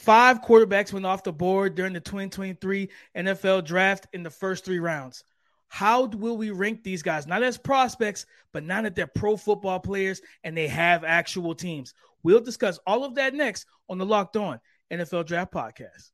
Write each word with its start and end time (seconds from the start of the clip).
Five 0.00 0.40
quarterbacks 0.40 0.94
went 0.94 1.04
off 1.04 1.24
the 1.24 1.32
board 1.32 1.74
during 1.74 1.92
the 1.92 2.00
2023 2.00 2.88
NFL 3.14 3.66
draft 3.66 4.06
in 4.14 4.22
the 4.22 4.30
first 4.30 4.64
three 4.64 4.78
rounds. 4.78 5.24
How 5.68 6.06
will 6.06 6.38
we 6.38 6.52
rank 6.52 6.82
these 6.82 7.02
guys? 7.02 7.26
Not 7.26 7.42
as 7.42 7.58
prospects, 7.58 8.24
but 8.54 8.64
now 8.64 8.80
that 8.80 8.94
they're 8.96 9.06
pro 9.06 9.36
football 9.36 9.78
players 9.78 10.22
and 10.42 10.56
they 10.56 10.68
have 10.68 11.04
actual 11.04 11.54
teams. 11.54 11.92
We'll 12.22 12.40
discuss 12.40 12.78
all 12.86 13.04
of 13.04 13.16
that 13.16 13.34
next 13.34 13.66
on 13.90 13.98
the 13.98 14.06
Locked 14.06 14.38
On 14.38 14.58
NFL 14.90 15.26
Draft 15.26 15.52
Podcast. 15.52 16.12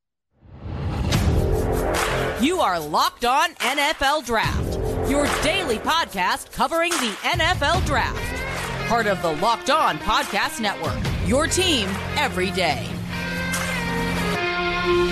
You 2.43 2.59
are 2.59 2.81
Locked 2.81 3.25
On 3.25 3.55
NFL 3.55 4.27
Draft, 4.27 5.09
your 5.09 5.27
daily 5.45 5.79
podcast 5.79 6.51
covering 6.51 6.91
the 6.91 7.17
NFL 7.23 7.87
Draft. 7.87 8.89
Part 8.89 9.07
of 9.07 9.23
the 9.23 9.35
Locked 9.35 9.71
On 9.71 9.97
Podcast 9.99 10.59
Network, 10.59 10.99
your 11.29 11.47
team 11.47 11.89
every 12.17 12.51
day 12.51 12.96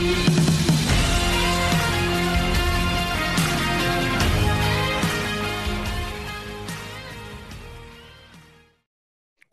you 0.04 0.34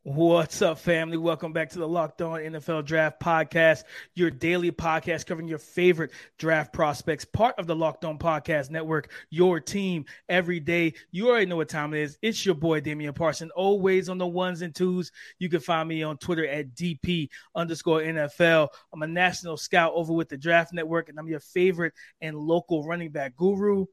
What's 0.03 0.63
up, 0.63 0.79
family? 0.79 1.17
Welcome 1.17 1.53
back 1.53 1.69
to 1.69 1.77
the 1.77 1.87
Locked 1.87 2.23
On 2.23 2.39
NFL 2.39 2.85
Draft 2.85 3.19
Podcast, 3.19 3.83
your 4.15 4.31
daily 4.31 4.71
podcast 4.71 5.27
covering 5.27 5.47
your 5.47 5.59
favorite 5.59 6.09
draft 6.39 6.73
prospects, 6.73 7.23
part 7.23 7.53
of 7.59 7.67
the 7.67 7.75
Locked 7.75 8.03
On 8.03 8.17
Podcast 8.17 8.71
Network, 8.71 9.11
your 9.29 9.59
team 9.59 10.05
every 10.27 10.59
day. 10.59 10.95
You 11.11 11.29
already 11.29 11.45
know 11.45 11.57
what 11.57 11.69
time 11.69 11.93
it 11.93 12.01
is. 12.01 12.17
It's 12.23 12.43
your 12.43 12.55
boy, 12.55 12.81
Damian 12.81 13.13
Parson, 13.13 13.51
always 13.55 14.09
on 14.09 14.17
the 14.17 14.25
ones 14.25 14.63
and 14.63 14.73
twos. 14.73 15.11
You 15.37 15.49
can 15.49 15.59
find 15.59 15.87
me 15.87 16.02
on 16.02 16.17
Twitter 16.17 16.47
at 16.47 16.73
DP 16.73 17.29
underscore 17.53 18.02
NFL. 18.02 18.69
I'm 18.91 19.03
a 19.03 19.07
national 19.07 19.57
scout 19.57 19.93
over 19.93 20.13
with 20.13 20.29
the 20.29 20.38
Draft 20.38 20.73
Network, 20.73 21.09
and 21.09 21.19
I'm 21.19 21.27
your 21.27 21.41
favorite 21.41 21.93
and 22.21 22.36
local 22.36 22.88
running 22.88 23.11
back 23.11 23.36
guru. 23.36 23.86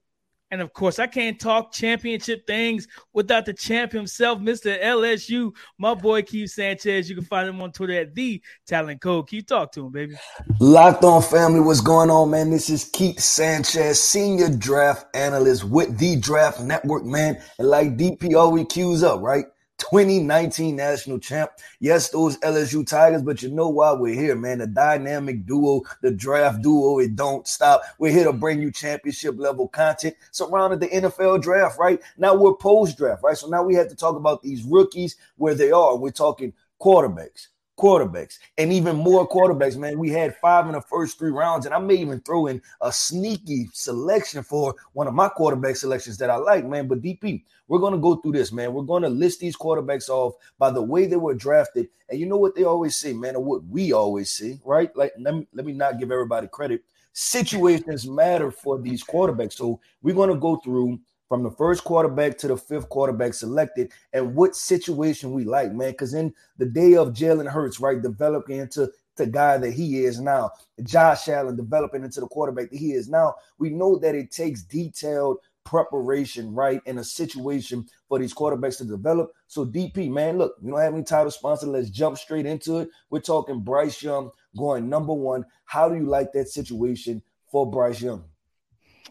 And 0.50 0.62
of 0.62 0.72
course, 0.72 0.98
I 0.98 1.06
can't 1.06 1.38
talk 1.38 1.72
championship 1.72 2.46
things 2.46 2.88
without 3.12 3.44
the 3.44 3.52
champ 3.52 3.92
himself, 3.92 4.38
Mr. 4.38 4.82
LSU, 4.82 5.54
my 5.76 5.94
boy 5.94 6.22
Keith 6.22 6.50
Sanchez. 6.50 7.08
You 7.08 7.16
can 7.16 7.24
find 7.24 7.48
him 7.48 7.60
on 7.60 7.70
Twitter 7.70 8.00
at 8.00 8.14
the 8.14 8.42
Talent 8.66 9.00
Code. 9.02 9.28
Keith, 9.28 9.46
talk 9.46 9.72
to 9.72 9.86
him, 9.86 9.92
baby. 9.92 10.14
Locked 10.58 11.04
on 11.04 11.20
family, 11.22 11.60
what's 11.60 11.82
going 11.82 12.10
on, 12.10 12.30
man? 12.30 12.50
This 12.50 12.70
is 12.70 12.84
Keith 12.84 13.20
Sanchez, 13.20 14.00
senior 14.00 14.48
draft 14.48 15.06
analyst 15.14 15.64
with 15.64 15.98
the 15.98 16.16
Draft 16.16 16.60
Network, 16.60 17.04
man. 17.04 17.42
And 17.58 17.68
like 17.68 17.98
DP 17.98 18.34
always 18.34 18.66
cues 18.70 19.02
up, 19.02 19.20
right? 19.20 19.44
2019 19.78 20.76
national 20.76 21.18
champ. 21.18 21.50
Yes, 21.80 22.10
those 22.10 22.36
LSU 22.38 22.86
Tigers, 22.86 23.22
but 23.22 23.42
you 23.42 23.50
know 23.50 23.68
why 23.68 23.92
we're 23.92 24.14
here, 24.14 24.36
man. 24.36 24.58
The 24.58 24.66
dynamic 24.66 25.46
duo, 25.46 25.82
the 26.02 26.10
draft 26.10 26.62
duo, 26.62 26.98
it 26.98 27.16
don't 27.16 27.46
stop. 27.46 27.82
We're 27.98 28.12
here 28.12 28.24
to 28.24 28.32
bring 28.32 28.60
you 28.60 28.70
championship 28.70 29.36
level 29.38 29.68
content 29.68 30.16
surrounding 30.30 30.80
the 30.80 30.88
NFL 30.88 31.42
draft, 31.42 31.78
right? 31.78 32.00
Now 32.16 32.34
we're 32.34 32.54
post 32.54 32.98
draft, 32.98 33.22
right? 33.22 33.36
So 33.36 33.48
now 33.48 33.62
we 33.62 33.74
have 33.74 33.88
to 33.88 33.96
talk 33.96 34.16
about 34.16 34.42
these 34.42 34.64
rookies 34.64 35.16
where 35.36 35.54
they 35.54 35.70
are. 35.70 35.96
We're 35.96 36.10
talking 36.10 36.52
quarterbacks, 36.80 37.48
quarterbacks 37.78 38.38
and 38.58 38.72
even 38.72 38.96
more 38.96 39.28
quarterbacks, 39.28 39.76
man. 39.76 39.98
We 39.98 40.10
had 40.10 40.36
five 40.36 40.66
in 40.66 40.72
the 40.72 40.80
first 40.80 41.18
three 41.18 41.30
rounds, 41.30 41.64
and 41.64 41.74
I 41.74 41.78
may 41.78 41.94
even 41.94 42.20
throw 42.20 42.48
in 42.48 42.60
a 42.80 42.92
sneaky 42.92 43.68
selection 43.72 44.42
for 44.42 44.74
one 44.92 45.06
of 45.06 45.14
my 45.14 45.28
quarterback 45.28 45.76
selections 45.76 46.18
that 46.18 46.28
I 46.28 46.36
like, 46.36 46.66
man. 46.66 46.88
But 46.88 47.00
DP, 47.00 47.44
we're 47.68 47.78
going 47.78 47.92
to 47.92 47.98
go 47.98 48.16
through 48.16 48.32
this, 48.32 48.52
man. 48.52 48.72
We're 48.72 48.82
going 48.82 49.02
to 49.04 49.08
list 49.08 49.40
these 49.40 49.56
quarterbacks 49.56 50.08
off 50.08 50.34
by 50.58 50.70
the 50.70 50.82
way 50.82 51.06
they 51.06 51.16
were 51.16 51.34
drafted. 51.34 51.88
And 52.08 52.18
you 52.18 52.26
know 52.26 52.36
what 52.36 52.54
they 52.54 52.64
always 52.64 52.96
say, 52.96 53.12
man, 53.12 53.36
or 53.36 53.44
what 53.44 53.64
we 53.64 53.92
always 53.92 54.30
say, 54.30 54.58
right? 54.64 54.94
Like, 54.96 55.12
let 55.18 55.34
me, 55.34 55.46
let 55.52 55.64
me 55.64 55.72
not 55.72 55.98
give 55.98 56.10
everybody 56.10 56.48
credit. 56.48 56.82
Situations 57.12 58.06
matter 58.06 58.50
for 58.50 58.78
these 58.78 59.04
quarterbacks. 59.04 59.54
So 59.54 59.80
we're 60.02 60.14
going 60.14 60.30
to 60.30 60.36
go 60.36 60.56
through 60.56 60.98
from 61.28 61.42
the 61.42 61.50
first 61.50 61.84
quarterback 61.84 62.38
to 62.38 62.48
the 62.48 62.56
fifth 62.56 62.88
quarterback 62.88 63.34
selected 63.34 63.92
and 64.12 64.34
what 64.34 64.56
situation 64.56 65.32
we 65.32 65.44
like, 65.44 65.72
man. 65.72 65.90
Because 65.90 66.14
in 66.14 66.34
the 66.56 66.66
day 66.66 66.94
of 66.94 67.12
Jalen 67.12 67.48
Hurts, 67.48 67.80
right, 67.80 68.00
developing 68.00 68.58
into 68.58 68.90
the 69.16 69.26
guy 69.26 69.58
that 69.58 69.72
he 69.72 70.04
is 70.04 70.20
now, 70.20 70.50
Josh 70.82 71.28
Allen 71.28 71.56
developing 71.56 72.04
into 72.04 72.20
the 72.20 72.28
quarterback 72.28 72.70
that 72.70 72.78
he 72.78 72.92
is 72.92 73.08
now, 73.08 73.34
we 73.58 73.70
know 73.70 73.98
that 73.98 74.14
it 74.14 74.30
takes 74.30 74.62
detailed 74.62 75.38
preparation, 75.64 76.54
right, 76.54 76.80
in 76.86 76.96
a 76.96 77.04
situation 77.04 77.86
for 78.08 78.18
these 78.18 78.32
quarterbacks 78.32 78.78
to 78.78 78.84
develop. 78.84 79.32
So, 79.48 79.66
DP, 79.66 80.10
man, 80.10 80.38
look, 80.38 80.54
we 80.62 80.70
don't 80.70 80.80
have 80.80 80.94
any 80.94 81.02
title 81.02 81.30
sponsor. 81.30 81.66
Let's 81.66 81.90
jump 81.90 82.16
straight 82.16 82.46
into 82.46 82.78
it. 82.78 82.88
We're 83.10 83.20
talking 83.20 83.60
Bryce 83.60 84.02
Young 84.02 84.30
going 84.56 84.88
number 84.88 85.12
one. 85.12 85.44
How 85.66 85.90
do 85.90 85.96
you 85.96 86.06
like 86.06 86.32
that 86.32 86.48
situation 86.48 87.22
for 87.50 87.70
Bryce 87.70 88.00
Young? 88.00 88.24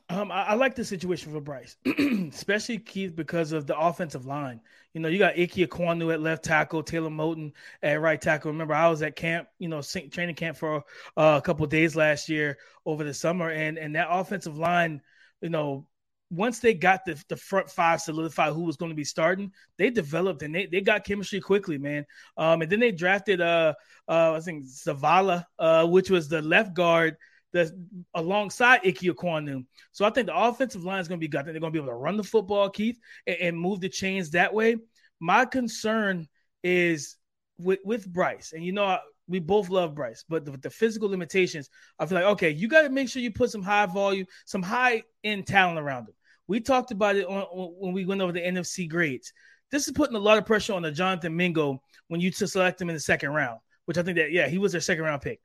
Um, 0.09 0.31
I, 0.31 0.43
I, 0.43 0.53
like 0.53 0.73
the 0.73 0.85
situation 0.85 1.33
for 1.33 1.41
Bryce, 1.41 1.75
especially 2.31 2.77
Keith 2.77 3.13
because 3.13 3.51
of 3.51 3.67
the 3.67 3.77
offensive 3.77 4.25
line. 4.25 4.61
You 4.93 5.01
know, 5.01 5.09
you 5.09 5.19
got 5.19 5.37
Ike 5.37 5.55
Ekwonu 5.55 6.13
at 6.13 6.21
left 6.21 6.45
tackle, 6.45 6.81
Taylor 6.81 7.09
Moton 7.09 7.51
at 7.83 7.99
right 7.99 8.19
tackle. 8.19 8.51
Remember, 8.51 8.73
I 8.73 8.87
was 8.87 9.01
at 9.01 9.17
camp, 9.17 9.49
you 9.59 9.67
know, 9.67 9.81
training 9.81 10.35
camp 10.35 10.55
for 10.55 10.77
uh, 11.17 11.37
a 11.37 11.41
couple 11.41 11.65
days 11.67 11.95
last 11.95 12.29
year 12.29 12.57
over 12.85 13.03
the 13.03 13.13
summer, 13.13 13.49
and 13.49 13.77
and 13.77 13.95
that 13.95 14.07
offensive 14.09 14.57
line, 14.57 15.01
you 15.41 15.49
know, 15.49 15.85
once 16.29 16.59
they 16.59 16.73
got 16.73 17.05
the, 17.05 17.21
the 17.27 17.35
front 17.35 17.69
five 17.69 18.01
solidified 18.01 18.53
who 18.53 18.63
was 18.63 18.77
going 18.77 18.91
to 18.91 18.95
be 18.95 19.03
starting, 19.03 19.51
they 19.77 19.89
developed 19.89 20.41
and 20.41 20.53
they, 20.55 20.65
they 20.65 20.81
got 20.81 21.05
chemistry 21.05 21.39
quickly, 21.39 21.77
man. 21.77 22.05
Um, 22.37 22.61
and 22.61 22.71
then 22.71 22.79
they 22.79 22.91
drafted 22.91 23.41
uh 23.41 23.73
uh 24.07 24.33
I 24.35 24.39
think 24.39 24.65
Zavala, 24.65 25.45
uh, 25.59 25.85
which 25.85 26.09
was 26.09 26.27
the 26.27 26.41
left 26.41 26.73
guard 26.73 27.17
that's 27.53 27.71
alongside 28.13 28.81
Ike 28.85 28.99
Ekwonu. 28.99 29.65
So 29.91 30.05
I 30.05 30.09
think 30.09 30.27
the 30.27 30.37
offensive 30.37 30.83
line 30.83 30.99
is 30.99 31.07
going 31.07 31.19
to 31.19 31.23
be 31.23 31.27
good. 31.27 31.39
I 31.39 31.43
think 31.43 31.53
they're 31.53 31.61
going 31.61 31.73
to 31.73 31.79
be 31.79 31.83
able 31.83 31.93
to 31.93 31.97
run 31.97 32.17
the 32.17 32.23
football, 32.23 32.69
Keith, 32.69 32.99
and, 33.25 33.37
and 33.37 33.59
move 33.59 33.79
the 33.79 33.89
chains 33.89 34.31
that 34.31 34.53
way. 34.53 34.77
My 35.19 35.45
concern 35.45 36.27
is 36.63 37.17
with, 37.57 37.79
with 37.83 38.11
Bryce, 38.11 38.53
and 38.53 38.63
you 38.63 38.71
know, 38.71 38.99
we 39.27 39.39
both 39.39 39.69
love 39.69 39.95
Bryce, 39.95 40.23
but 40.27 40.45
the, 40.45 40.51
the 40.51 40.69
physical 40.69 41.09
limitations, 41.09 41.69
I 41.99 42.05
feel 42.05 42.17
like, 42.17 42.27
okay, 42.33 42.49
you 42.49 42.67
got 42.67 42.83
to 42.83 42.89
make 42.89 43.09
sure 43.09 43.21
you 43.21 43.31
put 43.31 43.51
some 43.51 43.61
high 43.63 43.85
volume, 43.85 44.25
some 44.45 44.63
high 44.63 45.03
end 45.23 45.47
talent 45.47 45.79
around 45.79 46.07
him. 46.07 46.15
We 46.47 46.61
talked 46.61 46.91
about 46.91 47.17
it 47.17 47.25
on, 47.25 47.43
when 47.51 47.93
we 47.93 48.05
went 48.05 48.21
over 48.21 48.31
the 48.31 48.41
NFC 48.41 48.87
grades. 48.87 49.33
This 49.69 49.87
is 49.87 49.93
putting 49.93 50.15
a 50.15 50.19
lot 50.19 50.37
of 50.37 50.45
pressure 50.45 50.73
on 50.73 50.81
the 50.81 50.91
Jonathan 50.91 51.35
Mingo 51.35 51.81
when 52.07 52.21
you 52.21 52.31
to 52.31 52.47
select 52.47 52.81
him 52.81 52.89
in 52.89 52.95
the 52.95 53.01
second 53.01 53.31
round, 53.31 53.59
which 53.83 53.97
I 53.97 54.03
think 54.03 54.17
that, 54.17 54.31
yeah, 54.31 54.47
he 54.47 54.57
was 54.57 54.71
their 54.71 54.79
second 54.79 55.03
round 55.03 55.21
pick. 55.21 55.41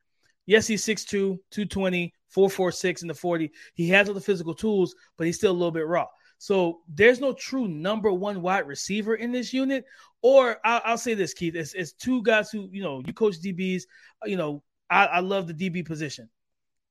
Yes, 0.47 0.67
he's 0.67 0.85
6'2, 0.85 1.39
220, 1.51 2.13
446 2.29 3.03
in 3.03 3.09
the 3.09 3.15
40. 3.15 3.51
He 3.75 3.89
has 3.91 4.09
all 4.09 4.15
the 4.15 4.21
physical 4.21 4.55
tools, 4.55 4.95
but 5.17 5.27
he's 5.27 5.37
still 5.37 5.53
a 5.53 5.55
little 5.55 5.71
bit 5.71 5.87
raw. 5.87 6.07
So 6.39 6.81
there's 6.89 7.21
no 7.21 7.33
true 7.33 7.69
number 7.69 8.13
one 8.13 8.43
wide 8.43 8.67
receiver 8.67 9.15
in 9.15 9.31
this 9.31 9.53
unit. 9.53 9.85
Or 10.23 10.59
I'll, 10.65 10.83
I'll 10.85 10.99
say 10.99 11.15
this, 11.15 11.35
Keith, 11.35 11.55
it's, 11.55 11.75
it's, 11.75 11.93
two 11.93 12.23
guys 12.23 12.51
who, 12.51 12.69
you 12.73 12.83
know, 12.83 13.03
you 13.07 13.13
coach 13.13 13.41
DBs, 13.41 13.83
uh, 14.25 14.27
you 14.27 14.37
know, 14.37 14.63
I, 14.91 15.07
I 15.07 15.21
love 15.21 15.47
the 15.47 15.55
DB 15.55 15.87
position. 15.87 16.29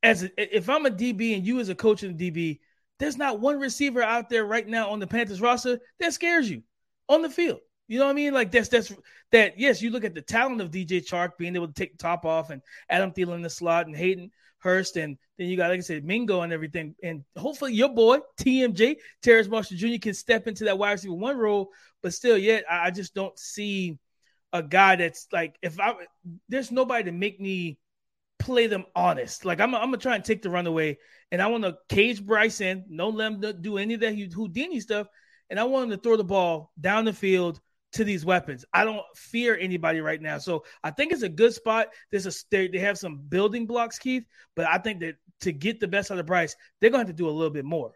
As 0.03 0.23
a, 0.23 0.31
if 0.37 0.69
I'm 0.69 0.85
a 0.85 0.89
DB 0.89 1.35
and 1.35 1.45
you 1.45 1.59
as 1.59 1.69
a 1.69 1.75
coach 1.75 2.03
in 2.03 2.15
the 2.15 2.31
DB, 2.31 2.59
there's 2.99 3.17
not 3.17 3.39
one 3.39 3.59
receiver 3.59 4.01
out 4.01 4.29
there 4.29 4.45
right 4.45 4.67
now 4.67 4.89
on 4.89 4.99
the 4.99 5.07
Panthers 5.07 5.41
roster 5.41 5.79
that 5.99 6.13
scares 6.13 6.49
you 6.49 6.63
on 7.09 7.21
the 7.21 7.29
field. 7.29 7.59
You 7.91 7.99
know 7.99 8.05
what 8.05 8.11
I 8.11 8.13
mean? 8.13 8.33
Like 8.33 8.51
that's 8.51 8.69
that's 8.69 8.93
that. 9.33 9.59
Yes, 9.59 9.81
you 9.81 9.89
look 9.89 10.05
at 10.05 10.15
the 10.15 10.21
talent 10.21 10.61
of 10.61 10.71
DJ 10.71 11.05
Chark 11.05 11.31
being 11.37 11.57
able 11.57 11.67
to 11.67 11.73
take 11.73 11.91
the 11.91 11.97
top 11.97 12.23
off, 12.23 12.49
and 12.49 12.61
Adam 12.89 13.11
Thielen 13.11 13.35
in 13.35 13.41
the 13.41 13.49
slot, 13.49 13.85
and 13.85 13.93
Hayden 13.93 14.31
Hurst, 14.59 14.95
and 14.95 15.17
then 15.37 15.49
you 15.49 15.57
got 15.57 15.71
like 15.71 15.79
I 15.79 15.81
said, 15.81 16.05
Mingo 16.05 16.39
and 16.39 16.53
everything, 16.53 16.95
and 17.03 17.25
hopefully 17.35 17.73
your 17.73 17.89
boy 17.89 18.19
TMJ 18.39 18.95
Terrace 19.21 19.49
Marshall 19.49 19.75
Jr. 19.75 19.97
can 20.01 20.13
step 20.13 20.47
into 20.47 20.63
that 20.63 20.77
wide 20.77 20.93
receiver 20.93 21.15
one 21.15 21.37
role. 21.37 21.71
But 22.01 22.13
still, 22.13 22.37
yet 22.37 22.63
I, 22.71 22.87
I 22.87 22.91
just 22.91 23.13
don't 23.13 23.37
see 23.37 23.99
a 24.53 24.63
guy 24.63 24.95
that's 24.95 25.27
like 25.33 25.57
if 25.61 25.77
I 25.77 25.93
there's 26.47 26.71
nobody 26.71 27.03
to 27.03 27.11
make 27.11 27.41
me 27.41 27.77
play 28.39 28.67
them 28.67 28.85
honest. 28.95 29.43
Like 29.43 29.59
I'm, 29.59 29.75
I'm 29.75 29.87
gonna 29.87 29.97
try 29.97 30.15
and 30.15 30.23
take 30.23 30.43
the 30.43 30.49
runaway, 30.49 30.97
and 31.29 31.41
I 31.41 31.47
want 31.47 31.65
to 31.65 31.75
cage 31.89 32.25
Bryson, 32.25 32.85
no 32.87 33.09
let 33.09 33.33
him 33.33 33.61
do 33.61 33.77
any 33.77 33.95
of 33.95 33.99
that 33.99 34.15
Houdini 34.15 34.79
stuff, 34.79 35.07
and 35.49 35.59
I 35.59 35.65
want 35.65 35.91
him 35.91 35.97
to 35.97 36.01
throw 36.01 36.15
the 36.15 36.23
ball 36.23 36.71
down 36.79 37.03
the 37.03 37.11
field 37.11 37.59
to 37.93 38.03
these 38.03 38.25
weapons. 38.25 38.65
I 38.73 38.83
don't 38.83 39.03
fear 39.15 39.57
anybody 39.57 40.01
right 40.01 40.21
now. 40.21 40.37
So 40.37 40.63
I 40.83 40.91
think 40.91 41.11
it's 41.11 41.23
a 41.23 41.29
good 41.29 41.53
spot. 41.53 41.87
There's 42.09 42.25
a 42.25 42.31
they, 42.49 42.67
they 42.67 42.79
have 42.79 42.97
some 42.97 43.17
building 43.17 43.65
blocks, 43.65 43.99
Keith, 43.99 44.25
but 44.55 44.65
I 44.65 44.77
think 44.77 44.99
that 45.01 45.15
to 45.41 45.51
get 45.51 45.79
the 45.79 45.87
best 45.87 46.11
out 46.11 46.19
of 46.19 46.25
Bryce, 46.25 46.55
they're 46.79 46.89
going 46.89 47.03
to 47.03 47.09
have 47.09 47.15
to 47.15 47.21
do 47.21 47.29
a 47.29 47.31
little 47.31 47.53
bit 47.53 47.65
more. 47.65 47.93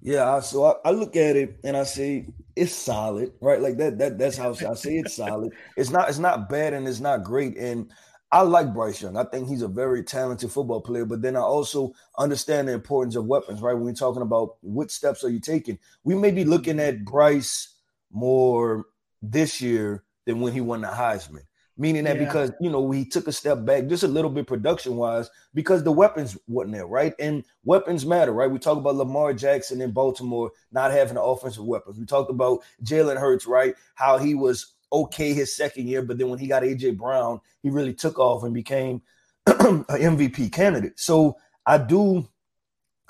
Yeah, 0.00 0.38
so 0.40 0.64
I, 0.64 0.74
I, 0.84 0.90
look 0.92 1.16
at 1.16 1.34
it 1.34 1.58
and 1.64 1.76
I 1.76 1.82
say 1.82 2.28
it's 2.54 2.72
solid, 2.72 3.32
right? 3.40 3.60
Like 3.60 3.78
that. 3.78 3.98
That 3.98 4.16
that's 4.16 4.36
how 4.36 4.50
I 4.52 4.74
say 4.74 4.98
it's 4.98 5.16
solid. 5.16 5.52
It's 5.76 5.90
not 5.90 6.08
it's 6.08 6.18
not 6.18 6.48
bad 6.48 6.72
and 6.72 6.86
it's 6.86 7.00
not 7.00 7.24
great. 7.24 7.56
And 7.56 7.90
I 8.30 8.42
like 8.42 8.72
Bryce 8.72 9.02
Young. 9.02 9.16
I 9.16 9.24
think 9.24 9.48
he's 9.48 9.62
a 9.62 9.68
very 9.68 10.04
talented 10.04 10.52
football 10.52 10.80
player. 10.80 11.04
But 11.04 11.22
then 11.22 11.34
I 11.34 11.40
also 11.40 11.94
understand 12.16 12.68
the 12.68 12.72
importance 12.74 13.16
of 13.16 13.26
weapons, 13.26 13.60
right? 13.60 13.74
When 13.74 13.84
we're 13.84 13.92
talking 13.92 14.22
about 14.22 14.56
what 14.60 14.92
steps 14.92 15.24
are 15.24 15.30
you 15.30 15.40
taking, 15.40 15.80
we 16.04 16.14
may 16.14 16.30
be 16.30 16.44
looking 16.44 16.78
at 16.78 17.04
Bryce 17.04 17.74
more 18.12 18.86
this 19.22 19.60
year 19.60 20.04
than 20.26 20.40
when 20.40 20.52
he 20.52 20.60
won 20.60 20.82
the 20.82 20.88
Heisman. 20.88 21.42
meaning 21.76 22.04
that 22.04 22.16
yeah. 22.16 22.24
because 22.24 22.52
you 22.60 22.70
know 22.70 22.90
he 22.90 23.04
took 23.04 23.28
a 23.28 23.32
step 23.32 23.64
back 23.64 23.86
just 23.86 24.02
a 24.02 24.08
little 24.08 24.30
bit 24.30 24.46
production 24.46 24.96
wise 24.96 25.30
because 25.54 25.82
the 25.82 25.92
weapons 25.92 26.36
wasn't 26.46 26.74
there, 26.74 26.86
right? 26.86 27.14
And 27.18 27.44
weapons 27.64 28.04
matter, 28.04 28.32
right? 28.32 28.50
We 28.50 28.58
talk 28.58 28.78
about 28.78 28.96
Lamar 28.96 29.32
Jackson 29.32 29.80
in 29.80 29.92
Baltimore 29.92 30.50
not 30.72 30.90
having 30.90 31.14
the 31.14 31.22
offensive 31.22 31.64
weapons. 31.64 31.98
We 31.98 32.04
talked 32.04 32.30
about 32.30 32.60
Jalen 32.84 33.16
Hurts, 33.18 33.46
right? 33.46 33.74
How 33.94 34.18
he 34.18 34.34
was 34.34 34.74
okay 34.92 35.32
his 35.32 35.54
second 35.54 35.86
year, 35.86 36.02
but 36.02 36.18
then 36.18 36.28
when 36.28 36.38
he 36.38 36.46
got 36.46 36.62
AJ 36.62 36.96
Brown, 36.96 37.40
he 37.62 37.70
really 37.70 37.94
took 37.94 38.18
off 38.18 38.42
and 38.42 38.54
became 38.54 39.02
an 39.46 39.84
MVP 39.84 40.52
candidate. 40.52 40.98
So 40.98 41.36
I 41.66 41.78
do, 41.78 42.28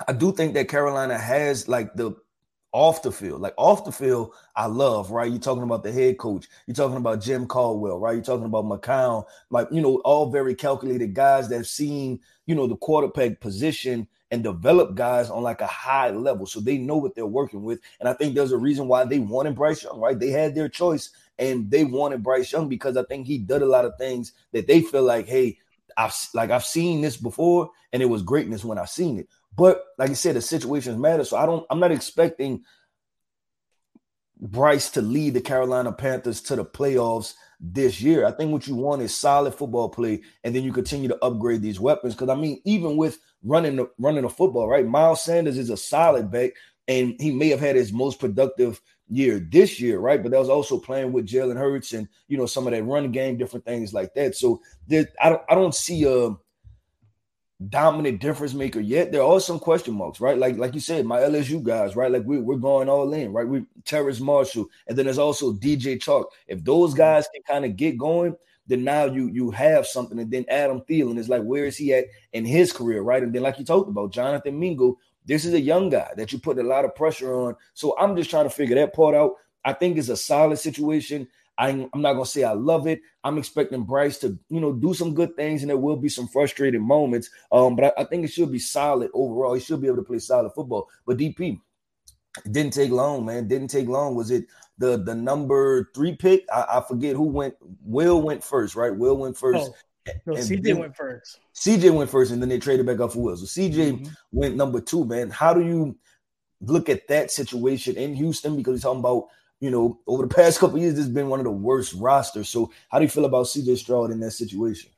I 0.07 0.13
do 0.13 0.31
think 0.31 0.53
that 0.53 0.67
Carolina 0.67 1.17
has 1.17 1.67
like 1.67 1.93
the 1.95 2.15
off 2.71 3.01
the 3.01 3.11
field. 3.11 3.41
Like 3.41 3.53
off 3.57 3.85
the 3.85 3.91
field, 3.91 4.33
I 4.55 4.67
love, 4.67 5.11
right? 5.11 5.29
You're 5.29 5.39
talking 5.39 5.63
about 5.63 5.83
the 5.83 5.91
head 5.91 6.17
coach. 6.17 6.47
You're 6.67 6.75
talking 6.75 6.97
about 6.97 7.21
Jim 7.21 7.47
Caldwell, 7.47 7.99
right? 7.99 8.13
You're 8.13 8.23
talking 8.23 8.45
about 8.45 8.65
McCown, 8.65 9.25
like, 9.49 9.67
you 9.71 9.81
know, 9.81 9.97
all 10.05 10.31
very 10.31 10.55
calculated 10.55 11.13
guys 11.13 11.49
that 11.49 11.57
have 11.57 11.67
seen, 11.67 12.19
you 12.45 12.55
know, 12.55 12.67
the 12.67 12.77
quarterback 12.77 13.39
position 13.39 14.07
and 14.31 14.43
develop 14.43 14.95
guys 14.95 15.29
on 15.29 15.41
like 15.41 15.61
a 15.61 15.67
high 15.67 16.11
level. 16.11 16.45
So 16.45 16.59
they 16.59 16.77
know 16.77 16.97
what 16.97 17.15
they're 17.15 17.25
working 17.25 17.63
with. 17.63 17.79
And 17.99 18.07
I 18.07 18.13
think 18.13 18.35
there's 18.35 18.51
a 18.51 18.57
reason 18.57 18.87
why 18.87 19.05
they 19.05 19.19
wanted 19.19 19.55
Bryce 19.55 19.83
Young, 19.83 19.99
right? 19.99 20.19
They 20.19 20.29
had 20.29 20.53
their 20.53 20.69
choice 20.69 21.09
and 21.39 21.71
they 21.71 21.83
wanted 21.83 22.21
Bryce 22.21 22.51
Young 22.51 22.69
because 22.69 22.97
I 22.97 23.03
think 23.03 23.25
he 23.25 23.39
did 23.39 23.61
a 23.61 23.67
lot 23.67 23.85
of 23.85 23.93
things 23.97 24.33
that 24.51 24.67
they 24.67 24.81
feel 24.81 25.03
like, 25.03 25.27
hey, 25.27 25.57
I've 25.97 26.15
like 26.33 26.51
I've 26.51 26.65
seen 26.65 27.01
this 27.01 27.17
before 27.17 27.71
and 27.91 28.01
it 28.01 28.05
was 28.05 28.21
greatness 28.21 28.63
when 28.63 28.77
I've 28.77 28.89
seen 28.89 29.19
it. 29.19 29.27
But 29.55 29.83
like 29.97 30.11
I 30.11 30.13
said, 30.13 30.35
the 30.35 30.41
situations 30.41 30.97
matter. 30.97 31.23
So 31.23 31.37
I 31.37 31.45
don't, 31.45 31.65
I'm 31.69 31.79
not 31.79 31.91
expecting 31.91 32.63
Bryce 34.39 34.89
to 34.91 35.01
lead 35.01 35.33
the 35.33 35.41
Carolina 35.41 35.91
Panthers 35.91 36.41
to 36.43 36.55
the 36.55 36.65
playoffs 36.65 37.33
this 37.59 38.01
year. 38.01 38.25
I 38.25 38.31
think 38.31 38.51
what 38.51 38.67
you 38.67 38.75
want 38.75 39.01
is 39.01 39.13
solid 39.13 39.53
football 39.53 39.89
play, 39.89 40.21
and 40.43 40.55
then 40.55 40.63
you 40.63 40.71
continue 40.71 41.09
to 41.09 41.23
upgrade 41.23 41.61
these 41.61 41.79
weapons. 41.79 42.15
Because 42.15 42.29
I 42.29 42.35
mean, 42.35 42.61
even 42.63 42.95
with 42.95 43.19
running 43.43 43.75
the 43.75 43.89
running 43.97 44.23
the 44.23 44.29
football, 44.29 44.67
right? 44.67 44.87
Miles 44.87 45.23
Sanders 45.23 45.57
is 45.57 45.69
a 45.69 45.77
solid 45.77 46.31
back, 46.31 46.51
and 46.87 47.15
he 47.19 47.31
may 47.31 47.49
have 47.49 47.59
had 47.59 47.75
his 47.75 47.91
most 47.91 48.19
productive 48.19 48.81
year 49.09 49.39
this 49.39 49.79
year, 49.81 49.99
right? 49.99 50.21
But 50.21 50.31
that 50.31 50.39
was 50.39 50.49
also 50.49 50.79
playing 50.79 51.11
with 51.11 51.27
Jalen 51.27 51.57
Hurts 51.57 51.93
and 51.93 52.07
you 52.27 52.37
know 52.37 52.45
some 52.45 52.65
of 52.65 52.71
that 52.71 52.83
run 52.83 53.11
game, 53.11 53.37
different 53.37 53.65
things 53.65 53.93
like 53.93 54.13
that. 54.13 54.35
So 54.35 54.61
there, 54.87 55.07
I 55.21 55.29
don't 55.29 55.41
I 55.49 55.55
don't 55.55 55.75
see 55.75 56.05
a 56.05 56.31
dominant 57.67 58.21
difference 58.21 58.53
maker 58.53 58.79
yet. 58.79 59.11
There 59.11 59.23
are 59.23 59.39
some 59.39 59.59
question 59.59 59.93
marks, 59.93 60.21
right? 60.21 60.37
Like 60.37 60.57
like 60.57 60.73
you 60.73 60.79
said, 60.79 61.05
my 61.05 61.19
LSU 61.19 61.61
guys, 61.61 61.95
right? 61.95 62.11
Like 62.11 62.23
we, 62.25 62.39
we're 62.39 62.55
going 62.55 62.87
all 62.87 63.13
in, 63.13 63.33
right? 63.33 63.47
We 63.47 63.65
Terrace 63.83 64.19
Marshall, 64.19 64.67
and 64.87 64.97
then 64.97 65.05
there's 65.05 65.17
also 65.17 65.53
DJ 65.53 65.97
Chark. 65.97 66.25
If 66.47 66.63
those 66.63 66.91
mm-hmm. 66.91 66.97
guys 66.99 67.27
can 67.33 67.43
kind 67.43 67.65
of 67.65 67.75
get 67.75 67.97
going, 67.97 68.35
then 68.67 68.83
now 68.83 69.05
you 69.05 69.27
you 69.27 69.51
have 69.51 69.85
something. 69.85 70.19
And 70.19 70.31
then 70.31 70.45
Adam 70.47 70.81
Thielen 70.81 71.17
is 71.17 71.27
like, 71.27 71.43
where 71.43 71.65
is 71.65 71.75
he 71.75 71.93
at 71.93 72.05
in 72.31 72.45
his 72.45 72.71
career, 72.71 73.01
right? 73.01 73.23
And 73.23 73.33
then 73.33 73.41
like 73.41 73.59
you 73.59 73.65
talked 73.65 73.89
about, 73.89 74.13
Jonathan 74.13 74.57
Mingo, 74.57 74.97
this 75.25 75.43
is 75.43 75.53
a 75.53 75.59
young 75.59 75.89
guy 75.89 76.11
that 76.15 76.31
you 76.31 76.39
put 76.39 76.59
a 76.59 76.63
lot 76.63 76.85
of 76.85 76.95
pressure 76.95 77.33
on. 77.33 77.55
So 77.73 77.95
I'm 77.99 78.15
just 78.15 78.29
trying 78.29 78.45
to 78.45 78.49
figure 78.49 78.75
that 78.75 78.93
part 78.93 79.15
out. 79.15 79.33
I 79.65 79.73
think 79.73 79.97
it's 79.97 80.09
a 80.09 80.15
solid 80.17 80.57
situation. 80.57 81.27
I'm, 81.59 81.89
I'm 81.93 82.01
not 82.01 82.13
gonna 82.13 82.25
say 82.25 82.43
I 82.43 82.53
love 82.53 82.87
it. 82.87 83.01
I'm 83.23 83.37
expecting 83.37 83.83
Bryce 83.83 84.17
to, 84.19 84.39
you 84.47 84.61
know, 84.61 84.71
do 84.71 84.93
some 84.93 85.13
good 85.13 85.35
things, 85.35 85.61
and 85.61 85.69
there 85.69 85.77
will 85.77 85.97
be 85.97 86.07
some 86.07 86.27
frustrating 86.27 86.81
moments. 86.81 87.29
Um, 87.51 87.75
but 87.75 87.93
I, 87.97 88.01
I 88.01 88.05
think 88.05 88.23
it 88.23 88.31
should 88.31 88.51
be 88.51 88.59
solid 88.59 89.11
overall. 89.13 89.53
He 89.53 89.59
should 89.59 89.81
be 89.81 89.87
able 89.87 89.97
to 89.97 90.03
play 90.03 90.19
solid 90.19 90.51
football. 90.53 90.87
But 91.05 91.17
DP, 91.17 91.59
it 92.45 92.51
didn't 92.53 92.71
take 92.71 92.91
long, 92.91 93.25
man. 93.25 93.49
Didn't 93.49 93.67
take 93.67 93.89
long. 93.89 94.15
Was 94.15 94.31
it 94.31 94.45
the 94.77 95.03
the 95.03 95.13
number 95.13 95.91
three 95.93 96.15
pick? 96.15 96.45
I, 96.51 96.77
I 96.77 96.83
forget 96.87 97.17
who 97.17 97.25
went. 97.25 97.55
Will 97.83 98.21
went 98.21 98.41
first, 98.41 98.75
right? 98.75 98.95
Will 98.95 99.17
went 99.17 99.37
first. 99.37 99.69
Oh, 99.69 100.13
no, 100.25 100.35
CJ 100.35 100.77
went 100.77 100.95
first. 100.95 101.39
CJ 101.55 101.93
went 101.93 102.09
first, 102.09 102.31
and 102.31 102.41
then 102.41 102.47
they 102.47 102.57
traded 102.57 102.85
back 102.85 103.01
up 103.01 103.11
for 103.11 103.19
Will. 103.19 103.35
So 103.35 103.45
CJ 103.45 103.73
mm-hmm. 103.73 104.13
went 104.31 104.55
number 104.55 104.79
two, 104.79 105.03
man. 105.03 105.29
How 105.29 105.53
do 105.53 105.65
you 105.65 105.97
look 106.61 106.87
at 106.87 107.09
that 107.09 107.31
situation 107.31 107.97
in 107.97 108.15
Houston? 108.15 108.55
Because 108.55 108.75
he's 108.75 108.83
talking 108.83 109.01
about 109.01 109.27
you 109.59 109.71
know, 109.71 109.99
over 110.07 110.25
the 110.25 110.33
past 110.33 110.59
couple 110.59 110.79
years, 110.79 110.95
this 110.95 111.05
has 111.05 111.13
been 111.13 111.27
one 111.29 111.39
of 111.39 111.45
the 111.45 111.51
worst 111.51 111.93
rosters. 111.93 112.49
So, 112.49 112.71
how 112.89 112.99
do 112.99 113.05
you 113.05 113.09
feel 113.09 113.25
about 113.25 113.45
CJ 113.47 113.77
Stroud 113.77 114.11
in 114.11 114.19
that 114.21 114.31
situation? 114.31 114.89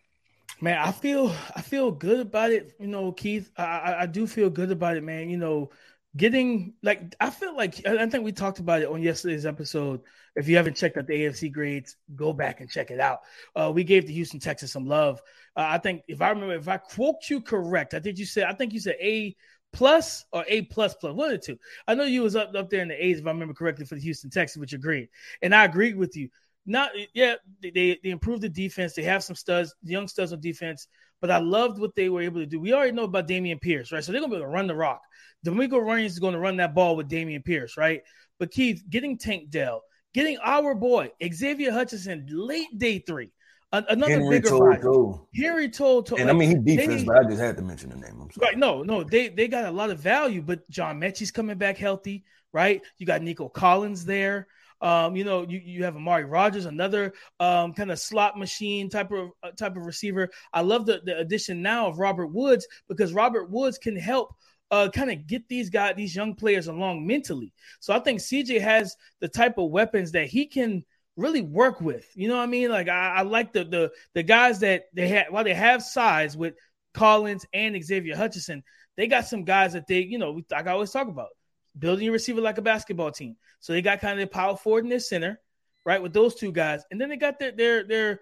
Man, 0.60 0.78
I 0.78 0.92
feel 0.92 1.34
I 1.56 1.62
feel 1.62 1.92
good 1.92 2.20
about 2.20 2.52
it. 2.52 2.76
You 2.80 2.88
know, 2.88 3.12
Keith, 3.12 3.50
I, 3.58 3.96
I 4.02 4.06
do 4.06 4.28
feel 4.28 4.50
good 4.50 4.72
about 4.72 4.98
it, 4.98 5.04
man. 5.04 5.30
You 5.30 5.38
know, 5.38 5.72
getting 6.16 6.74
like 6.84 7.16
I 7.20 7.32
feel 7.32 7.56
like 7.56 7.86
I 7.88 8.06
think 8.08 8.24
we 8.24 8.32
talked 8.32 8.60
about 8.60 8.82
it 8.82 8.88
on 8.88 9.02
yesterday's 9.02 9.46
episode. 9.46 10.02
If 10.36 10.48
you 10.48 10.56
haven't 10.56 10.78
checked 10.78 10.98
out 10.98 11.08
the 11.08 11.14
AFC 11.14 11.52
grades, 11.52 11.98
go 12.16 12.32
back 12.32 12.62
and 12.62 12.70
check 12.70 12.92
it 12.92 13.00
out. 13.00 13.22
Uh, 13.56 13.72
we 13.74 13.84
gave 13.84 14.06
the 14.06 14.14
Houston 14.14 14.40
Texans 14.40 14.72
some 14.72 14.86
love. 14.86 15.22
Uh, 15.56 15.66
I 15.68 15.78
think 15.80 16.04
if 16.08 16.22
I 16.22 16.30
remember, 16.30 16.54
if 16.54 16.68
I 16.68 16.78
quote 16.78 17.30
you 17.30 17.42
correct, 17.42 17.96
I 17.96 18.00
think 18.00 18.20
you 18.20 18.26
said 18.26 18.44
I 18.44 18.54
think 18.54 18.74
you 18.74 18.80
said 18.80 18.98
A 19.02 19.36
plus 19.74 20.26
or 20.32 20.46
A 20.48 20.64
plus 20.64 20.94
plus, 20.96 21.14
one 21.14 21.32
or 21.32 21.38
two. 21.38 21.58
I 21.88 21.96
know 21.96 22.04
you 22.04 22.24
was 22.24 22.36
up 22.36 22.54
up 22.56 22.70
there 22.70 22.82
in 22.82 22.90
the 22.90 23.06
A's 23.06 23.20
if 23.20 23.26
I 23.26 23.30
remember 23.30 23.54
correctly 23.54 23.86
for 23.86 23.96
the 23.96 24.02
Houston 24.02 24.30
Texans, 24.30 24.62
which 24.62 24.74
agreed, 24.74 25.10
and 25.42 25.54
I 25.56 25.66
agreed 25.66 25.96
with 25.96 26.16
you. 26.16 26.30
Not 26.66 26.92
yeah, 27.14 27.36
they 27.62 28.00
they 28.04 28.10
improved 28.10 28.44
the 28.44 28.50
defense. 28.50 28.94
They 28.94 29.04
have 29.04 29.24
some 29.24 29.36
studs, 29.36 29.74
young 29.84 30.08
studs 30.08 30.34
on 30.34 30.42
defense, 30.42 30.88
but 31.20 31.32
I 31.32 31.40
loved 31.40 31.80
what 31.80 31.96
they 31.96 32.10
were 32.10 32.22
able 32.22 32.40
to 32.40 32.46
do. 32.46 32.60
We 32.60 32.74
already 32.74 32.92
know 32.92 33.06
about 33.06 33.28
Dameon 33.28 33.62
Pierce, 33.62 33.92
right? 33.92 34.04
So 34.04 34.12
they're 34.12 34.22
gonna 34.22 34.32
be 34.32 34.38
able 34.38 34.48
to 34.48 34.54
run 34.54 34.68
the 34.68 34.76
rock. 34.76 35.02
DeMeco 35.46 35.84
Ryans 35.84 36.14
is 36.14 36.20
to 36.20 36.38
run 36.38 36.58
that 36.58 36.76
ball 36.76 36.96
with 36.96 37.10
Dameon 37.10 37.44
Pierce, 37.44 37.78
right? 37.78 38.02
But 38.40 38.52
Keith, 38.52 38.84
getting 38.90 39.18
Tank 39.18 39.50
Dell, 39.50 39.82
getting 40.14 40.38
our 40.44 40.76
boy 40.76 41.12
Xavier 41.34 41.72
Hutchinson 41.72 42.28
late 42.30 42.78
day 42.78 43.00
three 43.00 43.32
another 43.72 44.12
Henry 44.12 44.40
bigger 44.40 44.50
Told 44.50 45.28
Henry 45.34 45.70
told, 45.70 46.06
told, 46.06 46.20
and 46.20 46.28
like, 46.28 46.36
I 46.36 46.38
mean 46.38 46.50
he 46.50 46.76
defense, 46.76 47.02
they, 47.02 47.06
but 47.06 47.18
I 47.18 47.24
just 47.24 47.40
had 47.40 47.56
to 47.58 47.62
mention 47.62 47.90
the 47.90 47.96
name. 47.96 48.28
Right? 48.38 48.58
No, 48.58 48.84
no, 48.84 49.04
they 49.04 49.30
they 49.30 49.48
got 49.48 49.66
a 49.66 49.72
lot 49.72 49.90
of 49.90 50.00
value, 50.00 50.42
but 50.42 50.70
John 50.70 51.00
Metchie's 51.00 51.32
coming 51.32 51.58
back 51.58 51.78
healthy, 51.78 52.26
right? 52.52 52.82
You 52.98 53.06
got 53.06 53.22
Nico 53.22 53.50
Collins 53.50 54.06
there. 54.06 54.48
Um, 54.82 55.16
you 55.16 55.24
know, 55.24 55.46
you, 55.48 55.62
you 55.64 55.84
have 55.84 55.96
Amari 55.96 56.26
Rodgers, 56.26 56.66
another 56.66 57.14
um, 57.40 57.72
kind 57.74 57.92
of 57.92 58.00
slot 58.00 58.38
machine 58.38 58.90
type 58.90 59.12
of 59.12 59.30
uh, 59.44 59.52
type 59.52 59.78
of 59.78 59.86
receiver. 59.86 60.30
I 60.54 60.62
love 60.62 60.86
the, 60.86 61.02
the 61.06 61.18
addition 61.20 61.62
now 61.62 61.88
of 61.88 62.00
Robert 62.00 62.28
Woods 62.28 62.68
because 62.90 63.14
Robert 63.14 63.50
Woods 63.52 63.78
can 63.78 63.96
help 63.96 64.34
uh, 64.72 64.90
kind 64.90 65.12
of 65.12 65.28
get 65.28 65.48
these 65.50 65.70
guys, 65.70 65.96
these 65.96 66.16
young 66.16 66.34
players 66.34 66.68
along 66.68 67.06
mentally. 67.06 67.54
So 67.80 67.94
I 67.94 68.00
think 68.00 68.22
CJ 68.22 68.60
has 68.62 68.96
the 69.20 69.28
type 69.28 69.58
of 69.58 69.70
weapons 69.70 70.12
that 70.14 70.28
he 70.28 70.48
can 70.48 70.84
really 71.22 71.42
work 71.42 71.80
with. 71.82 72.06
You 72.16 72.28
know 72.28 72.38
what 72.38 72.44
I 72.44 72.48
mean? 72.48 72.70
Like 72.70 72.90
I, 72.90 73.16
I 73.18 73.22
like 73.22 73.54
the 73.54 73.64
the 73.64 73.92
the 74.14 74.24
guys 74.24 74.60
that 74.60 74.86
they 74.94 75.08
had 75.08 75.28
while 75.30 75.44
they 75.44 75.54
have 75.54 75.84
size 75.84 76.36
with 76.36 76.56
Collins 76.94 77.46
and 77.54 77.82
Xavier 77.82 78.16
Hutchinson, 78.16 78.64
they 78.98 79.08
got 79.08 79.28
some 79.28 79.44
guys 79.44 79.74
that 79.74 79.88
they, 79.88 80.00
you 80.00 80.18
know, 80.18 80.42
like 80.52 80.68
I 80.68 80.72
always 80.72 80.92
talk 80.92 81.08
about, 81.08 81.30
building 81.78 82.06
your 82.06 82.14
receiver 82.14 82.42
like 82.42 82.58
a 82.58 82.62
basketball 82.62 83.12
team. 83.12 83.38
So 83.60 83.74
they 83.74 83.82
got 83.82 84.02
kind 84.02 84.14
of 84.14 84.18
their 84.18 84.28
power 84.28 84.58
forward 84.58 84.84
in 84.84 84.90
their 84.90 85.00
center, 85.00 85.40
right? 85.86 86.02
With 86.02 86.14
those 86.14 86.36
two 86.36 86.52
guys. 86.52 86.84
And 86.92 87.00
then 87.00 87.10
they 87.10 87.18
got 87.18 87.40
their 87.40 87.52
their 87.52 87.84
their 87.84 88.20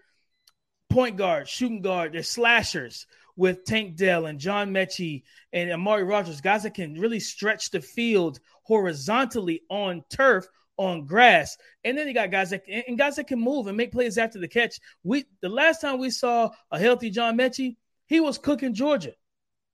point 0.89 1.17
guard, 1.17 1.47
shooting 1.47 1.81
guard, 1.81 2.13
their 2.13 2.23
slashers 2.23 3.07
with 3.35 3.63
Tank 3.63 3.95
Dell 3.95 4.25
and 4.25 4.37
John 4.37 4.71
Metchie 4.71 5.23
and 5.53 5.71
Amari 5.71 6.03
Rodgers, 6.03 6.41
guys 6.41 6.63
that 6.63 6.73
can 6.73 6.99
really 6.99 7.21
stretch 7.21 7.71
the 7.71 7.79
field 7.79 8.39
horizontally 8.63 9.61
on 9.69 10.03
turf 10.09 10.45
on 10.79 11.05
grass. 11.05 11.57
And 11.83 11.97
then 11.97 12.07
you 12.07 12.13
got 12.13 12.31
guys 12.31 12.49
that 12.49 12.63
and 12.67 12.97
guys 12.97 13.17
that 13.17 13.27
can 13.27 13.39
move 13.39 13.67
and 13.67 13.77
make 13.77 13.91
plays 13.91 14.17
after 14.17 14.39
the 14.39 14.47
catch. 14.47 14.79
We 15.03 15.25
the 15.41 15.49
last 15.49 15.81
time 15.81 15.99
we 15.99 16.09
saw 16.09 16.49
a 16.71 16.79
healthy 16.79 17.11
John 17.11 17.37
Metchie, 17.37 17.75
he 18.07 18.19
was 18.19 18.39
cooking 18.39 18.73
Georgia. 18.73 19.11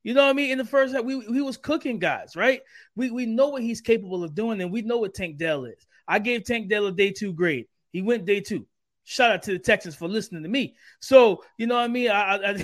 You 0.03 0.13
know 0.13 0.23
what 0.23 0.31
I 0.31 0.33
mean? 0.33 0.51
In 0.51 0.57
the 0.57 0.65
first 0.65 0.93
half, 0.93 1.05
we 1.05 1.21
he 1.21 1.41
was 1.41 1.57
cooking 1.57 1.99
guys, 1.99 2.35
right? 2.35 2.61
We 2.95 3.11
we 3.11 3.27
know 3.27 3.49
what 3.49 3.61
he's 3.61 3.81
capable 3.81 4.23
of 4.23 4.35
doing, 4.35 4.61
and 4.61 4.71
we 4.71 4.81
know 4.81 4.97
what 4.97 5.13
Tank 5.13 5.37
Dell 5.37 5.65
is. 5.65 5.87
I 6.07 6.19
gave 6.19 6.43
Tank 6.43 6.69
Dell 6.69 6.87
a 6.87 6.91
day 6.91 7.11
two 7.11 7.33
grade. 7.33 7.67
He 7.91 8.01
went 8.01 8.25
day 8.25 8.41
two. 8.41 8.67
Shout 9.03 9.31
out 9.31 9.43
to 9.43 9.51
the 9.51 9.59
Texans 9.59 9.95
for 9.95 10.07
listening 10.07 10.43
to 10.43 10.49
me. 10.49 10.75
So 10.99 11.43
you 11.57 11.67
know 11.67 11.75
what 11.75 11.83
I 11.83 11.87
mean? 11.87 12.09
I 12.09 12.55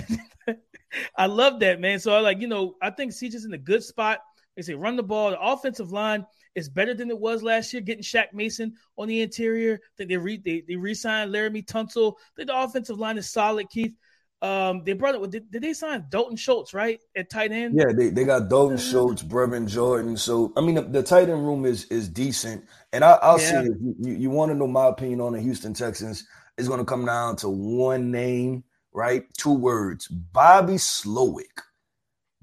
I, 0.48 0.56
I 1.16 1.26
love 1.26 1.60
that 1.60 1.80
man. 1.80 2.00
So 2.00 2.12
I 2.12 2.18
like 2.18 2.40
you 2.40 2.48
know 2.48 2.74
I 2.82 2.90
think 2.90 3.12
CJ's 3.12 3.44
in 3.44 3.54
a 3.54 3.58
good 3.58 3.84
spot. 3.84 4.18
They 4.56 4.62
say 4.62 4.74
run 4.74 4.96
the 4.96 5.04
ball. 5.04 5.30
The 5.30 5.40
offensive 5.40 5.92
line 5.92 6.26
is 6.54 6.68
better 6.68 6.94
than 6.94 7.10
it 7.10 7.18
was 7.18 7.42
last 7.42 7.72
year. 7.72 7.82
Getting 7.82 8.02
Shaq 8.02 8.32
Mason 8.32 8.74
on 8.96 9.08
the 9.08 9.22
interior. 9.22 9.74
I 9.74 9.92
think 9.96 10.10
they 10.10 10.16
re 10.16 10.40
they, 10.44 10.62
they 10.66 10.76
re-signed 10.76 11.32
Laremy 11.32 11.64
Tunsil. 11.64 12.14
The 12.36 12.46
offensive 12.54 12.98
line 12.98 13.18
is 13.18 13.30
solid, 13.30 13.68
Keith. 13.70 13.96
Um, 14.42 14.82
they 14.84 14.92
brought 14.92 15.14
it. 15.14 15.30
Did, 15.30 15.50
did 15.52 15.62
they 15.62 15.72
sign 15.72 16.04
Dalton 16.08 16.36
Schultz 16.36 16.74
right 16.74 17.00
at 17.16 17.30
tight 17.30 17.52
end? 17.52 17.76
Yeah, 17.78 17.92
they, 17.96 18.10
they 18.10 18.24
got 18.24 18.48
Dalton 18.48 18.76
Schultz, 18.76 19.22
Brevin 19.22 19.68
Jordan. 19.68 20.16
So 20.16 20.52
I 20.56 20.60
mean, 20.60 20.74
the, 20.74 20.82
the, 20.82 21.02
tight 21.02 21.28
end 21.28 21.46
room 21.46 21.64
is 21.64 21.84
is 21.84 22.08
decent. 22.08 22.64
And 22.92 23.04
I, 23.04 23.18
will 23.22 23.40
yeah. 23.40 23.48
say, 23.48 23.64
you, 23.64 23.94
you, 24.00 24.12
you 24.14 24.30
want 24.30 24.50
to 24.50 24.56
know 24.56 24.66
my 24.66 24.88
opinion 24.88 25.20
on 25.20 25.34
the 25.34 25.40
Houston 25.40 25.74
Texans? 25.74 26.26
It's 26.58 26.66
going 26.66 26.80
to 26.80 26.84
come 26.84 27.06
down 27.06 27.36
to 27.36 27.48
one 27.48 28.10
name, 28.10 28.64
right? 28.92 29.22
Two 29.38 29.54
words: 29.54 30.08
Bobby 30.08 30.74
Slowik. 30.74 31.62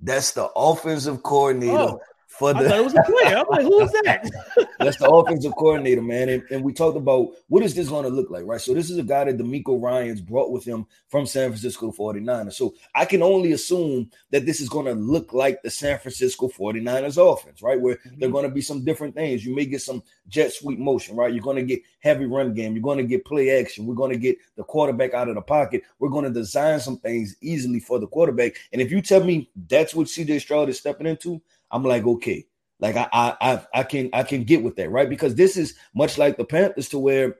That's 0.01 0.31
the 0.31 0.49
offensive 0.55 1.21
coordinator. 1.21 1.73
Oh 1.73 1.99
for 2.39 2.53
the. 2.53 2.59
I 2.61 2.69
thought 2.69 2.79
it 2.79 2.83
was 2.83 2.95
a 2.95 3.03
player. 3.03 3.37
I'm 3.37 3.45
like, 3.49 3.61
who 3.61 3.81
is 3.81 3.91
that? 4.03 4.31
That's 4.79 4.97
the 4.97 5.09
offensive 5.09 5.53
coordinator, 5.55 6.01
man. 6.01 6.29
And, 6.29 6.43
and 6.49 6.63
we 6.63 6.73
talked 6.73 6.97
about 6.97 7.31
what 7.49 7.61
is 7.61 7.75
this 7.75 7.89
going 7.89 8.05
to 8.05 8.09
look 8.09 8.31
like, 8.31 8.45
right? 8.45 8.61
So 8.61 8.73
this 8.73 8.89
is 8.89 8.97
a 8.97 9.03
guy 9.03 9.25
that 9.25 9.37
DeMeco 9.37 9.81
Ryans 9.81 10.21
brought 10.21 10.51
with 10.51 10.63
him 10.63 10.87
from 11.09 11.25
San 11.25 11.49
Francisco 11.49 11.91
49ers. 11.91 12.53
So 12.53 12.73
I 12.95 13.05
can 13.05 13.21
only 13.21 13.51
assume 13.51 14.09
that 14.31 14.45
this 14.45 14.61
is 14.61 14.69
going 14.69 14.85
to 14.85 14.93
look 14.93 15.33
like 15.33 15.61
the 15.61 15.69
San 15.69 15.99
Francisco 15.99 16.47
49ers 16.47 17.17
offense, 17.17 17.61
right? 17.61 17.79
Where 17.79 17.95
mm-hmm. 17.95 18.19
there 18.19 18.29
are 18.29 18.31
going 18.31 18.47
to 18.47 18.53
be 18.53 18.61
some 18.61 18.85
different 18.85 19.15
things. 19.15 19.45
You 19.45 19.53
may 19.53 19.65
get 19.65 19.81
some 19.81 20.01
jet 20.29 20.53
sweep 20.53 20.79
motion, 20.79 21.17
right? 21.17 21.33
You're 21.33 21.43
going 21.43 21.57
to 21.57 21.63
get 21.63 21.81
heavy 21.99 22.25
run 22.25 22.53
game. 22.53 22.73
You're 22.73 22.81
going 22.81 22.99
to 22.99 23.03
get 23.03 23.25
play 23.25 23.59
action. 23.59 23.85
We're 23.85 23.95
going 23.95 24.11
to 24.11 24.17
get 24.17 24.37
the 24.55 24.63
quarterback 24.63 25.13
out 25.13 25.27
of 25.27 25.35
the 25.35 25.41
pocket. 25.41 25.83
We're 25.99 26.09
going 26.09 26.25
to 26.25 26.31
design 26.31 26.79
some 26.79 26.97
things 26.97 27.35
easily 27.41 27.81
for 27.81 27.99
the 27.99 28.07
quarterback. 28.07 28.53
And 28.71 28.81
if 28.81 28.91
you 28.91 29.01
tell 29.01 29.23
me 29.23 29.49
that's 29.67 29.93
what 29.93 30.07
CJ 30.07 30.39
Stroud 30.39 30.69
is 30.69 30.79
stepping 30.79 31.07
into, 31.07 31.41
I'm 31.71 31.83
like, 31.83 32.05
okay, 32.05 32.45
like 32.79 32.95
I, 32.95 33.07
I, 33.13 33.61
I 33.73 33.83
can, 33.83 34.09
I 34.13 34.23
can 34.23 34.43
get 34.43 34.63
with 34.63 34.75
that, 34.77 34.89
right? 34.89 35.09
Because 35.09 35.35
this 35.35 35.57
is 35.57 35.75
much 35.93 36.17
like 36.17 36.37
the 36.37 36.45
Panthers, 36.45 36.89
to 36.89 36.99
where 36.99 37.35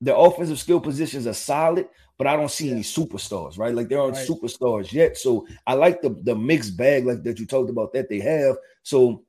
the 0.00 0.16
offensive 0.16 0.58
skill 0.58 0.80
positions 0.80 1.26
are 1.26 1.34
solid, 1.34 1.88
but 2.18 2.26
I 2.26 2.36
don't 2.36 2.50
see 2.50 2.70
any 2.70 2.82
superstars, 2.82 3.58
right? 3.58 3.74
Like 3.74 3.88
there 3.88 4.00
aren't 4.00 4.16
right. 4.16 4.28
superstars 4.28 4.92
yet. 4.92 5.16
So 5.16 5.46
I 5.66 5.74
like 5.74 6.02
the 6.02 6.10
the 6.22 6.34
mixed 6.34 6.76
bag, 6.76 7.06
like 7.06 7.22
that 7.22 7.38
you 7.38 7.46
talked 7.46 7.70
about 7.70 7.92
that 7.94 8.08
they 8.08 8.20
have. 8.20 8.56
So 8.82 9.24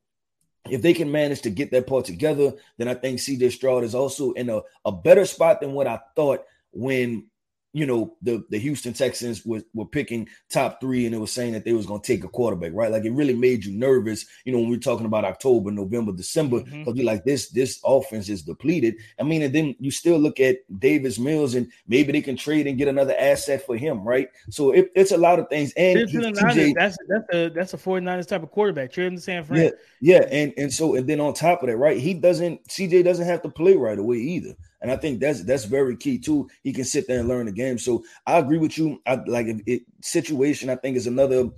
if 0.69 0.81
they 0.81 0.93
can 0.93 1.11
manage 1.11 1.41
to 1.41 1.49
get 1.49 1.71
that 1.71 1.87
part 1.87 2.05
together, 2.05 2.53
then 2.77 2.87
I 2.87 2.93
think 2.93 3.19
CJ 3.19 3.51
Stroud 3.51 3.83
is 3.83 3.95
also 3.95 4.31
in 4.33 4.49
a, 4.49 4.61
a 4.85 4.91
better 4.91 5.25
spot 5.25 5.61
than 5.61 5.73
what 5.73 5.87
I 5.87 5.99
thought 6.15 6.43
when 6.71 7.27
you 7.73 7.87
know 7.87 8.15
the 8.21 8.43
the 8.49 8.59
Houston 8.59 8.93
Texans 8.93 9.45
were, 9.45 9.63
were 9.73 9.85
picking 9.85 10.29
top 10.49 10.79
three 10.79 11.05
and 11.05 11.13
it 11.13 11.17
was 11.17 11.31
saying 11.31 11.53
that 11.53 11.65
they 11.65 11.73
was 11.73 11.87
going 11.87 12.01
to 12.01 12.07
take 12.07 12.23
a 12.23 12.29
quarterback, 12.29 12.71
right? 12.73 12.91
Like 12.91 13.03
it 13.03 13.11
really 13.11 13.33
made 13.33 13.65
you 13.65 13.77
nervous, 13.77 14.25
you 14.45 14.53
know, 14.53 14.59
when 14.59 14.69
we 14.69 14.77
are 14.77 14.79
talking 14.79 15.07
about 15.07 15.25
October, 15.25 15.71
November, 15.71 16.11
December, 16.11 16.59
because 16.59 16.71
mm-hmm. 16.73 16.95
you're 16.95 17.05
like 17.05 17.25
this 17.25 17.49
this 17.49 17.81
offense 17.83 18.29
is 18.29 18.43
depleted. 18.43 18.95
I 19.19 19.23
mean, 19.23 19.41
and 19.41 19.53
then 19.53 19.75
you 19.79 19.89
still 19.89 20.19
look 20.19 20.39
at 20.39 20.57
Davis 20.79 21.17
Mills 21.17 21.55
and 21.55 21.71
maybe 21.87 22.11
they 22.11 22.21
can 22.21 22.37
trade 22.37 22.67
and 22.67 22.77
get 22.77 22.87
another 22.87 23.15
asset 23.17 23.65
for 23.65 23.75
him, 23.75 24.07
right? 24.07 24.29
So 24.51 24.71
it, 24.71 24.91
it's 24.95 25.11
a 25.11 25.17
lot 25.17 25.39
of 25.39 25.49
things. 25.49 25.73
And 25.73 26.07
TJ, 26.07 26.75
that's 26.75 26.97
that's 27.07 27.33
a 27.33 27.49
that's 27.49 27.73
a 27.73 27.77
49ers 27.77 28.27
type 28.27 28.43
of 28.43 28.51
quarterback, 28.51 28.91
trading 28.91 29.19
San 29.19 29.43
Fran. 29.43 29.63
Yeah, 29.63 29.69
yeah, 29.99 30.27
and 30.31 30.53
and 30.57 30.71
so 30.71 30.95
and 30.95 31.09
then 31.09 31.19
on 31.19 31.33
top 31.33 31.63
of 31.63 31.69
that, 31.69 31.77
right? 31.77 31.99
He 31.99 32.13
doesn't 32.13 32.67
CJ 32.67 33.03
doesn't 33.03 33.25
have 33.25 33.41
to 33.41 33.49
play 33.49 33.75
right 33.75 33.97
away 33.97 34.17
either. 34.17 34.55
And 34.83 34.91
I 34.91 34.97
think 34.97 35.21
that's 35.21 35.43
that's 35.43 35.63
very 35.63 35.95
key 35.95 36.19
too. 36.19 36.49
He 36.61 36.73
can 36.73 36.83
sit 36.83 37.07
there 37.07 37.19
and 37.19 37.27
learn 37.27 37.45
the 37.45 37.53
game. 37.53 37.79
So 37.79 38.03
I 38.27 38.37
agree 38.37 38.57
with 38.57 38.77
you. 38.77 39.01
I 39.07 39.15
like 39.25 39.47
it, 39.65 39.83
situation. 40.01 40.69
I 40.69 40.75
think 40.75 40.97
is 40.97 41.07
another 41.07 41.49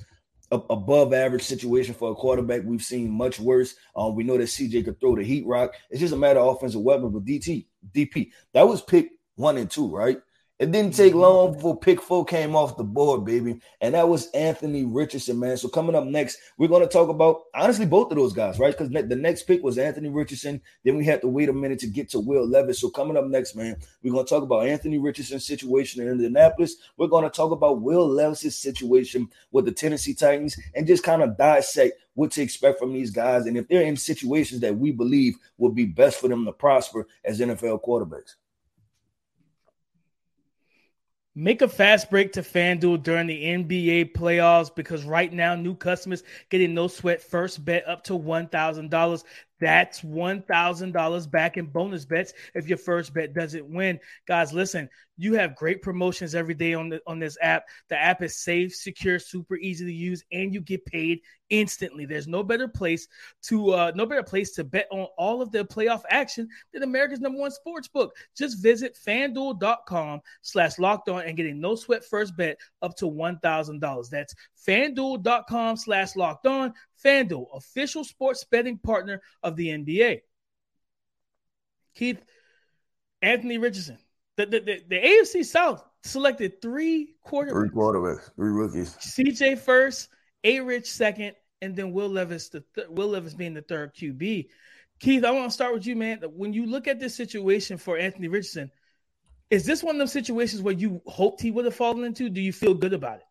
above 0.51 1.11
average 1.11 1.41
situation 1.41 1.95
for 1.95 2.11
a 2.11 2.15
quarterback. 2.15 2.61
We've 2.63 2.83
seen 2.83 3.09
much 3.09 3.39
worse. 3.39 3.75
Um, 3.95 4.15
we 4.15 4.23
know 4.23 4.37
that 4.37 4.43
CJ 4.43 4.85
could 4.85 4.99
throw 4.99 5.15
the 5.15 5.23
heat 5.23 5.45
rock. 5.47 5.73
It's 5.89 5.99
just 5.99 6.13
a 6.13 6.17
matter 6.17 6.39
of 6.39 6.55
offensive 6.55 6.81
weapon. 6.81 7.09
But 7.09 7.25
DT, 7.25 7.65
DP, 7.93 8.29
that 8.53 8.67
was 8.67 8.83
pick 8.83 9.09
one 9.35 9.57
and 9.57 9.69
two, 9.69 9.89
right? 9.89 10.19
It 10.57 10.71
didn't 10.71 10.93
take 10.93 11.11
mm-hmm. 11.11 11.19
long 11.19 11.53
before 11.53 11.77
pick 11.77 12.01
four 12.01 12.23
came 12.23 12.55
off 12.55 12.77
the 12.77 12.83
board, 12.85 13.25
baby. 13.25 13.59
And 13.81 13.93
that 13.93 14.07
was 14.07 14.31
Anthony 14.31 14.85
Richardson, 14.85 15.37
man. 15.37 15.57
So 15.57 15.67
coming 15.67 15.95
up 15.95 16.05
next, 16.05 16.37
we're 16.57 16.69
going 16.69 16.81
to 16.81 16.87
talk 16.87 17.09
about 17.09 17.43
honestly 17.53 17.85
both 17.85 18.09
of 18.09 18.17
those 18.17 18.31
guys, 18.31 18.57
right? 18.57 18.71
Because 18.71 18.89
the 18.89 19.15
next 19.17 19.43
pick 19.43 19.61
was 19.63 19.77
Anthony 19.77 20.07
Richardson. 20.07 20.61
Then 20.85 20.95
we 20.95 21.03
had 21.03 21.19
to 21.21 21.27
wait 21.27 21.49
a 21.49 21.53
minute 21.53 21.79
to 21.79 21.87
get 21.87 22.09
to 22.11 22.21
Will 22.21 22.47
Levis. 22.47 22.79
So 22.79 22.89
coming 22.89 23.17
up 23.17 23.25
next, 23.25 23.55
man, 23.55 23.75
we're 24.01 24.13
going 24.13 24.25
to 24.25 24.29
talk 24.29 24.43
about 24.43 24.65
Anthony 24.65 24.97
Richardson's 24.97 25.45
situation 25.45 26.01
in 26.01 26.07
Indianapolis. 26.07 26.77
We're 26.95 27.07
going 27.07 27.25
to 27.25 27.35
talk 27.35 27.51
about 27.51 27.81
Will 27.81 28.07
Levis's 28.07 28.57
situation 28.57 29.27
with 29.51 29.65
the 29.65 29.73
Tennessee 29.73 30.13
Titans 30.13 30.57
and 30.73 30.87
just 30.87 31.03
kind 31.03 31.21
of 31.21 31.37
dissect 31.37 31.99
what 32.13 32.31
to 32.31 32.41
expect 32.41 32.79
from 32.79 32.93
these 32.93 33.11
guys 33.11 33.45
and 33.45 33.57
if 33.57 33.67
they're 33.67 33.81
in 33.81 33.97
situations 33.97 34.61
that 34.61 34.77
we 34.77 34.91
believe 34.93 35.35
would 35.57 35.75
be 35.75 35.83
best 35.83 36.21
for 36.21 36.29
them 36.29 36.45
to 36.45 36.53
prosper 36.53 37.05
as 37.25 37.41
NFL 37.41 37.83
quarterbacks. 37.83 38.35
Make 41.37 41.61
a 41.61 41.67
fast 41.67 42.09
break 42.09 42.31
to 42.33 42.41
FanDuel 42.41 43.03
during 43.03 43.27
the 43.27 43.43
NBA 43.43 44.13
playoffs 44.13 44.73
because 44.73 45.03
right 45.03 45.31
now, 45.31 45.53
new 45.53 45.75
customers 45.75 46.23
getting 46.49 46.73
no 46.73 46.87
sweat 46.87 47.21
first 47.21 47.65
bet 47.65 47.85
up 47.87 48.05
to 48.05 48.13
$1,000. 48.13 49.23
That's 49.59 50.01
$1,000 50.01 51.31
back 51.31 51.57
in 51.57 51.65
bonus 51.65 52.05
bets 52.05 52.31
if 52.53 52.69
your 52.69 52.77
first 52.77 53.13
bet 53.13 53.33
doesn't 53.33 53.65
win. 53.69 53.99
Guys, 54.27 54.53
listen, 54.53 54.89
you 55.17 55.33
have 55.33 55.55
great 55.55 55.81
promotions 55.81 56.35
every 56.35 56.53
day 56.53 56.73
on 56.73 56.89
the, 56.89 57.01
on 57.07 57.19
this 57.19 57.37
app. 57.41 57.65
The 57.89 57.97
app 57.97 58.21
is 58.21 58.37
safe, 58.37 58.75
secure, 58.75 59.19
super 59.19 59.55
easy 59.57 59.85
to 59.85 59.93
use, 59.93 60.23
and 60.31 60.53
you 60.53 60.61
get 60.61 60.85
paid 60.85 61.21
instantly. 61.49 62.05
There's 62.05 62.27
no 62.27 62.43
better 62.43 62.67
place 62.67 63.07
to 63.43 63.71
uh, 63.71 63.91
no 63.95 64.05
better 64.05 64.23
place 64.23 64.51
to 64.53 64.63
bet 64.63 64.87
on 64.91 65.07
all 65.17 65.41
of 65.41 65.51
the 65.51 65.63
playoff 65.65 66.01
action 66.09 66.47
than 66.73 66.83
America's 66.83 67.19
number 67.19 67.39
one 67.39 67.51
sports 67.51 67.87
book. 67.87 68.15
Just 68.35 68.61
visit 68.61 68.97
fanduel.com 69.05 70.21
slash 70.41 70.79
locked 70.79 71.09
on 71.09 71.23
and 71.23 71.37
get 71.37 71.45
a 71.45 71.53
no 71.53 71.75
sweat 71.75 72.03
first 72.03 72.35
bet 72.35 72.57
up 72.81 72.95
to 72.97 73.05
$1,000. 73.05 74.09
That's 74.09 74.35
fanduel.com 74.67 75.77
slash 75.77 76.15
locked 76.15 76.47
on. 76.47 76.73
FanDuel, 77.03 77.55
official 77.55 78.03
sports 78.03 78.43
betting 78.45 78.79
partner 78.79 79.21
of 79.43 79.55
the 79.55 79.67
NBA. 79.67 80.21
Keith, 81.93 82.21
Anthony 83.21 83.57
Richardson, 83.57 83.99
the, 84.37 84.45
the, 84.45 84.59
the, 84.59 84.83
the 84.89 84.95
AFC 84.95 85.45
South 85.45 85.83
selected 86.03 86.61
three 86.61 87.15
quarterbacks. 87.25 87.51
Three 87.51 87.69
quarterbacks, 87.69 88.35
three 88.35 88.51
rookies. 88.51 88.95
CJ 88.97 89.59
first, 89.59 90.09
A 90.43 90.59
Rich 90.59 90.91
second, 90.91 91.35
and 91.61 91.75
then 91.75 91.91
Will 91.91 92.09
Levis, 92.09 92.49
the 92.49 92.63
th- 92.75 92.87
Will 92.89 93.09
Levis 93.09 93.33
being 93.33 93.53
the 93.53 93.61
third 93.61 93.95
QB. 93.95 94.47
Keith, 94.99 95.25
I 95.25 95.31
want 95.31 95.49
to 95.49 95.53
start 95.53 95.73
with 95.73 95.85
you, 95.85 95.95
man. 95.95 96.21
When 96.35 96.53
you 96.53 96.65
look 96.65 96.87
at 96.87 96.99
this 96.99 97.15
situation 97.15 97.77
for 97.77 97.97
Anthony 97.97 98.27
Richardson, 98.27 98.71
is 99.49 99.65
this 99.65 99.83
one 99.83 99.95
of 99.95 99.99
those 99.99 100.11
situations 100.11 100.61
where 100.61 100.73
you 100.73 101.01
hoped 101.05 101.41
he 101.41 101.51
would 101.51 101.65
have 101.65 101.75
fallen 101.75 102.03
into? 102.03 102.29
Do 102.29 102.41
you 102.41 102.53
feel 102.53 102.73
good 102.73 102.93
about 102.93 103.17
it? 103.17 103.25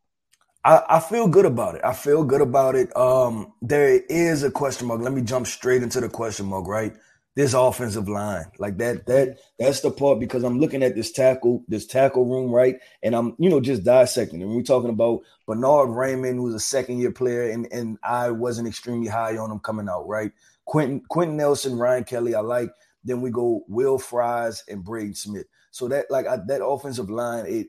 I, 0.65 0.83
I, 0.89 1.01
feel 1.01 1.29
good 1.29 1.45
about 1.45 1.75
it. 1.75 1.83
I 1.85 1.93
feel 1.93 2.25
good 2.25 2.41
about 2.41 2.75
it. 2.75 2.95
Um, 2.97 3.53
there 3.61 4.01
is 4.09 4.43
a 4.43 4.51
question 4.51 4.89
mark. 4.89 5.01
Let 5.01 5.13
me 5.13 5.21
jump 5.21 5.47
straight 5.47 5.83
into 5.83 6.01
the 6.01 6.09
question 6.09 6.47
mark, 6.47 6.67
right? 6.67 6.95
This 7.37 7.53
offensive 7.53 8.09
line, 8.09 8.45
like 8.59 8.79
that, 8.79 9.07
that 9.07 9.39
that's 9.59 9.81
the 9.81 9.91
part 9.91 10.21
because 10.21 10.45
I'm 10.45 10.61
looking 10.61 10.85
at 10.85 10.95
this 10.95 11.11
tackle, 11.11 11.65
this 11.67 11.85
tackle 11.85 12.27
room, 12.27 12.53
right? 12.53 12.77
And 13.03 13.17
I'm, 13.17 13.35
you 13.41 13.51
know, 13.51 13.61
just 13.61 13.83
dissecting. 13.83 14.41
And 14.41 14.55
we're 14.55 14.63
talking 14.63 14.91
about 14.91 15.23
Bernhard 15.45 15.89
Raimann, 15.89 16.37
who's 16.37 16.55
a 16.55 16.61
second 16.61 17.01
year 17.01 17.11
player, 17.11 17.51
and 17.51 17.67
and 17.73 17.99
I 18.05 18.31
wasn't 18.31 18.69
extremely 18.69 19.09
high 19.09 19.37
on 19.37 19.51
him 19.51 19.59
coming 19.59 19.89
out, 19.89 20.07
right? 20.07 20.31
Quentin 20.65 21.03
Quenton 21.09 21.37
Nelson, 21.37 21.77
Ryan 21.77 22.05
Kelly, 22.05 22.35
I 22.37 22.41
like. 22.41 22.71
Then 23.03 23.21
we 23.21 23.31
go 23.31 23.65
Will 23.69 23.99
Fries 23.99 24.63
and 24.69 24.85
Braden 24.85 25.15
Smith. 25.15 25.47
So 25.73 25.89
that 25.89 26.11
like 26.11 26.29
I, 26.29 26.39
that 26.47 26.65
offensive 26.65 27.11
line, 27.11 27.47
it 27.47 27.69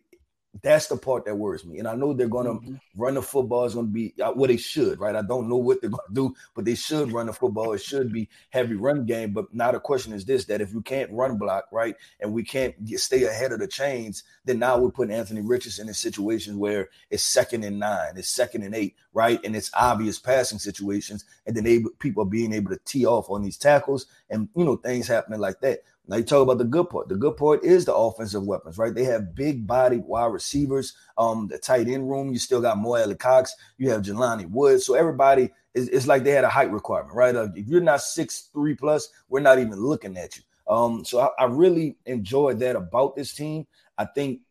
that's 0.61 0.87
the 0.87 0.97
part 0.97 1.25
that 1.25 1.35
worries 1.35 1.65
me. 1.65 1.79
And 1.79 1.87
I 1.87 1.95
know 1.95 2.13
they're 2.13 2.27
going 2.27 2.45
to 2.45 2.53
mm-hmm. 2.53 2.75
run 2.95 3.15
the 3.15 3.21
football. 3.21 3.65
It's 3.65 3.75
going 3.75 3.87
to 3.87 3.91
be 3.91 4.13
uh, 4.21 4.27
what 4.27 4.37
well, 4.37 4.47
they 4.47 4.57
should, 4.57 4.99
right? 4.99 5.15
I 5.15 5.21
don't 5.21 5.49
know 5.49 5.57
what 5.57 5.81
they're 5.81 5.89
going 5.89 6.07
to 6.07 6.13
do, 6.13 6.35
but 6.55 6.65
they 6.65 6.75
should 6.75 7.11
run 7.11 7.25
the 7.25 7.33
football. 7.33 7.73
It 7.73 7.81
should 7.81 8.11
be 8.13 8.29
heavy 8.51 8.75
run 8.75 9.05
game. 9.05 9.33
But 9.33 9.53
now 9.53 9.71
the 9.71 9.79
question 9.79 10.13
is 10.13 10.25
this: 10.25 10.45
that 10.45 10.61
if 10.61 10.73
you 10.73 10.81
can't 10.81 11.11
run 11.11 11.37
block, 11.37 11.65
right, 11.71 11.95
and 12.19 12.33
we 12.33 12.43
can't 12.43 12.85
get, 12.85 12.99
stay 12.99 13.23
ahead 13.23 13.51
of 13.51 13.59
the 13.59 13.67
chains, 13.67 14.23
then 14.45 14.59
now 14.59 14.77
we're 14.77 14.91
putting 14.91 15.15
Anthony 15.15 15.41
Richardson 15.41 15.87
in 15.87 15.93
situations 15.93 16.57
where 16.57 16.89
it's 17.09 17.23
second 17.23 17.63
and 17.63 17.79
nine, 17.79 18.13
it's 18.15 18.29
second 18.29 18.63
and 18.63 18.75
eight, 18.75 18.95
right, 19.13 19.39
and 19.43 19.55
it's 19.55 19.71
obvious 19.73 20.19
passing 20.19 20.59
situations, 20.59 21.25
and 21.45 21.55
then 21.55 21.63
they, 21.63 21.83
people 21.99 22.23
are 22.23 22.29
being 22.29 22.53
able 22.53 22.71
to 22.71 22.79
tee 22.85 23.05
off 23.05 23.29
on 23.29 23.41
these 23.41 23.57
tackles, 23.57 24.05
and 24.29 24.47
you 24.55 24.63
know 24.63 24.77
things 24.77 25.07
happening 25.07 25.39
like 25.39 25.59
that. 25.61 25.81
Now 26.07 26.17
you 26.17 26.23
talk 26.23 26.43
about 26.43 26.59
the 26.59 26.65
good 26.65 26.89
part. 26.89 27.09
The 27.09 27.15
good 27.15 27.35
part 27.37 27.63
is 27.63 27.85
the 27.85 27.95
offensive 27.95 28.43
weapons, 28.45 28.77
right? 28.77 28.93
They 28.93 29.05
have 29.05 29.33
big 29.35 29.65
bodied 29.65 30.03
wide 30.05 30.31
receivers. 30.31 30.93
Um, 31.17 31.47
the 31.47 31.57
tight 31.57 31.87
end 31.87 32.09
room, 32.09 32.31
you 32.31 32.39
still 32.39 32.61
got 32.61 32.77
Mo 32.77 32.95
Alie-Cox, 32.95 33.55
you 33.77 33.89
have 33.89 34.01
Jelani 34.01 34.49
Woods. 34.49 34.85
So 34.85 34.93
everybody 34.93 35.49
is 35.73 35.89
it's 35.89 36.07
like 36.07 36.23
they 36.23 36.31
had 36.31 36.43
a 36.43 36.49
height 36.49 36.71
requirement, 36.71 37.15
right? 37.15 37.35
Uh, 37.35 37.49
if 37.55 37.67
you're 37.67 37.81
not 37.81 38.01
six 38.01 38.49
three 38.53 38.75
plus, 38.75 39.09
we're 39.29 39.39
not 39.39 39.59
even 39.59 39.75
looking 39.75 40.17
at 40.17 40.37
you. 40.37 40.43
Um, 40.67 41.05
so 41.05 41.19
I, 41.19 41.43
I 41.43 41.45
really 41.45 41.97
enjoyed 42.05 42.59
that 42.59 42.75
about 42.75 43.15
this 43.15 43.33
team. 43.33 43.67
I 43.97 44.05
think 44.05 44.41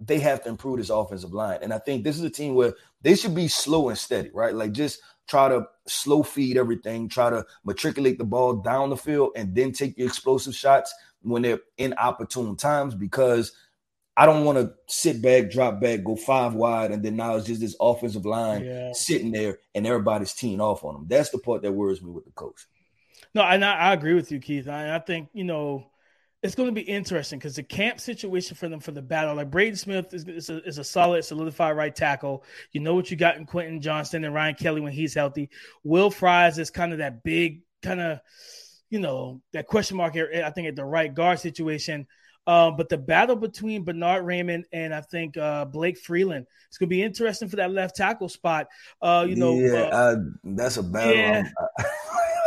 they 0.00 0.18
have 0.18 0.42
to 0.42 0.48
improve 0.48 0.78
this 0.78 0.90
offensive 0.90 1.32
line. 1.32 1.58
And 1.62 1.72
I 1.72 1.78
think 1.78 2.04
this 2.04 2.16
is 2.16 2.24
a 2.24 2.30
team 2.30 2.54
where 2.54 2.74
they 3.02 3.14
should 3.14 3.34
be 3.34 3.48
slow 3.48 3.88
and 3.88 3.98
steady, 3.98 4.30
right? 4.32 4.54
Like 4.54 4.72
just 4.72 5.00
try 5.28 5.48
to 5.48 5.66
slow 5.86 6.22
feed 6.22 6.56
everything, 6.56 7.08
try 7.08 7.30
to 7.30 7.44
matriculate 7.64 8.18
the 8.18 8.24
ball 8.24 8.54
down 8.54 8.90
the 8.90 8.96
field, 8.96 9.30
and 9.36 9.54
then 9.54 9.72
take 9.72 9.96
the 9.96 10.04
explosive 10.04 10.54
shots 10.54 10.92
when 11.22 11.42
they're 11.42 11.60
in 11.78 11.94
opportune 11.94 12.56
times 12.56 12.94
because 12.94 13.52
I 14.16 14.26
don't 14.26 14.44
want 14.44 14.58
to 14.58 14.74
sit 14.88 15.22
back, 15.22 15.50
drop 15.50 15.80
back, 15.80 16.04
go 16.04 16.16
five 16.16 16.54
wide, 16.54 16.90
and 16.90 17.02
then 17.02 17.16
now 17.16 17.36
it's 17.36 17.46
just 17.46 17.60
this 17.60 17.76
offensive 17.80 18.26
line 18.26 18.64
yeah. 18.64 18.92
sitting 18.92 19.32
there 19.32 19.58
and 19.74 19.86
everybody's 19.86 20.34
teeing 20.34 20.60
off 20.60 20.84
on 20.84 20.94
them. 20.94 21.06
That's 21.08 21.30
the 21.30 21.38
part 21.38 21.62
that 21.62 21.72
worries 21.72 22.02
me 22.02 22.10
with 22.10 22.24
the 22.24 22.32
coach. 22.32 22.66
No, 23.34 23.42
and 23.42 23.64
I, 23.64 23.74
I 23.74 23.92
agree 23.94 24.12
with 24.14 24.30
you, 24.30 24.38
Keith. 24.38 24.68
I, 24.68 24.94
I 24.94 24.98
think, 24.98 25.30
you 25.32 25.44
know, 25.44 25.86
it's 26.42 26.56
going 26.56 26.68
to 26.68 26.74
be 26.74 26.80
interesting 26.80 27.38
because 27.38 27.54
the 27.54 27.62
camp 27.62 28.00
situation 28.00 28.56
for 28.56 28.68
them 28.68 28.80
for 28.80 28.90
the 28.90 29.02
battle, 29.02 29.36
like 29.36 29.50
Braden 29.50 29.76
Smith 29.76 30.12
is, 30.12 30.26
is, 30.26 30.50
a, 30.50 30.62
is 30.64 30.78
a 30.78 30.84
solid, 30.84 31.24
solidified 31.24 31.76
right 31.76 31.94
tackle. 31.94 32.44
You 32.72 32.80
know 32.80 32.94
what 32.94 33.10
you 33.10 33.16
got 33.16 33.36
in 33.36 33.46
Quentin 33.46 33.80
Johnston 33.80 34.24
and 34.24 34.34
Ryan 34.34 34.56
Kelly 34.56 34.80
when 34.80 34.92
he's 34.92 35.14
healthy. 35.14 35.50
Will 35.84 36.10
Fries 36.10 36.58
is 36.58 36.70
kind 36.70 36.92
of 36.92 36.98
that 36.98 37.22
big, 37.22 37.62
kind 37.82 38.00
of, 38.00 38.20
you 38.90 38.98
know, 38.98 39.40
that 39.52 39.68
question 39.68 39.96
mark 39.96 40.14
here, 40.14 40.42
I 40.44 40.50
think, 40.50 40.66
at 40.66 40.74
the 40.74 40.84
right 40.84 41.14
guard 41.14 41.38
situation. 41.38 42.08
Um, 42.44 42.76
but 42.76 42.88
the 42.88 42.98
battle 42.98 43.36
between 43.36 43.84
Bernhard 43.84 44.24
Raimann 44.24 44.64
and 44.72 44.92
I 44.92 45.00
think 45.00 45.36
uh, 45.36 45.64
Blake 45.64 45.96
Freeland, 45.96 46.46
it's 46.66 46.76
going 46.76 46.88
to 46.88 46.90
be 46.90 47.02
interesting 47.02 47.48
for 47.48 47.56
that 47.56 47.70
left 47.70 47.94
tackle 47.94 48.28
spot. 48.28 48.66
Uh, 49.00 49.24
you 49.28 49.36
know, 49.36 49.54
yeah, 49.54 49.82
uh, 49.84 50.16
that's 50.42 50.76
a 50.76 50.82
battle. 50.82 51.14
Yeah. 51.14 51.44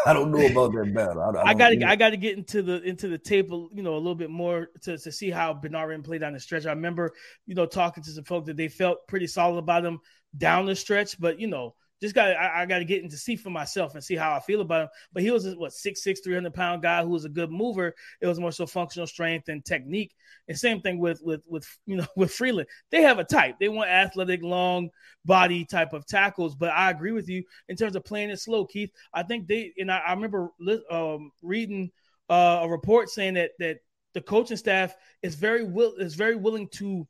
I 0.06 0.14
don't 0.14 0.32
know 0.32 0.46
about 0.46 0.72
that 0.74 0.94
battle. 0.94 1.42
I, 1.44 1.56
got 1.56 1.70
to 1.70 1.84
I 1.84 1.96
got 1.96 2.12
to 2.12 2.18
get 2.18 2.38
into 2.38 2.62
the 2.62 2.82
into 2.84 3.08
the 3.08 3.18
tape, 3.18 3.50
you 3.50 3.82
know, 3.82 3.96
a 3.96 3.98
little 3.98 4.16
bit 4.16 4.30
more 4.30 4.70
to, 4.84 4.98
to 5.00 5.12
see 5.12 5.32
how 5.32 5.54
Bernhard 5.54 6.04
played 6.04 6.22
down 6.22 6.34
the 6.34 6.40
stretch. 6.40 6.68
I 6.68 6.70
remember, 6.70 7.12
you 7.48 7.56
know, 7.56 7.66
talking 7.66 8.04
to 8.04 8.12
some 8.12 8.24
folks 8.24 8.46
that 8.48 8.56
they 8.56 8.68
felt 8.68 9.08
pretty 9.08 9.26
solid 9.26 9.58
about 9.58 9.84
him 9.84 10.00
down 10.38 10.68
the 10.68 10.76
stretch, 10.76 11.20
but 11.20 11.40
you 11.40 11.48
know, 11.48 11.74
just 12.02 12.16
got 12.16 12.36
I, 12.36 12.62
I 12.62 12.66
got 12.66 12.80
to 12.80 12.86
get 12.86 13.04
into 13.04 13.18
see 13.18 13.36
for 13.36 13.50
myself 13.50 13.94
and 13.94 14.04
see 14.04 14.16
how 14.16 14.34
I 14.34 14.40
feel 14.40 14.62
about 14.62 14.84
him. 14.84 14.90
But 15.14 15.24
he 15.24 15.32
was 15.32 15.46
a, 15.46 15.54
what 15.54 15.74
six 15.74 16.04
six 16.04 16.20
three 16.20 16.34
hundred 16.34 16.54
pound 16.54 16.82
guy 16.82 17.04
who 17.04 17.10
was 17.10 17.26
a 17.26 17.30
good 17.30 17.52
mover. 17.52 17.96
It 18.22 18.28
was 18.28 18.40
more 18.40 18.52
so 18.52 18.66
functional 18.66 19.08
strength 19.08 19.50
and 19.50 19.64
technique. 19.64 20.14
And 20.48 20.58
same 20.58 20.82
thing 20.82 21.00
with 21.00 21.22
with 21.24 21.44
with 21.48 21.68
you 21.86 21.98
know 21.98 22.08
with 22.16 22.34
Freeland. 22.34 22.68
They 22.92 23.02
have 23.02 23.20
a 23.20 23.24
type. 23.24 23.56
They 23.60 23.70
want 23.70 23.90
athletic, 23.90 24.44
long 24.44 24.90
body 25.24 25.66
type 25.66 25.94
of 25.94 26.06
tackles. 26.06 26.56
But 26.56 26.72
I 26.72 26.90
agree 26.92 27.12
with 27.12 27.30
you 27.30 27.44
in 27.70 27.76
terms 27.76 27.96
of 27.96 28.04
playing 28.04 28.30
it 28.30 28.40
slow, 28.40 28.66
Keith. 28.66 28.92
I 29.14 29.24
think 29.24 29.48
they 29.48 29.74
and 29.78 29.92
I, 29.92 30.00
I 30.00 30.14
remember 30.14 30.50
um, 30.92 31.32
reading 31.42 31.92
uh, 32.30 32.60
a 32.64 32.70
report 32.70 33.10
saying 33.10 33.36
that 33.36 33.52
that 33.60 33.80
the 34.14 34.22
coaching 34.22 34.58
staff 34.58 34.96
is 35.22 35.36
very 35.36 35.64
will 35.64 35.96
is 35.96 36.16
very 36.16 36.36
willing 36.36 36.68
to 36.70 37.08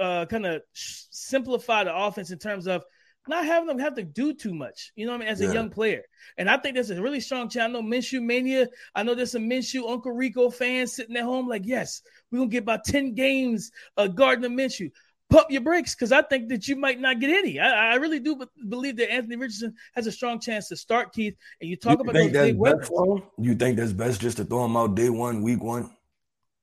uh, 0.00 0.26
kind 0.26 0.46
of 0.46 0.62
simplify 0.72 1.84
the 1.84 1.94
offense 1.94 2.30
in 2.30 2.38
terms 2.38 2.66
of 2.66 2.84
not 3.28 3.44
having 3.44 3.68
them 3.68 3.78
have 3.78 3.94
to 3.94 4.02
do 4.02 4.34
too 4.34 4.54
much, 4.54 4.92
you 4.96 5.06
know 5.06 5.12
what 5.12 5.22
I 5.22 5.24
mean, 5.24 5.28
as 5.28 5.40
yeah. 5.40 5.50
a 5.50 5.54
young 5.54 5.70
player. 5.70 6.02
And 6.36 6.48
I 6.48 6.58
think 6.58 6.74
there's 6.74 6.90
a 6.90 7.00
really 7.00 7.20
strong 7.20 7.48
chance. 7.48 7.68
I 7.68 7.72
know 7.72 7.82
Minshew 7.82 8.22
Mania. 8.22 8.68
I 8.94 9.02
know 9.02 9.14
there's 9.14 9.32
some 9.32 9.48
Minshew 9.48 9.88
Uncle 9.90 10.12
Rico 10.12 10.50
fans 10.50 10.94
sitting 10.94 11.16
at 11.16 11.24
home 11.24 11.48
like, 11.48 11.62
yes, 11.64 12.02
we're 12.30 12.38
going 12.38 12.50
to 12.50 12.52
get 12.52 12.62
about 12.62 12.84
10 12.84 13.14
games 13.14 13.70
uh, 13.96 14.08
Gardner 14.08 14.48
Minshew. 14.48 14.90
Pump 15.30 15.50
your 15.50 15.62
brakes 15.62 15.94
because 15.94 16.12
I 16.12 16.22
think 16.22 16.50
that 16.50 16.68
you 16.68 16.76
might 16.76 17.00
not 17.00 17.18
get 17.18 17.30
any. 17.30 17.58
I, 17.58 17.92
I 17.92 17.94
really 17.94 18.20
do 18.20 18.44
believe 18.68 18.96
that 18.98 19.10
Anthony 19.10 19.36
Richardson 19.36 19.74
has 19.94 20.06
a 20.06 20.12
strong 20.12 20.38
chance 20.38 20.68
to 20.68 20.76
start, 20.76 21.12
Keith. 21.12 21.34
And 21.60 21.70
you 21.70 21.76
talk 21.76 21.98
you 21.98 22.02
about 22.02 22.14
those 22.14 22.30
big 22.30 22.58
weapons. 22.58 22.90
You 23.38 23.54
think 23.54 23.78
that's 23.78 23.92
best 23.92 24.20
just 24.20 24.36
to 24.36 24.44
throw 24.44 24.66
him 24.66 24.76
out 24.76 24.94
day 24.94 25.08
one, 25.08 25.42
week 25.42 25.62
one? 25.62 25.90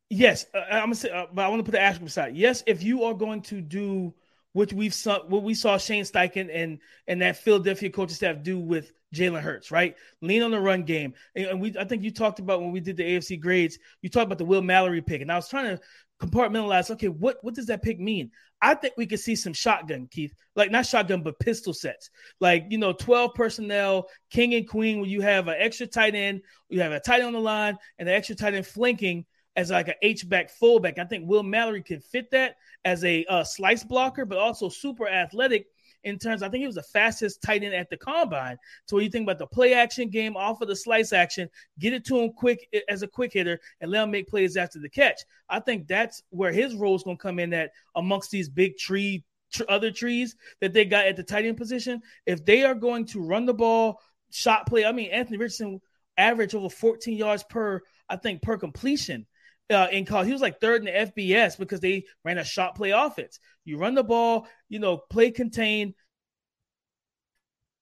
Yes. 0.10 0.46
Uh, 0.54 0.60
I'm 0.60 0.80
going 0.80 0.92
to 0.92 0.96
say, 0.96 1.10
uh, 1.10 1.26
but 1.34 1.44
I 1.44 1.48
want 1.48 1.62
to 1.62 1.64
put 1.64 1.72
the 1.72 1.82
asterisk 1.82 2.12
aside. 2.12 2.36
Yes, 2.36 2.64
if 2.68 2.84
you 2.84 3.04
are 3.06 3.16
going 3.16 3.42
to 3.44 3.62
do– 3.62 4.14
which 4.54 4.74
we've 4.74 4.94
saw 4.94 5.24
what 5.26 5.44
we 5.44 5.54
saw 5.54 5.78
Shane 5.78 6.04
Steichen 6.04 6.50
and 6.54 6.80
and 7.08 7.22
that 7.22 7.38
Philadelphia 7.38 7.90
coaching 7.90 8.16
staff 8.16 8.44
do 8.44 8.60
with 8.60 8.92
Jalen 9.14 9.42
Hurts, 9.42 9.72
right? 9.72 9.96
Lean 10.22 10.42
on 10.42 10.52
the 10.52 10.60
run 10.60 10.84
game. 10.84 11.14
And 11.36 11.62
we 11.62 11.76
I 11.78 11.86
think 11.86 12.04
you 12.04 12.12
talked 12.12 12.40
about 12.40 12.62
when 12.62 12.72
we 12.72 12.80
did 12.80 12.98
the 12.98 13.04
AFC 13.04 13.40
grades, 13.40 13.78
you 14.02 14.10
talked 14.10 14.26
about 14.26 14.38
the 14.38 14.46
Will 14.46 14.62
Mallory 14.62 15.02
pick. 15.02 15.22
And 15.22 15.32
I 15.32 15.36
was 15.36 15.50
trying 15.50 15.78
to 15.78 15.82
compartmentalize, 16.22 16.92
okay, 16.92 17.08
what 17.08 17.38
what 17.42 17.56
does 17.56 17.68
that 17.68 17.82
pick 17.82 18.00
mean? 18.00 18.32
I 18.62 18.76
think 18.76 18.94
we 18.96 19.08
could 19.08 19.20
see 19.20 19.36
some 19.36 19.54
shotgun, 19.54 20.08
Keith. 20.12 20.34
Like 20.56 20.70
not 20.70 20.86
shotgun, 20.86 21.24
but 21.24 21.40
pistol 21.40 21.74
sets. 21.74 22.10
Like, 22.40 22.66
you 22.70 22.78
know, 22.78 22.94
12 22.94 23.34
personnel, 23.34 24.08
king 24.30 24.54
and 24.54 24.68
queen, 24.68 25.00
where 25.00 25.10
you 25.10 25.22
have 25.22 25.48
an 25.48 25.56
extra 25.58 25.88
tight 25.88 26.14
end, 26.14 26.42
you 26.70 26.82
have 26.82 26.92
a 26.92 27.00
tight 27.00 27.20
end 27.20 27.28
on 27.28 27.34
the 27.34 27.40
line, 27.40 27.78
and 27.98 28.08
an 28.08 28.16
extra 28.16 28.36
tight 28.36 28.54
end 28.54 28.68
flanking 28.68 29.26
as 29.56 29.70
like 29.72 29.88
an 29.88 29.96
H 30.02 30.28
back 30.28 30.50
fullback. 30.50 30.98
I 30.98 31.06
think 31.06 31.28
Will 31.28 31.44
Mallory 31.44 31.82
can 31.82 32.00
fit 32.00 32.32
that 32.32 32.56
as 32.86 33.04
a 33.04 33.26
uh, 33.26 33.44
slice 33.44 33.84
blocker, 33.84 34.26
but 34.26 34.38
also 34.38 34.70
super 34.70 35.08
athletic 35.08 35.68
in 36.04 36.18
terms. 36.18 36.42
I 36.42 36.50
think 36.50 36.62
he 36.62 36.68
was 36.68 36.76
the 36.76 36.84
fastest 36.84 37.42
tight 37.42 37.64
end 37.64 37.74
at 37.74 37.90
the 37.90 37.98
combine. 37.98 38.58
So 38.86 38.96
when 38.96 39.06
you 39.06 39.12
think 39.12 39.24
about 39.24 39.40
the 39.40 39.48
play 39.48 39.74
action 39.74 40.10
game 40.10 40.38
off 40.38 40.62
of 40.62 40.68
the 40.68 40.76
slice 40.76 41.14
action, 41.14 41.50
get 41.80 41.94
it 41.94 42.06
to 42.06 42.20
him 42.20 42.32
quick 42.32 42.68
as 42.90 43.04
a 43.04 43.08
quick 43.08 43.34
hitter, 43.34 43.60
and 43.82 43.92
let 43.92 44.04
him 44.04 44.12
make 44.12 44.28
plays 44.28 44.58
after 44.58 44.80
the 44.80 44.90
catch. 44.90 45.22
I 45.50 45.60
think 45.60 45.88
that's 45.88 46.24
where 46.30 46.52
his 46.52 46.76
role 46.76 46.96
is 46.96 47.04
going 47.04 47.18
to 47.18 47.22
come 47.22 47.40
in. 47.40 47.50
That 47.50 47.72
amongst 47.96 48.32
these 48.32 48.50
big 48.50 48.78
tree 48.78 49.24
other 49.68 49.92
trees 49.92 50.38
that 50.62 50.72
they 50.72 50.86
got 50.86 51.06
at 51.06 51.18
the 51.18 51.24
tight 51.24 51.46
end 51.46 51.58
position, 51.58 52.02
if 52.26 52.46
they 52.46 52.64
are 52.64 52.76
going 52.76 53.06
to 53.06 53.22
run 53.22 53.46
the 53.46 53.54
ball, 53.54 54.00
shot 54.32 54.66
play. 54.66 54.86
I 54.86 54.94
mean, 54.94 55.12
Anthony 55.12 55.38
Richardson 55.38 55.82
average 56.18 56.56
over 56.56 56.70
14 56.70 57.18
yards 57.18 57.44
per, 57.50 57.82
I 58.08 58.16
think, 58.16 58.42
per 58.42 58.58
completion 58.58 59.26
uh, 59.72 59.88
in 59.92 60.06
college. 60.06 60.28
He 60.28 60.34
was 60.34 60.42
like 60.42 60.60
third 60.60 60.86
in 60.86 60.86
the 60.86 61.12
FBS 61.12 61.58
because 61.58 61.80
they 61.80 62.06
ran 62.24 62.38
a 62.38 62.44
shot 62.44 62.76
play 62.76 62.92
offense. 62.92 63.40
You 63.66 63.78
run 63.78 63.96
the 63.96 64.04
ball, 64.04 64.48
you 64.70 64.80
know, 64.80 64.98
play 64.98 65.32
contain, 65.32 65.94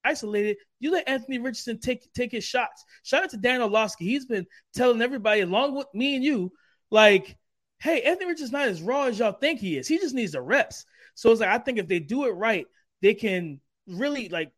isolated. 0.03 0.57
You 0.79 0.91
let 0.91 1.09
Anthony 1.09 1.39
Richardson 1.39 1.79
take 1.79 2.11
take 2.13 2.31
his 2.31 2.43
shots. 2.43 2.83
Shout 3.03 3.23
out 3.23 3.29
to 3.31 3.37
Dan 3.37 3.61
Orlovsky. 3.61 4.05
He's 4.05 4.25
been 4.25 4.45
telling 4.73 5.01
everybody, 5.01 5.41
along 5.41 5.75
with 5.75 5.87
me 5.93 6.15
and 6.15 6.23
you, 6.23 6.51
like, 6.91 7.37
hey, 7.79 8.01
Anthony 8.01 8.27
Richardson's 8.27 8.51
not 8.51 8.67
as 8.67 8.81
raw 8.81 9.05
as 9.05 9.19
y'all 9.19 9.31
think 9.31 9.59
he 9.59 9.77
is. 9.77 9.87
He 9.87 9.97
just 9.97 10.15
needs 10.15 10.33
the 10.33 10.41
reps. 10.41 10.85
So 11.15 11.31
it's 11.31 11.41
like 11.41 11.49
I 11.49 11.57
think 11.57 11.79
if 11.79 11.87
they 11.87 11.99
do 11.99 12.25
it 12.25 12.31
right, 12.31 12.65
they 13.01 13.13
can 13.13 13.59
really 13.87 14.29
like 14.29 14.51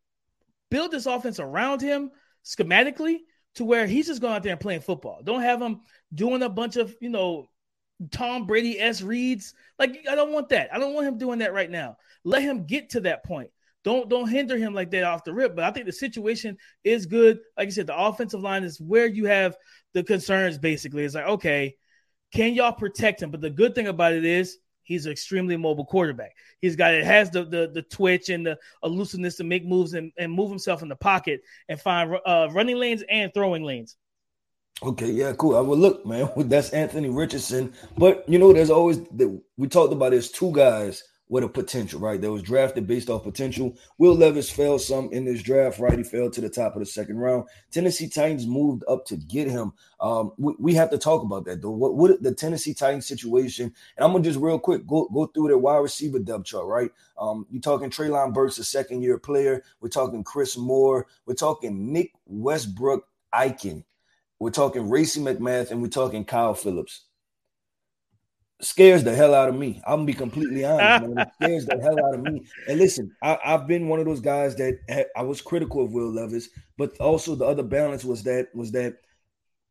build 0.70 0.92
this 0.92 1.06
offense 1.06 1.40
around 1.40 1.82
him 1.82 2.12
schematically 2.44 3.20
to 3.56 3.66
where 3.66 3.88
he's 3.88 4.08
just 4.08 4.22
going 4.22 4.34
out 4.34 4.44
there 4.44 4.52
and 4.52 4.62
playing 4.62 4.82
football. 4.82 5.22
Don't 5.24 5.42
have 5.42 5.62
him 5.62 5.82
doing 6.14 6.42
a 6.42 6.50
bunch 6.50 6.78
of, 6.78 6.96
you 7.02 7.10
know, 7.10 7.50
Tom 8.10 8.48
Brady 8.48 8.80
S 8.80 9.02
reads. 9.02 9.54
Like 9.78 10.06
I 10.10 10.16
don't 10.16 10.32
want 10.32 10.50
that. 10.50 10.74
I 10.74 10.80
don't 10.80 10.94
want 10.94 11.08
him 11.08 11.18
doing 11.18 11.40
that 11.40 11.54
right 11.54 11.70
now. 11.70 11.98
Let 12.24 12.42
him 12.42 12.66
get 12.66 12.90
to 12.92 13.02
that 13.02 13.24
point. 13.26 13.52
Don't 13.84 14.10
don't 14.10 14.30
hinder 14.30 14.58
him 14.58 14.74
like 14.74 14.92
that 14.92 15.04
off 15.04 15.24
the 15.24 15.34
rip. 15.34 15.56
But 15.56 15.66
I 15.66 15.72
think 15.72 15.86
the 15.86 15.92
situation 15.92 16.58
is 16.84 17.06
good. 17.06 17.40
Like 17.58 17.68
I 17.68 17.72
said, 17.72 17.88
the 17.88 17.98
offensive 17.98 18.42
line 18.42 18.64
is 18.64 18.80
where 18.80 19.08
you 19.08 19.26
have 19.26 19.56
the 19.94 20.04
concerns. 20.04 20.58
Basically, 20.58 21.04
it's 21.04 21.16
like 21.16 21.26
okay, 21.26 21.76
can 22.34 22.54
y'all 22.54 22.72
protect 22.72 23.22
him? 23.22 23.32
But 23.32 23.42
the 23.42 23.50
good 23.50 23.76
thing 23.76 23.88
about 23.88 24.14
it 24.14 24.26
is 24.26 24.58
He's 24.84 25.06
an 25.06 25.12
extremely 25.12 25.58
mobile 25.58 25.86
quarterback. 25.86 26.36
He's 26.60 26.76
got 26.76 26.94
it 26.94 27.06
has 27.06 27.30
the 27.30 27.44
the, 27.44 27.72
the 27.74 27.82
twitch 27.84 28.30
and 28.30 28.46
the 28.46 28.58
elusiveness 28.84 29.36
to 29.38 29.44
make 29.44 29.66
moves 29.66 29.94
and, 29.94 30.12
and 30.18 30.32
move 30.32 30.50
himself 30.50 30.82
in 30.82 30.90
the 30.90 30.96
pocket 30.96 31.42
and 31.70 31.80
find 31.80 32.16
uh, 32.26 32.50
running 32.52 32.78
lanes 32.78 33.04
and 33.10 33.34
throwing 33.34 33.64
lanes. 33.64 33.98
Okay, 34.84 35.12
yeah, 35.12 35.34
cool. 35.34 35.56
I 35.56 35.60
will 35.60 35.78
look, 35.78 36.06
man. 36.06 36.30
That's 36.38 36.72
Anthony 36.72 37.10
Richardson. 37.10 37.74
But 37.98 38.28
you 38.28 38.40
know, 38.40 38.52
there's 38.54 38.72
always 38.72 39.00
the, 39.10 39.42
we 39.58 39.68
talked 39.68 39.94
about 39.94 40.12
there's 40.12 40.32
two 40.32 40.52
guys 40.52 41.04
with 41.32 41.46
a 41.46 41.48
potential, 41.48 41.98
right? 41.98 42.20
That 42.20 42.30
was 42.30 42.44
drafted 42.44 42.86
based 42.86 43.10
off 43.10 43.24
potential. 43.24 43.78
Will 43.98 44.14
Levis 44.14 44.50
fell 44.50 44.78
some 44.78 45.10
in 45.14 45.24
this 45.24 45.42
draft, 45.42 45.80
right? 45.80 45.98
He 45.98 46.04
fell 46.04 46.30
to 46.30 46.42
the 46.42 46.50
top 46.50 46.76
of 46.76 46.82
the 46.82 46.86
second 46.86 47.20
round. 47.20 47.46
Tennessee 47.72 48.10
Titans 48.10 48.46
moved 48.46 48.84
up 48.86 49.06
to 49.06 49.16
get 49.16 49.50
him. 49.50 49.72
Um, 50.02 50.34
we, 50.38 50.54
we, 50.60 50.74
have 50.74 50.90
to 50.90 50.98
talk 50.98 51.24
about 51.24 51.46
that 51.46 51.62
though. 51.62 51.72
What, 51.72 51.96
what 51.96 52.22
the 52.22 52.36
Tennessee 52.36 52.74
Titans 52.74 53.08
situation? 53.08 53.74
And 53.96 54.04
I'm 54.04 54.12
gonna 54.12 54.26
just 54.26 54.40
real 54.40 54.60
quick 54.60 54.86
go 54.86 55.08
go 55.08 55.26
through 55.28 55.48
the 55.48 55.58
wide 55.58 55.78
receiver 55.78 56.20
depth 56.20 56.44
chart, 56.44 56.66
right? 56.66 56.92
Um, 57.18 57.48
you're 57.50 57.62
talking 57.62 57.90
Treylon 57.90 58.34
Burks, 58.34 58.58
a 58.58 58.66
second 58.66 59.02
year 59.02 59.18
player. 59.18 59.64
We're 59.80 59.88
talking 59.88 60.26
Chris 60.26 60.58
Moore. 60.58 61.08
We're 61.26 61.36
talking 61.36 61.94
Nick 61.94 62.12
Westbrook 62.26 63.08
Ikhine. 63.34 63.86
We're 64.40 64.50
talking 64.50 64.90
Racey 64.90 65.22
McMath, 65.22 65.72
and 65.72 65.82
we're 65.82 65.88
talking 65.88 66.26
Kyle 66.26 66.56
Phillips 66.56 67.06
scares 68.62 69.04
the 69.04 69.14
hell 69.16 69.34
out 69.34 69.50
of 69.50 69.56
me. 69.56 69.82
I'm 69.86 69.98
gonna 69.98 70.06
be 70.06 70.14
completely 70.14 70.66
honest, 70.66 71.08
man. 71.08 71.18
It 71.18 71.34
scares 71.42 71.66
the 71.66 71.80
hell 71.80 72.06
out 72.06 72.16
of 72.16 72.22
me. 72.22 72.44
And 72.68 72.80
listen, 72.80 73.16
I, 73.22 73.38
have 73.44 73.68
been 73.68 73.88
one 73.88 74.00
of 74.00 74.06
those 74.06 74.22
guys 74.22 74.56
that 74.58 74.80
had, 74.88 75.08
I 75.16 75.24
was 75.24 75.42
critical 75.42 75.84
of 75.84 75.92
Will 75.92 76.12
Levis, 76.12 76.50
but 76.78 76.98
also 77.00 77.36
the 77.36 77.46
other 77.46 77.64
balance 77.64 78.06
was 78.06 78.24
that 78.24 78.48
was 78.54 78.72
that 78.72 78.98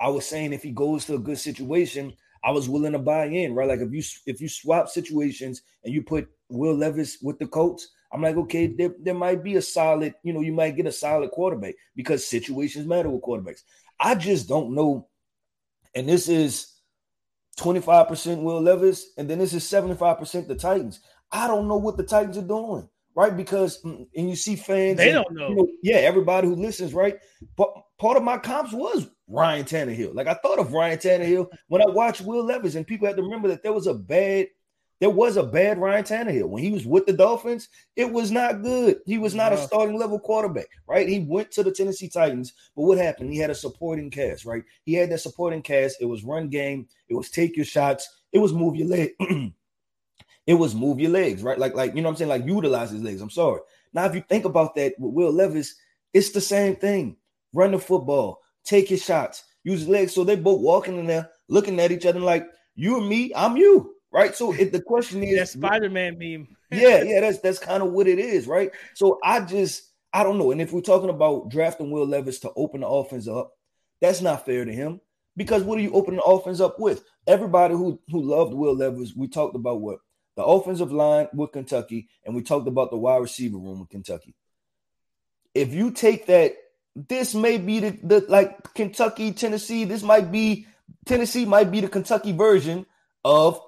I 0.01 0.09
was 0.09 0.27
saying 0.27 0.53
if 0.53 0.63
he 0.63 0.71
goes 0.71 1.05
to 1.07 1.15
a 1.15 1.19
good 1.19 1.39
situation, 1.39 2.13
I 2.43 2.51
was 2.53 2.69
willing 2.69 2.93
to 2.93 2.99
buy 2.99 3.27
in, 3.27 3.55
right? 3.55 3.69
Like 3.69 3.81
if 3.81 3.93
you 3.93 4.03
if 4.27 4.41
you 4.41 4.49
swap 4.49 4.89
situations 4.89 5.63
and 5.85 5.93
you 5.93 6.03
put 6.03 6.29
Will 6.49 6.75
Levis 6.75 7.19
with 7.23 7.39
the 7.39 7.47
Colts, 7.47 7.89
I'm 8.13 8.23
like, 8.23 8.37
okay, 8.37 8.67
there, 8.67 8.95
there 9.01 9.15
might 9.15 9.45
be 9.45 9.57
a 9.57 9.63
solid, 9.63 10.15
you 10.23 10.33
know, 10.33 10.41
you 10.41 10.53
might 10.53 10.77
get 10.77 10.87
a 10.87 10.93
solid 10.93 11.31
quarterback 11.31 11.75
because 11.95 12.27
situations 12.27 12.87
matter 12.87 13.09
with 13.09 13.23
quarterbacks. 13.23 13.63
I 14.01 14.15
just 14.15 14.49
don't 14.49 14.75
know. 14.75 15.09
And 15.95 16.09
this 16.09 16.29
is 16.29 16.80
25% 17.61 18.43
Will 18.43 18.61
Levis, 18.61 19.13
and 19.19 19.29
then 19.29 19.39
this 19.39 19.53
is 19.53 19.65
75% 19.65 20.49
the 20.49 20.55
Titans. 20.55 21.01
I 21.31 21.47
don't 21.47 21.69
know 21.69 21.77
what 21.77 21.97
the 21.97 22.03
Titans 22.03 22.39
are 22.39 22.43
doing, 22.43 22.89
right? 23.15 23.37
Because 23.37 23.83
mm, 23.83 24.07
and 24.17 24.29
you 24.29 24.35
see 24.35 24.57
fans, 24.57 24.97
they 24.97 25.11
and, 25.11 25.25
don't 25.25 25.35
know. 25.35 25.49
You 25.51 25.55
know. 25.57 25.69
Yeah, 25.83 25.97
everybody 25.97 26.49
who 26.49 26.57
listens, 26.57 26.95
right? 26.95 27.19
But 27.57 27.69
part 27.99 28.17
of 28.17 28.23
my 28.23 28.39
comps 28.39 28.73
was 28.73 29.09
Ryan 29.29 29.65
Tannehill. 29.65 30.15
Like 30.15 30.27
I 30.27 30.35
thought 30.35 30.59
of 30.59 30.73
Ryan 30.73 30.99
Tannehill 30.99 31.49
when 31.69 31.83
I 31.83 31.87
watched 31.87 32.23
Will 32.23 32.45
Levis, 32.45 32.75
and 32.75 32.87
people 32.87 33.07
had 33.07 33.17
to 33.17 33.23
remember 33.23 33.49
that 33.49 33.63
there 33.63 33.73
was 33.73 33.87
a 33.87 33.95
bad 33.95 34.49
There 35.01 35.11
was 35.11 35.39
a 35.39 35.43
bad 35.43 35.79
Ryan 35.79 36.05
Tannehill 36.05 36.51
when 36.51 36.63
he 36.63 36.71
was 36.71 36.87
with 36.87 37.07
the 37.07 37.15
Dolphins. 37.15 37.71
It 37.97 38.13
was 38.13 38.31
not 38.31 38.63
good. 38.63 38.99
He 39.07 39.17
was 39.17 39.35
not 39.35 39.55
a 39.55 39.57
starting 39.57 39.99
level 39.99 40.21
quarterback, 40.21 40.69
right? 40.87 41.09
He 41.09 41.21
went 41.21 41.51
to 41.53 41.63
the 41.63 41.73
Tennessee 41.73 42.09
Titans, 42.09 42.53
but 42.77 42.83
what 42.83 42.99
happened? 42.99 43.33
He 43.33 43.39
had 43.39 43.49
a 43.49 43.55
supporting 43.55 44.11
cast, 44.11 44.45
right? 44.45 44.63
He 44.85 44.93
had 44.93 45.11
that 45.11 45.21
supporting 45.21 45.63
cast. 45.63 46.03
It 46.03 46.05
was 46.05 46.23
run 46.23 46.51
game. 46.51 46.87
It 47.09 47.15
was 47.15 47.31
take 47.31 47.57
your 47.57 47.65
shots. 47.65 48.07
It 48.31 48.41
was 48.41 48.53
move 48.53 48.77
your 48.77 48.89
leg. 48.89 49.13
it 50.47 50.55
was 50.55 50.75
move 50.75 51.01
your 51.01 51.13
legs, 51.13 51.43
right? 51.43 51.59
Like, 51.59 51.75
like 51.75 51.95
you 51.95 52.03
know 52.03 52.09
what 52.11 52.13
I'm 52.13 52.17
saying? 52.19 52.29
Like 52.29 52.45
utilize 52.45 52.91
his 52.91 53.03
legs. 53.03 53.23
I'm 53.23 53.31
sorry. 53.31 53.61
Now, 53.95 54.05
if 54.05 54.15
you 54.15 54.23
think 54.29 54.45
about 54.45 54.75
that 54.75 54.95
with 54.99 55.15
Will 55.15 55.33
Levis, 55.33 55.77
it's 56.13 56.31
the 56.31 56.43
same 56.43 56.77
thing. 56.77 57.17
Run 57.55 57.73
the 57.73 57.79
football, 57.79 58.43
take 58.65 58.91
your 58.91 58.99
shots, 58.99 59.45
use 59.65 59.81
his 59.81 59.89
legs. 59.89 60.13
So 60.13 60.25
they 60.25 60.37
both 60.37 60.61
walking 60.61 60.99
in 60.99 61.07
there, 61.07 61.31
looking 61.49 61.81
at 61.81 61.91
each 61.91 62.05
other 62.05 62.21
like, 62.21 62.47
you 62.75 62.99
and 62.99 63.09
me, 63.09 63.33
I'm 63.35 63.57
you 63.57 63.95
right? 64.13 64.35
So 64.35 64.53
if 64.53 64.73
the 64.73 64.83
question 64.83 65.23
is 65.23 65.39
that 65.39 65.49
Spider-Man 65.49 66.19
meme. 66.19 66.49
yeah, 66.73 67.03
yeah, 67.03 67.21
that's 67.21 67.41
that's 67.41 67.59
kind 67.59 67.83
of 67.83 67.93
what 67.93 68.07
it 68.07 68.19
is, 68.19 68.47
right? 68.47 68.71
So 68.95 69.19
I 69.23 69.41
just 69.41 69.91
I 70.13 70.23
don't 70.23 70.39
know. 70.39 70.51
And 70.51 70.61
if 70.61 70.73
we're 70.73 70.81
talking 70.81 71.11
about 71.11 71.51
drafting 71.51 71.91
Will 71.91 72.07
Levis 72.07 72.41
to 72.41 72.53
open 72.57 72.81
the 72.81 72.89
offense 72.89 73.29
up, 73.29 73.53
that's 74.01 74.21
not 74.21 74.45
fair 74.45 74.65
to 74.65 74.73
him 74.73 75.01
because 75.37 75.63
what 75.63 75.79
are 75.79 75.83
you 75.83 75.93
opening 75.93 76.19
the 76.19 76.31
offense 76.31 76.61
up 76.61 76.79
with? 76.79 77.05
Everybody 77.27 77.75
who 77.75 78.01
who 78.09 78.23
loved 78.23 78.55
Will 78.55 78.75
Levis, 78.75 79.15
we 79.15 79.29
talked 79.29 79.57
about 79.57 79.81
what 79.81 79.99
the 80.37 80.45
offensive 80.45 80.93
line 80.93 81.29
with 81.35 81.53
Kentucky, 81.53 82.09
and 82.25 82.35
we 82.35 82.43
talked 82.43 82.69
about 82.69 82.91
the 82.91 82.97
wide 82.97 83.19
receiver 83.19 83.59
room 83.59 83.81
with 83.81 83.91
Kentucky. 83.91 84.35
If 85.55 85.75
you 85.75 85.91
take 85.91 86.27
that, 86.27 86.55
this 86.95 87.35
may 87.35 87.59
be 87.59 87.81
the, 87.81 87.91
the 88.03 88.25
like 88.29 88.75
Kentucky, 88.75 89.33
Tennessee. 89.33 89.85
This 89.85 90.03
might 90.03 90.33
be 90.33 90.67
Tennessee 91.07 91.45
might 91.45 91.71
be 91.71 91.81
the 91.81 91.89
Kentucky 91.89 92.33
version 92.33 92.87
of 93.25 93.61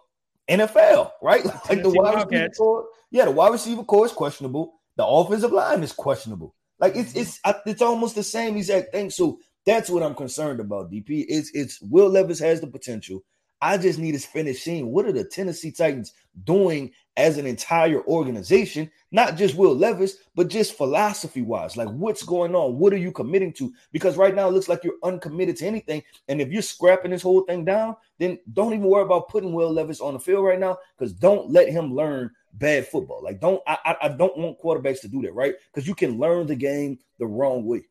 NFL, 0.49 1.11
right? 1.23 1.45
Like 1.69 1.83
the 1.83 1.91
wide 1.91 2.25
receiver 2.31 2.51
core, 2.51 2.87
yeah, 3.11 3.25
the 3.25 3.31
wide 3.31 3.53
receiver 3.53 3.85
core 3.85 4.07
is 4.07 4.13
questionable. 4.13 4.75
The 4.97 5.07
offensive 5.07 5.53
line 5.53 5.83
is 5.83 5.93
questionable. 5.93 6.55
Like 6.79 6.97
it's 6.97 7.11
mm-hmm. 7.13 7.21
it's 7.21 7.61
it's 7.67 7.83
almost 7.83 8.15
the 8.15 8.23
same 8.23 8.57
exact 8.57 8.93
thing. 8.93 9.11
So 9.11 9.39
that's 9.65 9.89
what 9.89 10.03
I'm 10.03 10.15
concerned 10.15 10.61
about. 10.61 10.91
DP, 10.91 11.25
it's 11.29 11.51
it's 11.55 11.81
Will 11.81 12.09
Levis 12.09 12.41
has 12.41 12.61
the 12.61 12.67
potential. 12.67 13.23
I 13.63 13.79
just 13.79 14.01
need 14.01 14.13
to 14.13 14.19
finish 14.19 14.63
seeing 14.63 14.91
what 14.91 15.07
are 15.07 15.13
the 15.13 15.23
Tennessee 15.23 15.71
Titans 15.71 16.13
doing 16.43 16.91
as 17.17 17.39
an 17.39 17.47
entire 17.47 18.03
organization, 18.07 18.91
not 19.13 19.37
just 19.37 19.55
Will 19.55 19.75
Levis, 19.75 20.17
but 20.35 20.49
just 20.49 20.77
philosophy 20.77 21.43
wise. 21.43 21.77
Like, 21.77 21.89
what's 21.89 22.25
going 22.25 22.57
on? 22.57 22.79
What 22.79 22.93
are 22.93 22.99
you 22.99 23.13
committing 23.13 23.53
to? 23.55 23.73
Because 23.93 24.17
right 24.17 24.35
now 24.35 24.49
it 24.49 24.53
looks 24.53 24.69
like 24.69 24.83
you're 24.83 24.99
uncommitted 25.05 25.57
to 25.59 25.67
anything. 25.67 26.03
And 26.27 26.41
if 26.41 26.51
you're 26.51 26.61
scrapping 26.61 27.13
this 27.13 27.23
whole 27.23 27.43
thing 27.43 27.65
down, 27.65 27.95
then 28.19 28.41
don't 28.53 28.73
even 28.73 28.87
worry 28.87 29.05
about 29.05 29.29
putting 29.29 29.53
Will 29.53 29.73
Levis 29.73 30.01
on 30.01 30.15
the 30.15 30.21
field 30.21 30.45
right 30.45 30.59
now 30.59 30.79
because 30.99 31.13
don't 31.13 31.49
let 31.49 31.69
him 31.69 31.95
learn 31.95 32.33
bad 32.55 32.89
football. 32.89 33.23
Like, 33.23 33.41
don't 33.41 33.63
I, 33.67 33.97
I 34.03 34.09
don't 34.09 34.37
want 34.37 34.61
quarterbacks 34.61 35.03
to 35.03 35.09
do 35.09 35.23
that, 35.23 35.35
right? 35.35 35.55
Because 35.73 35.87
you 35.87 35.95
can 35.95 36.19
learn 36.19 36.49
the 36.49 36.57
game 36.57 36.99
the 37.21 37.27
wrong 37.27 37.65
way. 37.65 37.85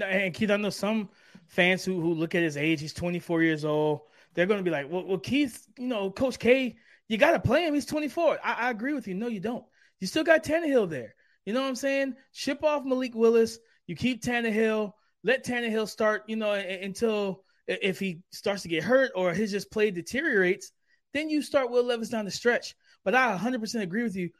And 0.00 0.32
Keith, 0.32 0.50
I 0.50 0.56
know 0.56 0.70
some 0.70 1.08
fans 1.48 1.84
who, 1.84 2.00
who 2.00 2.14
look 2.14 2.36
at 2.36 2.42
his 2.42 2.56
age, 2.56 2.80
he's 2.80 2.92
24 2.92 3.42
years 3.42 3.64
old. 3.64 4.02
They're 4.36 4.46
going 4.46 4.60
to 4.60 4.64
be 4.64 4.70
like, 4.70 4.88
well, 4.88 5.04
well, 5.04 5.18
Keith, 5.18 5.66
you 5.76 5.88
know, 5.88 6.10
Coach 6.10 6.38
K 6.38 6.76
you 7.08 7.18
got 7.18 7.32
to 7.32 7.40
play 7.40 7.66
him. 7.66 7.74
He's 7.74 7.86
24. 7.86 8.38
I, 8.42 8.52
I, 8.52 8.70
agree 8.70 8.92
with 8.92 9.06
you. 9.06 9.14
No, 9.14 9.28
you 9.28 9.40
don't. 9.40 9.64
You 10.00 10.06
still 10.06 10.24
got 10.24 10.44
Tannehill 10.44 10.90
there. 10.90 11.14
You 11.44 11.52
know 11.52 11.62
what 11.62 11.68
I'm 11.68 11.76
saying? 11.76 12.14
Ship 12.32 12.62
off 12.64 12.84
Malik 12.84 13.14
Willis. 13.14 13.58
You 13.86 13.94
keep 13.94 14.22
Tannehill. 14.22 14.92
Let 15.22 15.44
Tannehill 15.44 15.88
start, 15.88 16.24
you 16.26 16.36
know, 16.36 16.52
until 16.52 17.44
if 17.68 17.98
he 17.98 18.22
starts 18.30 18.62
to 18.62 18.68
get 18.68 18.82
hurt 18.82 19.12
or 19.14 19.32
his 19.32 19.50
just 19.50 19.70
play 19.70 19.90
deteriorates, 19.90 20.72
then 21.14 21.30
you 21.30 21.42
start 21.42 21.70
Will 21.70 21.84
Levis 21.84 22.08
down 22.08 22.24
the 22.24 22.30
stretch. 22.30 22.74
But 23.04 23.14
I 23.14 23.36
100% 23.36 23.82
agree 23.82 24.02
with 24.02 24.16
you. 24.16 24.30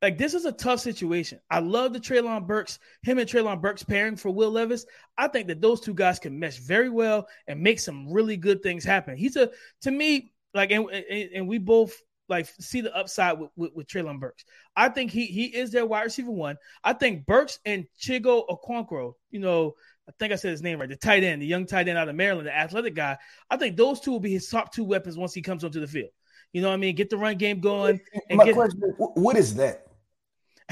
Like, 0.00 0.16
this 0.16 0.34
is 0.34 0.44
a 0.44 0.52
tough 0.52 0.80
situation. 0.80 1.40
I 1.50 1.58
love 1.58 1.92
the 1.92 1.98
Treylon 1.98 2.46
Burks, 2.46 2.78
him 3.02 3.18
and 3.18 3.28
Treylon 3.28 3.60
Burks 3.60 3.82
pairing 3.82 4.16
for 4.16 4.30
Will 4.30 4.50
Levis. 4.50 4.86
I 5.16 5.26
think 5.28 5.48
that 5.48 5.60
those 5.60 5.80
two 5.80 5.94
guys 5.94 6.20
can 6.20 6.38
mesh 6.38 6.58
very 6.58 6.88
well 6.88 7.26
and 7.48 7.60
make 7.60 7.80
some 7.80 8.12
really 8.12 8.36
good 8.36 8.62
things 8.62 8.84
happen. 8.84 9.16
He's 9.16 9.36
a, 9.36 9.50
to 9.82 9.90
me, 9.90 10.32
like, 10.54 10.70
and, 10.70 10.88
and 10.88 11.48
we 11.48 11.58
both 11.58 12.00
like 12.28 12.46
see 12.60 12.80
the 12.80 12.94
upside 12.94 13.38
with, 13.38 13.50
with, 13.56 13.72
with 13.74 13.86
Treylon 13.86 14.20
Burks. 14.20 14.44
I 14.76 14.88
think 14.88 15.10
he 15.10 15.26
he 15.26 15.46
is 15.46 15.70
their 15.70 15.86
wide 15.86 16.04
receiver 16.04 16.30
one. 16.30 16.56
I 16.84 16.92
think 16.92 17.26
Burks 17.26 17.58
and 17.64 17.86
Chiggo 18.00 18.46
Okonkwo, 18.48 19.14
you 19.30 19.40
know, 19.40 19.74
I 20.08 20.12
think 20.18 20.32
I 20.32 20.36
said 20.36 20.50
his 20.50 20.62
name 20.62 20.78
right, 20.78 20.88
the 20.88 20.96
tight 20.96 21.24
end, 21.24 21.42
the 21.42 21.46
young 21.46 21.66
tight 21.66 21.88
end 21.88 21.98
out 21.98 22.08
of 22.08 22.14
Maryland, 22.14 22.46
the 22.46 22.56
athletic 22.56 22.94
guy. 22.94 23.16
I 23.50 23.56
think 23.56 23.76
those 23.76 24.00
two 24.00 24.10
will 24.10 24.20
be 24.20 24.32
his 24.32 24.48
top 24.48 24.72
two 24.72 24.84
weapons 24.84 25.16
once 25.16 25.34
he 25.34 25.42
comes 25.42 25.64
onto 25.64 25.80
the 25.80 25.86
field. 25.86 26.10
You 26.52 26.62
know 26.62 26.68
what 26.68 26.74
I 26.74 26.78
mean? 26.78 26.94
Get 26.94 27.10
the 27.10 27.16
run 27.16 27.36
game 27.36 27.60
going. 27.60 28.00
My 28.30 28.44
get... 28.44 28.54
question: 28.54 28.80
What 28.98 29.36
is 29.36 29.54
that? 29.56 29.87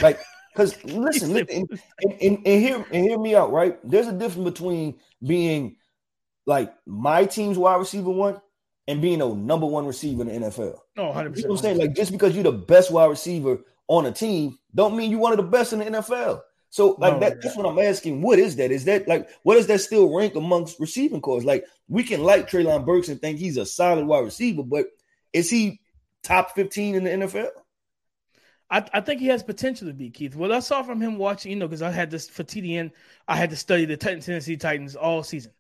Like, 0.01 0.21
because 0.53 0.83
listen, 0.85 1.33
listen 1.33 1.69
and, 2.03 2.13
and, 2.21 2.47
and, 2.47 2.47
hear 2.47 2.85
and 2.91 3.05
hear 3.05 3.19
me 3.19 3.35
out. 3.35 3.53
Right? 3.53 3.79
There's 3.89 4.09
a 4.09 4.13
difference 4.13 4.51
between 4.51 4.97
being 5.25 5.77
like 6.47 6.73
my 6.87 7.25
team's 7.27 7.59
wide 7.59 7.77
receiver 7.77 8.11
one 8.11 8.41
and 8.89 9.03
being 9.03 9.21
a 9.21 9.29
number 9.29 9.67
one 9.67 9.87
receiver 9.87 10.23
in 10.23 10.29
the 10.29 10.49
NFL. 10.49 10.79
No, 10.97 11.13
100%. 11.13 11.37
You 11.37 11.43
know 11.43 11.49
what 11.49 11.51
I'm 11.51 11.57
saying? 11.57 11.79
Like, 11.79 11.95
just 11.95 12.13
because 12.13 12.35
you're 12.35 12.45
the 12.45 12.53
best 12.53 12.91
wide 12.91 13.11
receiver 13.11 13.59
on 13.89 14.07
a 14.07 14.13
team, 14.13 14.59
don't 14.75 14.97
mean 14.97 15.11
you're 15.11 15.21
one 15.21 15.33
of 15.33 15.39
the 15.39 15.43
best 15.43 15.73
in 15.73 15.81
the 15.81 15.87
NFL. 15.87 16.43
So, 16.71 16.97
like, 16.99 17.15
no, 17.15 17.21
that, 17.21 17.43
that's 17.43 17.57
what 17.57 17.67
I'm 17.67 17.79
asking. 17.79 18.23
What 18.23 18.39
is 18.39 18.57
that? 18.57 18.71
Is 18.71 18.85
that 18.85 19.09
like, 19.09 19.29
what 19.43 19.55
does 19.55 19.67
that 19.69 19.81
still 19.81 20.15
rank 20.15 20.35
amongst 20.35 20.79
receiving 20.79 21.21
cores? 21.21 21.45
Like, 21.45 21.65
we 21.89 22.03
can 22.05 22.23
like 22.23 22.51
Treylon 22.51 22.85
Burks 22.85 23.09
and 23.09 23.21
think 23.21 23.39
he's 23.39 23.57
a 23.57 23.67
solid 23.67 24.07
wide 24.07 24.25
receiver, 24.25 24.63
but 24.63 24.87
is 25.33 25.49
he 25.51 25.81
top 26.23 26.55
15 26.55 26.95
in 26.95 27.05
the 27.05 27.11
NFL? 27.11 27.49
I, 28.71 28.85
I, 28.93 29.01
think 29.01 29.21
he 29.21 29.29
has 29.29 29.43
potential 29.43 29.87
to 29.87 29.95
be 29.95 30.11
Keith. 30.11 30.35
What 30.35 30.51
I 30.51 30.59
saw 30.61 30.83
from 30.83 31.01
him 31.01 31.19
watching, 31.19 31.53
you 31.53 31.57
know, 31.57 31.69
because 31.69 31.83
I 31.83 31.91
had 31.91 32.11
this 32.11 32.29
for 32.29 32.43
TDN, 32.43 32.91
I 33.29 33.37
had 33.37 33.51
to 33.51 33.57
study 33.57 33.85
the 33.85 33.97
Tennessee 33.97 34.57
Titans 34.57 34.97
all 34.97 35.23
season. 35.23 35.53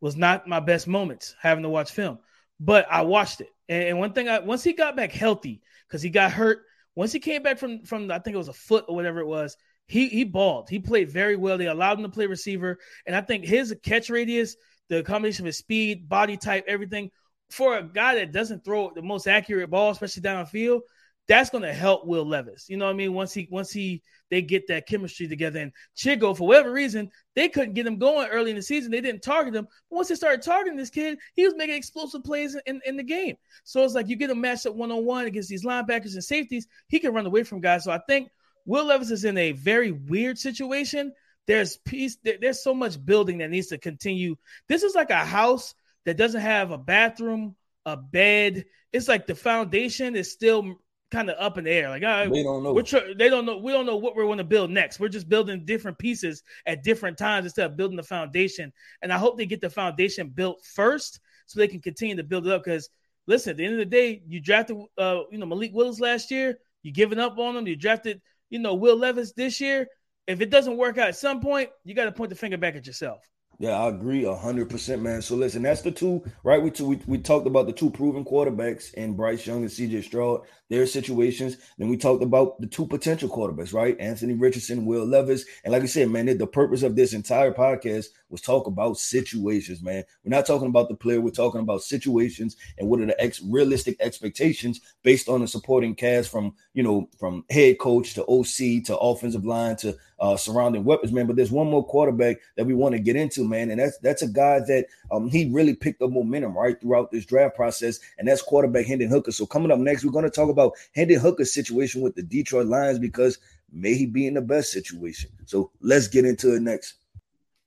Was 0.00 0.16
not 0.16 0.48
my 0.48 0.60
best 0.60 0.86
moments 0.86 1.34
having 1.40 1.62
to 1.62 1.70
watch 1.70 1.92
film 1.92 2.18
but 2.62 2.86
I 2.90 3.02
watched 3.02 3.40
it. 3.40 3.48
And, 3.68 3.98
one 3.98 4.12
thing, 4.12 4.28
I 4.28 4.38
once 4.38 4.62
he 4.62 4.72
got 4.72 4.96
back 4.96 5.12
healthy, 5.12 5.60
because 5.88 6.02
he 6.02 6.10
got 6.10 6.32
hurt. 6.32 6.62
Once 6.94 7.12
he 7.12 7.18
came 7.18 7.42
back 7.42 7.58
from 7.58 7.84
from 7.84 8.10
I 8.10 8.18
think 8.18 8.34
it 8.34 8.38
was 8.38 8.48
a 8.48 8.54
foot 8.54 8.84
or 8.88 8.94
whatever 8.94 9.20
it 9.20 9.26
was, 9.26 9.56
he 9.86 10.08
he 10.08 10.24
balled. 10.24 10.68
He 10.68 10.78
played 10.78 11.10
very 11.10 11.36
well. 11.36 11.58
They 11.58 11.66
allowed 11.66 11.98
him 11.98 12.04
to 12.04 12.10
play 12.10 12.26
receiver, 12.26 12.78
and 13.06 13.16
I 13.16 13.20
think 13.20 13.44
his 13.44 13.74
catch 13.82 14.10
radius, 14.10 14.56
the 14.88 15.02
combination 15.02 15.44
of 15.44 15.46
his 15.46 15.58
speed, 15.58 16.08
body 16.08 16.36
type, 16.36 16.64
everything, 16.68 17.10
for 17.50 17.76
a 17.76 17.82
guy 17.82 18.16
that 18.16 18.32
doesn't 18.32 18.64
throw 18.64 18.92
the 18.94 19.02
most 19.02 19.26
accurate 19.26 19.70
ball, 19.70 19.90
especially 19.90 20.22
downfield, 20.22 20.80
that's 21.28 21.50
going 21.50 21.62
to 21.62 21.72
help 21.72 22.06
Will 22.06 22.24
Levis. 22.24 22.66
You 22.68 22.76
know 22.76 22.86
what 22.86 22.92
I 22.92 22.96
mean? 22.96 23.14
Once 23.14 23.32
he 23.32 23.48
once 23.50 23.70
he 23.70 24.02
they 24.32 24.40
get 24.40 24.66
that 24.68 24.86
chemistry 24.86 25.28
together. 25.28 25.60
And 25.60 25.72
Chigo 25.94 26.32
for 26.32 26.48
whatever 26.48 26.72
reason, 26.72 27.10
they 27.36 27.50
couldn't 27.50 27.74
get 27.74 27.86
him 27.86 27.98
going 27.98 28.28
early 28.28 28.50
in 28.50 28.56
the 28.56 28.62
season. 28.62 28.90
They 28.90 29.02
didn't 29.02 29.22
target 29.22 29.54
him. 29.54 29.68
But 29.90 29.96
once 29.96 30.08
they 30.08 30.14
started 30.14 30.40
targeting 30.40 30.78
this 30.78 30.88
kid, 30.88 31.18
he 31.34 31.44
was 31.44 31.54
making 31.54 31.76
explosive 31.76 32.24
plays 32.24 32.56
in, 32.66 32.80
in 32.86 32.96
the 32.96 33.02
game. 33.02 33.36
So 33.64 33.84
it's 33.84 33.94
like 33.94 34.08
you 34.08 34.16
get 34.16 34.30
him 34.30 34.40
matched 34.40 34.64
up 34.64 34.74
one 34.74 34.90
on 34.90 35.04
one 35.04 35.26
against 35.26 35.50
these 35.50 35.66
linebackers 35.66 36.14
and 36.14 36.24
safeties. 36.24 36.66
He 36.88 36.98
can 36.98 37.12
run 37.12 37.26
away 37.26 37.42
from 37.42 37.60
guys. 37.60 37.84
So 37.84 37.92
I 37.92 38.00
think 38.08 38.30
Will 38.64 38.86
Levis 38.86 39.10
is 39.10 39.24
in 39.24 39.36
a 39.36 39.52
very 39.52 39.92
weird 39.92 40.38
situation. 40.38 41.12
There's 41.46 41.76
piece. 41.76 42.16
There's 42.24 42.62
so 42.62 42.72
much 42.72 43.04
building 43.04 43.38
that 43.38 43.50
needs 43.50 43.66
to 43.66 43.78
continue. 43.78 44.36
This 44.66 44.82
is 44.82 44.94
like 44.94 45.10
a 45.10 45.24
house 45.24 45.74
that 46.06 46.16
doesn't 46.16 46.40
have 46.40 46.70
a 46.70 46.78
bathroom, 46.78 47.54
a 47.84 47.98
bed. 47.98 48.64
It's 48.92 49.08
like 49.08 49.26
the 49.26 49.34
foundation 49.34 50.16
is 50.16 50.32
still 50.32 50.76
kind 51.12 51.30
of 51.30 51.36
up 51.38 51.58
in 51.58 51.64
the 51.64 51.70
air. 51.70 51.90
Like, 51.90 52.02
all 52.02 52.08
right, 52.08 52.32
they 52.32 52.42
don't 52.42 52.62
know. 52.62 52.72
We're 52.72 52.82
tr- 52.82 53.14
they 53.16 53.28
don't 53.28 53.46
know. 53.46 53.58
We 53.58 53.70
don't 53.70 53.86
know 53.86 53.96
what 53.96 54.16
we're 54.16 54.24
going 54.24 54.38
to 54.38 54.44
build 54.44 54.70
next. 54.70 54.98
We're 54.98 55.08
just 55.08 55.28
building 55.28 55.64
different 55.64 55.98
pieces 55.98 56.42
at 56.66 56.82
different 56.82 57.18
times 57.18 57.46
instead 57.46 57.70
of 57.70 57.76
building 57.76 57.96
the 57.96 58.02
foundation. 58.02 58.72
And 59.02 59.12
I 59.12 59.18
hope 59.18 59.36
they 59.36 59.46
get 59.46 59.60
the 59.60 59.70
foundation 59.70 60.30
built 60.30 60.64
first 60.64 61.20
so 61.46 61.60
they 61.60 61.68
can 61.68 61.80
continue 61.80 62.16
to 62.16 62.24
build 62.24 62.46
it 62.46 62.52
up. 62.52 62.64
Because 62.64 62.88
listen, 63.26 63.50
at 63.50 63.56
the 63.58 63.64
end 63.64 63.74
of 63.74 63.78
the 63.78 63.84
day, 63.84 64.22
you 64.26 64.40
drafted, 64.40 64.78
uh, 64.98 65.20
you 65.30 65.38
know, 65.38 65.46
Malik 65.46 65.72
Willis 65.72 66.00
last 66.00 66.30
year. 66.30 66.58
You 66.82 66.92
giving 66.92 67.20
up 67.20 67.38
on 67.38 67.56
him. 67.56 67.66
You 67.68 67.76
drafted, 67.76 68.20
you 68.50 68.58
know, 68.58 68.74
Will 68.74 68.96
Levis 68.96 69.32
this 69.32 69.60
year. 69.60 69.86
If 70.26 70.40
it 70.40 70.50
doesn't 70.50 70.76
work 70.76 70.98
out 70.98 71.08
at 71.08 71.16
some 71.16 71.40
point, 71.40 71.70
you 71.84 71.94
got 71.94 72.06
to 72.06 72.12
point 72.12 72.30
the 72.30 72.36
finger 72.36 72.56
back 72.56 72.74
at 72.74 72.86
yourself. 72.86 73.22
Yeah, 73.62 73.78
I 73.78 73.90
agree 73.90 74.24
hundred 74.24 74.70
percent, 74.70 75.02
man. 75.02 75.22
So 75.22 75.36
listen, 75.36 75.62
that's 75.62 75.82
the 75.82 75.92
two, 75.92 76.24
right? 76.42 76.60
We, 76.60 76.72
two, 76.72 76.84
we 76.84 77.00
we 77.06 77.18
talked 77.18 77.46
about 77.46 77.68
the 77.68 77.72
two 77.72 77.90
proven 77.90 78.24
quarterbacks 78.24 78.92
and 78.96 79.16
Bryce 79.16 79.46
Young 79.46 79.58
and 79.58 79.70
CJ 79.70 80.02
Stroud, 80.02 80.40
their 80.68 80.84
situations. 80.84 81.58
Then 81.78 81.88
we 81.88 81.96
talked 81.96 82.24
about 82.24 82.60
the 82.60 82.66
two 82.66 82.88
potential 82.88 83.28
quarterbacks, 83.28 83.72
right? 83.72 83.96
Anthony 84.00 84.34
Richardson, 84.34 84.84
Will 84.84 85.04
Levis, 85.04 85.44
and 85.62 85.70
like 85.70 85.84
I 85.84 85.86
said, 85.86 86.10
man, 86.10 86.26
the 86.36 86.44
purpose 86.44 86.82
of 86.82 86.96
this 86.96 87.12
entire 87.12 87.52
podcast 87.52 88.06
was 88.30 88.40
talk 88.40 88.66
about 88.66 88.98
situations, 88.98 89.80
man. 89.80 90.02
We're 90.24 90.36
not 90.36 90.44
talking 90.44 90.66
about 90.66 90.88
the 90.88 90.96
player, 90.96 91.20
we're 91.20 91.30
talking 91.30 91.60
about 91.60 91.82
situations 91.82 92.56
and 92.78 92.88
what 92.88 92.98
are 92.98 93.06
the 93.06 93.22
ex- 93.22 93.42
realistic 93.42 93.96
expectations 94.00 94.80
based 95.04 95.28
on 95.28 95.40
the 95.40 95.46
supporting 95.46 95.94
cast 95.94 96.30
from 96.30 96.54
you 96.74 96.82
know 96.82 97.08
from 97.16 97.44
head 97.48 97.78
coach 97.78 98.14
to 98.14 98.24
OC 98.24 98.82
to 98.86 98.98
offensive 98.98 99.44
line 99.44 99.76
to 99.76 99.96
uh, 100.22 100.36
surrounding 100.36 100.84
weapons, 100.84 101.12
man. 101.12 101.26
But 101.26 101.34
there's 101.34 101.50
one 101.50 101.68
more 101.68 101.84
quarterback 101.84 102.36
that 102.56 102.64
we 102.64 102.74
want 102.74 102.94
to 102.94 103.00
get 103.00 103.16
into, 103.16 103.46
man, 103.46 103.70
and 103.70 103.80
that's 103.80 103.98
that's 103.98 104.22
a 104.22 104.28
guy 104.28 104.60
that 104.60 104.86
um, 105.10 105.28
he 105.28 105.50
really 105.50 105.74
picked 105.74 106.00
up 106.00 106.10
momentum 106.10 106.56
right 106.56 106.80
throughout 106.80 107.10
this 107.10 107.26
draft 107.26 107.56
process, 107.56 107.98
and 108.18 108.28
that's 108.28 108.40
quarterback 108.40 108.86
Hendon 108.86 109.10
Hooker. 109.10 109.32
So 109.32 109.44
coming 109.44 109.72
up 109.72 109.80
next, 109.80 110.04
we're 110.04 110.12
going 110.12 110.24
to 110.24 110.30
talk 110.30 110.48
about 110.48 110.74
Hendon 110.94 111.18
Hooker's 111.18 111.52
situation 111.52 112.02
with 112.02 112.14
the 112.14 112.22
Detroit 112.22 112.66
Lions 112.66 113.00
because 113.00 113.38
may 113.72 113.94
he 113.94 114.06
be 114.06 114.28
in 114.28 114.34
the 114.34 114.40
best 114.40 114.70
situation. 114.70 115.30
So 115.44 115.72
let's 115.80 116.06
get 116.06 116.24
into 116.24 116.54
it 116.54 116.62
next. 116.62 116.94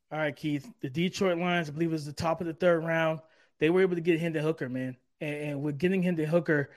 All 0.09 0.19
right, 0.19 0.35
Keith. 0.35 0.65
The 0.79 0.89
Detroit 0.89 1.37
Lions, 1.37 1.67
I 1.67 1.73
believe, 1.73 1.91
was 1.91 2.05
the 2.05 2.13
top 2.13 2.39
of 2.39 2.47
the 2.47 2.53
third 2.53 2.85
round. 2.85 3.19
They 3.59 3.69
were 3.69 3.81
able 3.81 3.95
to 3.95 4.01
get 4.01 4.21
Hendon 4.21 4.43
Hooker, 4.43 4.69
man, 4.69 4.95
and, 5.19 5.35
and 5.35 5.61
with 5.61 5.77
getting 5.77 6.01
Hendon 6.01 6.25
Hooker 6.25 6.69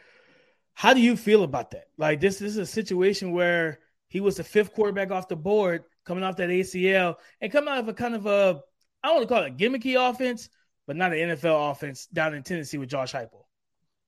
how 0.78 0.94
do 0.94 1.00
you 1.00 1.16
feel 1.16 1.42
about 1.42 1.72
that? 1.72 1.88
Like 1.96 2.20
this, 2.20 2.38
this 2.38 2.52
is 2.52 2.56
a 2.56 2.64
situation 2.64 3.32
where 3.32 3.80
he 4.09 4.21
was 4.21 4.37
the 4.37 4.44
fifth 4.44 4.73
quarterback 4.73 5.11
off 5.11 5.29
the 5.29 5.37
board, 5.37 5.85
coming 6.05 6.25
off 6.25 6.37
that 6.37 6.49
ACL, 6.49 7.16
and 7.40 7.53
coming 7.53 7.68
out 7.68 7.79
of 7.79 7.88
a 7.88 7.94
kind 7.94 8.14
of 8.14 8.27
a 8.27 8.61
I 9.03 9.09
don't 9.09 9.16
want 9.16 9.29
to 9.29 9.35
call 9.35 9.44
it 9.44 9.53
a 9.53 9.55
gimmicky 9.55 10.11
offense, 10.11 10.49
but 10.87 10.97
not 10.97 11.12
an 11.12 11.31
NFL 11.31 11.71
offense 11.71 12.07
down 12.07 12.35
in 12.35 12.42
Tennessee 12.42 12.79
with 12.79 12.88
Josh 12.88 13.12
Heupel. 13.12 13.44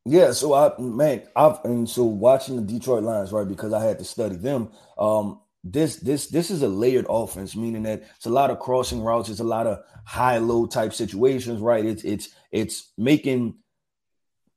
Yeah, 0.06 0.32
so 0.32 0.54
I 0.54 0.72
man, 0.80 1.22
I've 1.36 1.62
and 1.64 1.88
so 1.88 2.04
watching 2.04 2.56
the 2.56 2.62
Detroit 2.62 3.02
Lions, 3.02 3.32
right? 3.32 3.46
Because 3.46 3.72
I 3.72 3.84
had 3.84 3.98
to 3.98 4.04
study 4.04 4.36
them. 4.36 4.70
Um, 4.98 5.40
this 5.62 5.96
this 5.96 6.28
this 6.28 6.50
is 6.50 6.62
a 6.62 6.68
layered 6.68 7.06
offense, 7.08 7.54
meaning 7.54 7.82
that 7.82 8.04
it's 8.16 8.26
a 8.26 8.30
lot 8.30 8.50
of 8.50 8.58
crossing 8.58 9.02
routes, 9.02 9.28
it's 9.28 9.40
a 9.40 9.44
lot 9.44 9.66
of 9.66 9.80
high 10.06 10.38
low 10.38 10.66
type 10.66 10.94
situations, 10.94 11.60
right? 11.60 11.84
It's 11.84 12.02
it's 12.02 12.30
it's 12.50 12.92
making 12.96 13.56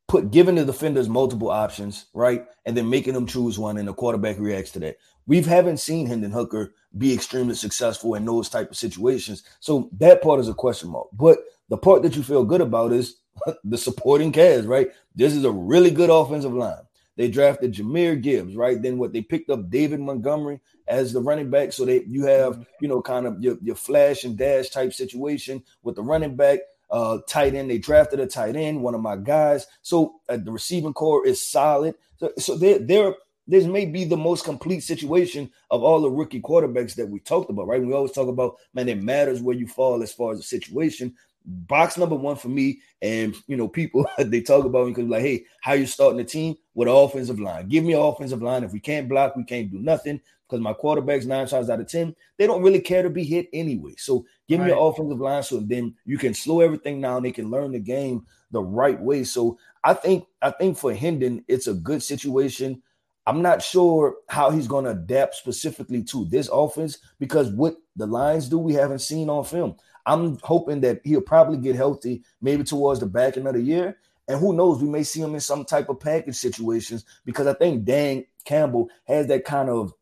put 0.07 0.31
giving 0.31 0.55
the 0.55 0.65
defenders 0.65 1.09
multiple 1.09 1.49
options, 1.49 2.05
right? 2.13 2.45
And 2.65 2.75
then 2.75 2.89
making 2.89 3.13
them 3.13 3.27
choose 3.27 3.57
one, 3.57 3.77
and 3.77 3.87
the 3.87 3.93
quarterback 3.93 4.39
reacts 4.39 4.71
to 4.71 4.79
that. 4.79 4.97
We 5.25 5.41
haven't 5.41 5.77
seen 5.77 6.05
Hendon 6.05 6.31
Hooker 6.31 6.73
be 6.97 7.13
extremely 7.13 7.55
successful 7.55 8.15
in 8.15 8.25
those 8.25 8.49
type 8.49 8.69
of 8.69 8.77
situations. 8.77 9.43
So 9.59 9.89
that 9.97 10.21
part 10.21 10.39
is 10.39 10.49
a 10.49 10.53
question 10.53 10.89
mark. 10.89 11.07
But 11.13 11.39
the 11.69 11.77
part 11.77 12.03
that 12.03 12.15
you 12.15 12.23
feel 12.23 12.43
good 12.43 12.61
about 12.61 12.91
is 12.91 13.17
the 13.63 13.77
supporting 13.77 14.31
cast, 14.31 14.67
right? 14.67 14.89
This 15.15 15.33
is 15.33 15.45
a 15.45 15.51
really 15.51 15.91
good 15.91 16.09
offensive 16.09 16.53
line. 16.53 16.83
They 17.15 17.29
drafted 17.29 17.73
Jahmyr 17.73 18.21
Gibbs, 18.21 18.55
right? 18.55 18.81
Then 18.81 18.97
what 18.97 19.13
they 19.13 19.21
picked 19.21 19.49
up 19.49 19.69
David 19.69 19.99
Montgomery 19.99 20.59
as 20.87 21.13
the 21.13 21.21
running 21.21 21.49
back. 21.49 21.71
So 21.71 21.85
they 21.85 22.03
you 22.05 22.25
have, 22.25 22.53
mm-hmm. 22.53 22.63
you 22.81 22.87
know, 22.87 23.01
kind 23.01 23.27
of 23.27 23.41
your, 23.41 23.57
your 23.61 23.75
flash 23.75 24.23
and 24.23 24.37
dash 24.37 24.69
type 24.69 24.93
situation 24.93 25.63
with 25.83 25.95
the 25.95 26.01
running 26.01 26.35
back 26.35 26.59
uh, 26.89 27.19
tight 27.27 27.55
end. 27.55 27.69
They 27.69 27.77
drafted 27.77 28.19
a 28.19 28.27
tight 28.27 28.55
end, 28.55 28.81
one 28.81 28.95
of 28.95 29.01
my 29.01 29.15
guys. 29.15 29.67
So 29.81 30.15
uh, 30.29 30.37
the 30.37 30.51
receiving 30.51 30.93
core 30.93 31.25
is 31.25 31.45
solid. 31.45 31.95
So, 32.17 32.31
so 32.37 32.55
they're, 32.57 32.79
they're 32.79 33.15
this 33.47 33.65
may 33.65 33.85
be 33.85 34.05
the 34.05 34.17
most 34.17 34.45
complete 34.45 34.81
situation 34.81 35.51
of 35.69 35.83
all 35.83 36.01
the 36.01 36.09
rookie 36.09 36.41
quarterbacks 36.41 36.95
that 36.95 37.09
we 37.09 37.19
talked 37.19 37.49
about, 37.49 37.67
right? 37.67 37.81
We 37.81 37.93
always 37.93 38.13
talk 38.13 38.29
about, 38.29 38.55
man, 38.73 38.87
it 38.87 39.03
matters 39.03 39.41
where 39.41 39.55
you 39.55 39.67
fall 39.67 40.01
as 40.01 40.13
far 40.13 40.31
as 40.31 40.39
the 40.39 40.43
situation. 40.43 41.13
Box 41.45 41.97
number 41.97 42.15
one 42.15 42.37
for 42.37 42.47
me, 42.47 42.79
and 43.01 43.35
you 43.47 43.57
know, 43.57 43.67
people 43.67 44.05
they 44.17 44.39
talk 44.39 44.63
about 44.63 44.87
because 44.87 45.09
like, 45.09 45.23
hey, 45.23 45.43
how 45.59 45.73
you 45.73 45.85
starting 45.85 46.17
the 46.17 46.23
team 46.23 46.55
with 46.73 46.87
offensive 46.87 47.39
line? 47.39 47.67
Give 47.67 47.83
me 47.83 47.93
an 47.93 47.99
offensive 47.99 48.41
line. 48.41 48.63
If 48.63 48.71
we 48.71 48.79
can't 48.79 49.09
block, 49.09 49.35
we 49.35 49.43
can't 49.43 49.69
do 49.69 49.79
nothing 49.79 50.21
because 50.53 50.63
my 50.63 50.73
quarterbacks 50.73 51.25
nine 51.25 51.47
times 51.47 51.69
out 51.69 51.79
of 51.79 51.87
ten 51.87 52.15
they 52.37 52.45
don't 52.45 52.61
really 52.61 52.79
care 52.79 53.01
to 53.01 53.09
be 53.09 53.23
hit 53.23 53.49
anyway. 53.53 53.93
So 53.97 54.25
give 54.47 54.59
right. 54.59 54.67
me 54.67 54.71
an 54.71 54.77
offensive 54.77 55.19
line 55.19 55.41
so 55.41 55.59
then 55.59 55.95
you 56.05 56.19
can 56.19 56.35
slow 56.35 56.61
everything 56.61 57.01
down. 57.01 57.23
They 57.23 57.31
can 57.31 57.49
learn 57.49 57.71
the 57.71 57.79
game 57.79 58.25
the 58.51 58.61
right 58.61 58.99
way. 58.99 59.23
So 59.23 59.57
I 59.83 59.95
think 59.95 60.25
I 60.41 60.51
think 60.51 60.77
for 60.77 60.93
Hendon 60.93 61.43
it's 61.47 61.67
a 61.67 61.73
good 61.73 62.03
situation. 62.03 62.83
I'm 63.25 63.41
not 63.41 63.63
sure 63.63 64.17
how 64.27 64.51
he's 64.51 64.67
going 64.67 64.85
to 64.85 64.91
adapt 64.91 65.35
specifically 65.35 66.03
to 66.03 66.25
this 66.25 66.49
offense 66.51 66.99
because 67.19 67.49
what 67.49 67.77
the 67.95 68.05
Lions 68.05 68.49
do 68.49 68.59
we 68.59 68.73
haven't 68.73 68.99
seen 68.99 69.29
on 69.29 69.45
film. 69.45 69.75
I'm 70.05 70.37
hoping 70.43 70.81
that 70.81 70.99
he'll 71.05 71.21
probably 71.21 71.57
get 71.57 71.77
healthy 71.77 72.23
maybe 72.41 72.63
towards 72.63 72.99
the 72.99 73.05
back 73.05 73.37
end 73.37 73.47
of 73.47 73.53
the 73.53 73.61
year. 73.61 73.97
And 74.27 74.39
who 74.39 74.53
knows, 74.53 74.81
we 74.81 74.89
may 74.89 75.03
see 75.03 75.21
him 75.21 75.33
in 75.33 75.41
some 75.41 75.65
type 75.65 75.89
of 75.89 75.99
package 75.99 76.35
situations 76.35 77.05
because 77.25 77.47
I 77.47 77.53
think 77.53 77.85
Dan 77.85 78.25
Campbell 78.45 78.89
has 79.05 79.27
that 79.27 79.45
kind 79.45 79.69
of 79.69 79.93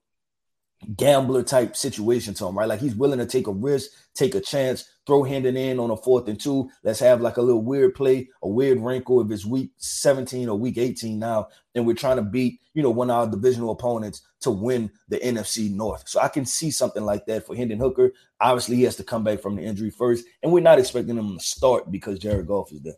gambler 0.96 1.44
type 1.44 1.76
situation 1.76 2.34
to 2.36 2.46
him, 2.46 2.58
right? 2.58 2.68
Like 2.68 2.80
he's 2.80 2.96
willing 2.96 3.20
to 3.20 3.26
take 3.26 3.48
a 3.48 3.52
risk, 3.52 3.92
take 4.14 4.36
a 4.36 4.42
chance, 4.42 4.90
throw 5.06 5.24
Hendon 5.24 5.58
in 5.58 5.80
on 5.80 5.92
a 5.92 5.98
fourth 5.98 6.28
and 6.28 6.40
two. 6.40 6.70
Let's 6.84 7.00
have 7.00 7.22
like 7.22 7.38
a 7.38 7.42
little 7.42 7.62
weird 7.62 7.96
play, 7.96 8.30
a 8.42 8.48
weird 8.48 8.80
wrinkle 8.80 9.22
if 9.22 9.32
it's 9.32 9.46
week 9.46 9.72
17 9.78 10.50
or 10.50 10.58
week 10.58 10.78
18 10.78 11.20
now, 11.20 11.50
and 11.76 11.86
we're 11.86 11.96
trying 11.96 12.18
to 12.18 12.22
beat, 12.22 12.60
you 12.74 12.84
know, 12.84 12.90
one 12.90 13.10
of 13.10 13.18
our 13.18 13.28
divisional 13.28 13.72
opponents 13.72 14.22
to 14.42 14.52
win 14.52 14.92
the 15.10 15.18
NFC 15.18 15.72
North. 15.72 16.08
So 16.08 16.20
I 16.20 16.28
can 16.28 16.46
see 16.46 16.72
something 16.72 17.04
like 17.04 17.26
that 17.28 17.46
for 17.46 17.56
Hendon 17.56 17.80
Hooker. 17.80 18.12
Obviously, 18.40 18.78
he 18.78 18.84
has 18.84 18.96
to 18.98 19.04
come 19.04 19.24
back 19.24 19.42
from 19.42 19.56
the 19.56 19.64
injury 19.64 19.92
first, 19.92 20.26
and 20.42 20.52
we're 20.52 20.62
not 20.62 20.80
expecting 20.80 21.18
him 21.18 21.38
to 21.38 21.44
start 21.44 21.92
because 21.92 22.20
Jared 22.20 22.48
Goff 22.48 22.72
is 22.72 22.82
there. 22.82 22.96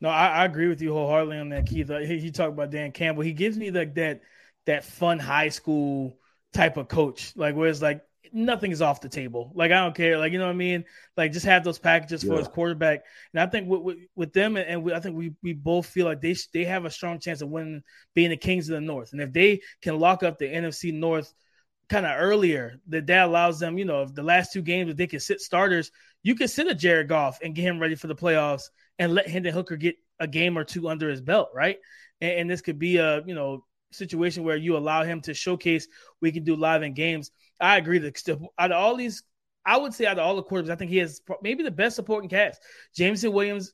No, 0.00 0.08
I, 0.08 0.28
I 0.28 0.44
agree 0.46 0.66
with 0.66 0.82
you 0.82 0.92
wholeheartedly 0.92 1.38
on 1.38 1.50
that, 1.50 1.66
Keith. 1.66 1.88
Uh, 1.88 1.98
he, 1.98 2.18
he 2.18 2.30
talked 2.32 2.54
about 2.54 2.70
Dan 2.70 2.90
Campbell. 2.90 3.22
He 3.22 3.32
gives 3.32 3.56
me 3.56 3.70
like 3.70 3.94
that 3.94 4.22
that 4.66 4.84
fun 4.84 5.18
high 5.18 5.48
school 5.48 6.16
type 6.52 6.76
of 6.76 6.88
coach, 6.88 7.32
like 7.36 7.54
where 7.56 7.68
it's 7.68 7.82
like 7.82 8.02
nothing 8.32 8.72
is 8.72 8.82
off 8.82 9.00
the 9.00 9.08
table. 9.08 9.52
Like 9.54 9.70
I 9.72 9.76
don't 9.76 9.94
care. 9.94 10.18
Like 10.18 10.32
you 10.32 10.38
know 10.38 10.46
what 10.46 10.52
I 10.52 10.56
mean. 10.56 10.84
Like 11.16 11.32
just 11.32 11.46
have 11.46 11.64
those 11.64 11.78
packages 11.78 12.24
yeah. 12.24 12.32
for 12.32 12.38
his 12.38 12.48
quarterback. 12.48 13.04
And 13.32 13.40
I 13.40 13.46
think 13.46 13.68
with 13.68 13.82
with, 13.82 13.98
with 14.16 14.32
them 14.32 14.56
and 14.56 14.82
we, 14.82 14.92
I 14.92 15.00
think 15.00 15.16
we 15.16 15.34
we 15.42 15.52
both 15.52 15.86
feel 15.86 16.06
like 16.06 16.20
they 16.20 16.34
they 16.52 16.64
have 16.64 16.84
a 16.84 16.90
strong 16.90 17.18
chance 17.18 17.42
of 17.42 17.50
winning, 17.50 17.82
being 18.14 18.30
the 18.30 18.36
kings 18.36 18.68
of 18.68 18.74
the 18.74 18.80
North. 18.80 19.12
And 19.12 19.20
if 19.20 19.32
they 19.32 19.60
can 19.82 19.98
lock 19.98 20.22
up 20.22 20.38
the 20.38 20.46
NFC 20.46 20.92
North 20.92 21.32
kind 21.88 22.06
of 22.06 22.12
earlier, 22.16 22.80
that 22.88 23.06
that 23.06 23.26
allows 23.26 23.58
them. 23.60 23.78
You 23.78 23.84
know, 23.84 24.02
if 24.02 24.14
the 24.14 24.22
last 24.22 24.52
two 24.52 24.62
games 24.62 24.90
if 24.90 24.96
they 24.96 25.06
can 25.06 25.20
sit 25.20 25.40
starters, 25.40 25.90
you 26.22 26.34
can 26.34 26.48
sit 26.48 26.68
a 26.68 26.74
Jared 26.74 27.08
Goff 27.08 27.38
and 27.42 27.54
get 27.54 27.64
him 27.64 27.80
ready 27.80 27.94
for 27.94 28.06
the 28.06 28.16
playoffs 28.16 28.64
and 28.98 29.14
let 29.14 29.28
Hendon 29.28 29.52
Hooker 29.52 29.76
get 29.76 29.96
a 30.20 30.26
game 30.26 30.56
or 30.56 30.64
two 30.64 30.88
under 30.88 31.08
his 31.08 31.20
belt, 31.20 31.50
right? 31.54 31.78
And, 32.20 32.32
and 32.32 32.50
this 32.50 32.60
could 32.60 32.78
be 32.78 32.96
a 32.96 33.22
you 33.26 33.34
know 33.34 33.64
situation 33.92 34.44
where 34.44 34.56
you 34.56 34.76
allow 34.76 35.02
him 35.02 35.20
to 35.22 35.34
showcase 35.34 35.86
we 36.20 36.32
can 36.32 36.44
do 36.44 36.56
live 36.56 36.82
in 36.82 36.94
games. 36.94 37.30
I 37.60 37.76
agree 37.76 37.98
that 37.98 38.28
out 38.58 38.72
of 38.72 38.76
all 38.76 38.96
these, 38.96 39.22
I 39.64 39.76
would 39.76 39.94
say 39.94 40.06
out 40.06 40.18
of 40.18 40.26
all 40.26 40.36
the 40.36 40.42
quarterbacks, 40.42 40.70
I 40.70 40.76
think 40.76 40.90
he 40.90 40.98
has 40.98 41.20
maybe 41.42 41.62
the 41.62 41.70
best 41.70 41.96
supporting 41.96 42.28
cast. 42.28 42.60
Jameson 42.94 43.32
Williams, 43.32 43.72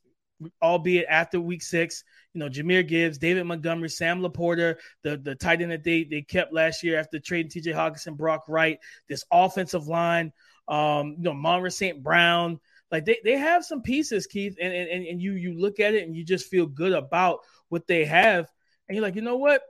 albeit 0.63 1.07
after 1.09 1.41
week 1.41 1.63
six, 1.63 2.05
you 2.35 2.41
know, 2.41 2.49
Jahmyr 2.49 2.87
Gibbs, 2.87 3.19
David 3.19 3.45
Montgomery, 3.45 3.89
Sam 3.89 4.21
LaPorta, 4.21 4.77
the, 5.03 5.17
the 5.17 5.35
tight 5.35 5.63
end 5.63 5.73
that 5.73 5.85
they, 5.85 6.05
they 6.05 6.23
kept 6.23 6.53
last 6.53 6.83
year 6.83 6.99
after 6.99 7.19
trading 7.19 7.51
TJ 7.51 7.75
Hockenson, 7.75 8.17
Brock 8.17 8.45
Wright, 8.49 8.79
this 9.09 9.25
offensive 9.33 9.89
line, 9.89 10.33
um, 10.69 11.15
you 11.17 11.25
know, 11.25 11.31
Amon-Ra 11.31 11.71
St. 11.71 12.03
Brown. 12.03 12.61
Like 12.91 13.05
they, 13.05 13.19
they 13.25 13.37
have 13.37 13.65
some 13.65 13.83
pieces, 13.83 14.27
Keith, 14.27 14.57
and, 14.61 14.73
and 14.73 15.07
and 15.07 15.21
you 15.21 15.33
you 15.33 15.53
look 15.53 15.79
at 15.79 15.95
it 15.95 16.07
and 16.07 16.17
you 16.17 16.25
just 16.25 16.47
feel 16.47 16.67
good 16.67 16.93
about 16.93 17.41
what 17.69 17.87
they 17.87 18.05
have. 18.07 18.51
And 18.89 18.97
you're 18.97 19.03
like, 19.03 19.15
you 19.15 19.23
know 19.23 19.37
what? 19.37 19.63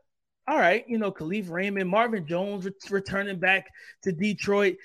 All 0.48 0.58
right, 0.58 0.84
you 0.88 0.98
know, 0.98 1.12
Kalif 1.12 1.50
Raymond, 1.50 1.90
Marvin 1.90 2.26
Jones 2.26 2.64
re- 2.64 2.72
returning 2.90 3.38
back 3.38 3.66
to 4.02 4.12
Detroit, 4.12 4.76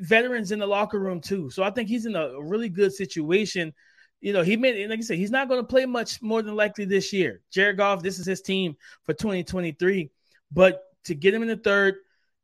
veterans 0.00 0.50
in 0.50 0.58
the 0.58 0.66
locker 0.66 0.98
room 0.98 1.20
too. 1.20 1.48
So 1.50 1.62
I 1.62 1.70
think 1.70 1.88
he's 1.88 2.06
in 2.06 2.16
a 2.16 2.40
really 2.40 2.68
good 2.68 2.92
situation. 2.92 3.72
You 4.20 4.32
know, 4.32 4.42
he 4.42 4.56
made, 4.56 4.88
like 4.90 4.98
I 4.98 5.02
said, 5.02 5.18
he's 5.18 5.30
not 5.30 5.48
going 5.48 5.60
to 5.60 5.66
play 5.66 5.86
much 5.86 6.20
more 6.22 6.42
than 6.42 6.56
likely 6.56 6.84
this 6.84 7.12
year. 7.12 7.40
Jared 7.52 7.76
Goff, 7.76 8.02
this 8.02 8.18
is 8.18 8.26
his 8.26 8.42
team 8.42 8.76
for 9.04 9.14
2023. 9.14 10.10
But 10.50 10.82
to 11.04 11.14
get 11.14 11.34
him 11.34 11.42
in 11.42 11.48
the 11.48 11.56
third, 11.56 11.96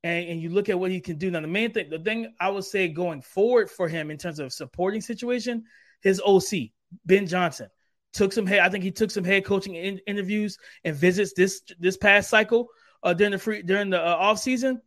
and, 0.04 0.28
and 0.28 0.40
you 0.40 0.50
look 0.50 0.68
at 0.68 0.78
what 0.78 0.92
he 0.92 1.00
can 1.00 1.18
do 1.18 1.30
now, 1.30 1.40
the 1.40 1.48
main 1.48 1.72
thing, 1.72 1.90
the 1.90 1.98
thing 1.98 2.32
I 2.40 2.48
would 2.48 2.64
say 2.64 2.88
going 2.88 3.22
forward 3.22 3.70
for 3.70 3.88
him 3.88 4.10
in 4.10 4.18
terms 4.18 4.38
of 4.38 4.52
supporting 4.52 5.00
situation, 5.00 5.64
his 6.00 6.20
OC, 6.24 6.70
Ben 7.04 7.26
Johnson 7.26 7.68
took 8.12 8.32
some 8.32 8.46
head. 8.46 8.60
I 8.60 8.68
think 8.68 8.84
he 8.84 8.90
took 8.90 9.10
some 9.10 9.24
head 9.24 9.44
coaching 9.44 9.74
in, 9.74 9.98
interviews 10.06 10.58
and 10.84 10.94
visits 10.94 11.32
this 11.36 11.62
this 11.78 11.96
past 11.96 12.30
cycle 12.30 12.68
uh, 13.02 13.14
during 13.14 13.32
the 13.32 13.38
free 13.38 13.62
during 13.62 13.90
the 13.90 14.00
uh, 14.00 14.14
off 14.14 14.38
season. 14.38 14.80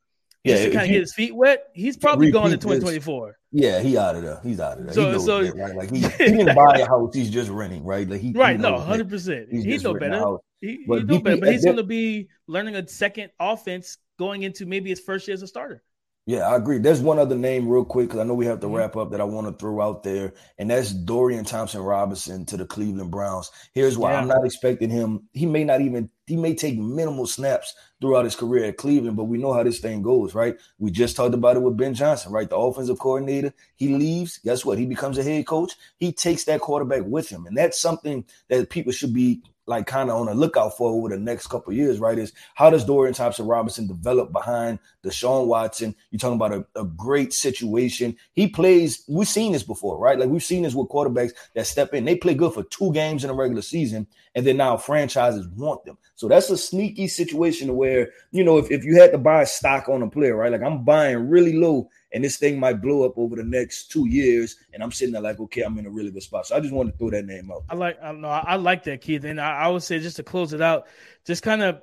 Yeah, 0.44 0.56
to 0.56 0.72
kind 0.72 0.86
of 0.86 0.90
get 0.90 1.02
his 1.02 1.14
feet 1.14 1.36
wet. 1.36 1.66
He's 1.74 1.98
probably 1.98 2.32
going 2.32 2.50
to 2.50 2.58
2024. 2.58 3.38
Yeah, 3.52 3.80
he 3.80 3.96
out 3.96 4.16
of 4.16 4.24
there. 4.24 4.40
He's 4.42 4.60
out 4.60 4.80
of 4.80 4.86
there. 4.86 4.94
So, 4.94 5.20
so 5.20 5.44
that, 5.44 5.56
right? 5.56 5.76
like 5.76 5.92
he, 5.92 6.00
he 6.02 6.32
didn't 6.32 6.56
buy 6.56 6.80
a 6.80 6.86
house. 6.88 7.14
He's 7.14 7.30
just 7.30 7.52
renting, 7.52 7.84
right? 7.84 8.10
Like 8.10 8.22
he 8.22 8.32
right. 8.32 8.56
He 8.56 8.62
no, 8.62 8.80
hundred 8.80 9.10
percent. 9.10 9.50
He 9.52 9.78
know 9.78 9.94
better. 9.94 10.38
He, 10.60 10.84
but 10.88 11.00
he 11.00 11.06
know 11.06 11.20
better. 11.20 11.38
But 11.38 11.52
he's 11.52 11.64
going 11.64 11.78
to 11.78 11.84
be 11.84 12.30
learning 12.48 12.76
a 12.76 12.88
second 12.88 13.30
offense 13.40 13.98
going 14.18 14.42
into 14.42 14.66
maybe 14.66 14.90
his 14.90 15.00
first 15.00 15.28
year 15.28 15.36
as 15.36 15.44
a 15.44 15.48
starter. 15.48 15.84
Yeah, 16.28 16.48
I 16.48 16.56
agree. 16.56 16.78
There's 16.78 17.02
one 17.02 17.18
other 17.18 17.36
name, 17.36 17.68
real 17.68 17.84
quick, 17.84 18.08
because 18.08 18.20
I 18.20 18.24
know 18.24 18.36
we 18.36 18.46
have 18.46 18.60
to 18.60 18.68
mm-hmm. 18.68 18.76
wrap 18.76 18.96
up 18.96 19.10
that 19.12 19.20
I 19.20 19.24
want 19.24 19.48
to 19.48 19.54
throw 19.54 19.82
out 19.82 20.04
there, 20.04 20.34
and 20.60 20.70
that's 20.70 20.92
Dorian 20.92 21.44
Thompson 21.44 21.82
Robinson 21.82 22.46
to 22.46 22.58
the 22.58 22.66
Cleveland 22.66 23.10
Browns. 23.10 23.50
Here's 23.74 23.98
why 23.98 24.12
yeah. 24.12 24.20
I'm 24.20 24.28
not 24.28 24.46
expecting 24.46 24.92
him. 24.92 25.28
He 25.34 25.48
may 25.48 25.64
not 25.64 25.82
even, 25.82 26.12
he 26.28 26.38
may 26.38 26.54
take 26.54 26.78
minimal 26.78 27.26
snaps 27.26 27.74
throughout 28.00 28.26
his 28.26 28.36
career 28.36 28.66
at 28.66 28.78
Cleveland, 28.78 29.18
but 29.18 29.24
we 29.24 29.40
know 29.40 29.52
how 29.52 29.64
this 29.64 29.80
thing 29.80 30.04
goes, 30.04 30.36
right? 30.36 30.56
We 30.78 30.92
just 30.92 31.16
talked 31.16 31.34
about 31.34 31.58
it 31.58 31.64
with 31.64 31.76
Ben 31.76 31.96
Johnson, 31.96 32.32
right? 32.32 32.50
The 32.50 32.56
offensive 32.56 33.00
coordinator, 33.00 33.52
he 33.76 33.96
leaves. 33.96 34.38
Guess 34.38 34.64
what? 34.64 34.78
He 34.78 34.86
becomes 34.86 35.18
a 35.18 35.24
head 35.24 35.48
coach. 35.48 35.74
He 35.98 36.12
takes 36.14 36.44
that 36.44 36.62
quarterback 36.62 37.02
with 37.04 37.30
him. 37.30 37.48
And 37.48 37.58
that's 37.58 37.82
something 37.82 38.26
that 38.48 38.70
people 38.70 38.92
should 38.92 39.14
be 39.14 39.42
like 39.72 39.88
kind 39.88 40.12
of 40.12 40.18
on 40.18 40.28
the 40.28 40.36
lookout 40.36 40.78
for 40.78 40.90
over 40.90 41.10
the 41.10 41.18
next 41.18 41.48
couple 41.48 41.74
years, 41.74 42.00
right? 42.00 42.20
Is 42.20 42.34
how 42.54 42.70
does 42.70 42.86
Dorian 42.86 43.16
Thompson 43.16 43.48
Robinson 43.48 43.88
develop 43.88 44.32
behind 44.32 44.78
Deshaun 45.04 45.48
Watson? 45.48 45.96
You're 46.12 46.20
talking 46.20 46.36
about 46.36 46.54
a, 46.54 46.80
a 46.80 46.86
great 46.86 47.34
situation. 47.34 48.16
He 48.34 48.48
plays, 48.48 49.04
we've 49.08 49.28
seen 49.28 49.54
this 49.54 49.64
before, 49.64 49.98
right? 49.98 50.20
Like 50.20 50.30
we've 50.30 50.44
seen 50.44 50.62
this 50.64 50.76
with 50.76 50.90
quarterbacks 50.90 51.32
that 51.56 51.66
step 51.66 51.94
in. 51.96 52.06
They 52.06 52.16
play 52.16 52.36
good 52.36 52.54
for 52.54 52.64
two 52.64 52.94
games 52.94 53.24
in 53.24 53.32
a 53.32 53.34
regular 53.34 53.64
season, 53.64 54.06
and 54.36 54.46
then 54.46 54.58
now 54.58 54.78
franchises 54.78 55.48
want 55.48 55.86
them. 55.86 55.98
So 56.22 56.28
that's 56.28 56.52
a 56.52 56.58
sneaky 56.58 57.08
situation 57.08 57.76
where, 57.76 58.12
you 58.30 58.44
know, 58.44 58.60
if, 58.60 58.70
if 58.70 58.86
you 58.86 58.96
had 58.96 59.12
to 59.12 59.18
buy 59.18 59.44
stock 59.44 59.90
on 59.90 60.04
a 60.04 60.08
player, 60.08 60.36
right? 60.36 60.52
Like 60.52 60.62
I'm 60.62 60.86
buying 60.86 61.28
really 61.30 61.54
low 61.54 61.90
and 62.14 62.24
this 62.24 62.38
thing 62.38 62.60
might 62.60 62.80
blow 62.80 63.04
up 63.04 63.18
over 63.18 63.36
the 63.36 63.44
next 63.44 63.90
two 63.90 64.08
years. 64.08 64.58
And 64.72 64.84
I'm 64.84 64.92
sitting 64.92 65.14
there 65.14 65.22
like, 65.24 65.40
okay, 65.40 65.64
I'm 65.64 65.80
in 65.80 65.88
a 65.88 65.90
really 65.90 66.12
good 66.12 66.22
spot. 66.22 66.46
So 66.46 66.56
I 66.56 66.60
just 66.60 66.76
wanted 66.76 66.92
to 66.92 66.98
throw 67.00 67.10
that 67.10 67.26
name 67.26 67.50
out. 67.52 67.64
I 67.72 67.74
like, 67.74 68.00
I 68.04 68.12
don't 68.12 68.22
know, 68.22 68.28
I 68.28 68.58
like 68.58 68.84
that, 68.84 69.02
Keith. 69.02 69.24
And 69.24 69.42
I, 69.42 69.62
I 69.62 69.68
would 69.70 69.82
say 69.82 69.98
just 69.98 70.18
to 70.18 70.24
close 70.24 70.54
it 70.54 70.62
out, 70.62 70.86
just 71.26 71.42
kind 71.42 71.64
of, 71.64 71.82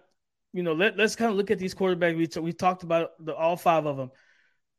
you 0.52 0.62
know, 0.62 0.72
let, 0.72 0.96
let's 0.96 1.16
kind 1.16 1.32
of 1.32 1.36
look 1.36 1.50
at 1.50 1.58
these 1.58 1.74
quarterbacks. 1.74 2.16
We, 2.16 2.28
t- 2.28 2.38
we 2.38 2.52
talked 2.52 2.84
about 2.84 3.14
the, 3.18 3.34
all 3.34 3.56
five 3.56 3.86
of 3.86 3.96
them, 3.96 4.12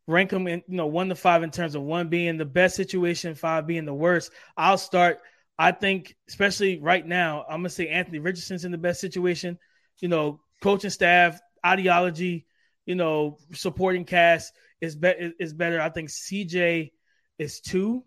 rank 0.07 0.29
them 0.29 0.47
in, 0.47 0.63
you 0.69 0.77
know, 0.77 0.87
one 0.87 1.09
to 1.09 1.15
five 1.15 1.43
in 1.43 1.51
terms 1.51 1.75
of 1.75 1.81
one 1.81 2.07
being 2.07 2.37
the 2.37 2.45
best 2.45 2.77
situation, 2.77 3.35
five 3.35 3.67
being 3.67 3.83
the 3.83 3.93
worst. 3.93 4.31
I'll 4.55 4.77
start. 4.77 5.19
I 5.59 5.73
think, 5.73 6.15
especially 6.29 6.79
right 6.79 7.05
now, 7.05 7.43
I'm 7.43 7.59
gonna 7.59 7.69
say 7.69 7.89
Anthony 7.89 8.19
Richardson's 8.19 8.63
in 8.63 8.71
the 8.71 8.77
best 8.77 9.01
situation. 9.01 9.59
You 9.99 10.07
know, 10.07 10.39
coaching 10.61 10.89
staff, 10.89 11.37
ideology, 11.65 12.47
you 12.85 12.95
know, 12.95 13.37
supporting 13.53 14.05
cast 14.05 14.53
is 14.79 14.95
be- 14.95 15.33
is 15.37 15.53
better. 15.53 15.81
I 15.81 15.89
think 15.89 16.09
CJ 16.09 16.93
is 17.37 17.59
two. 17.59 18.05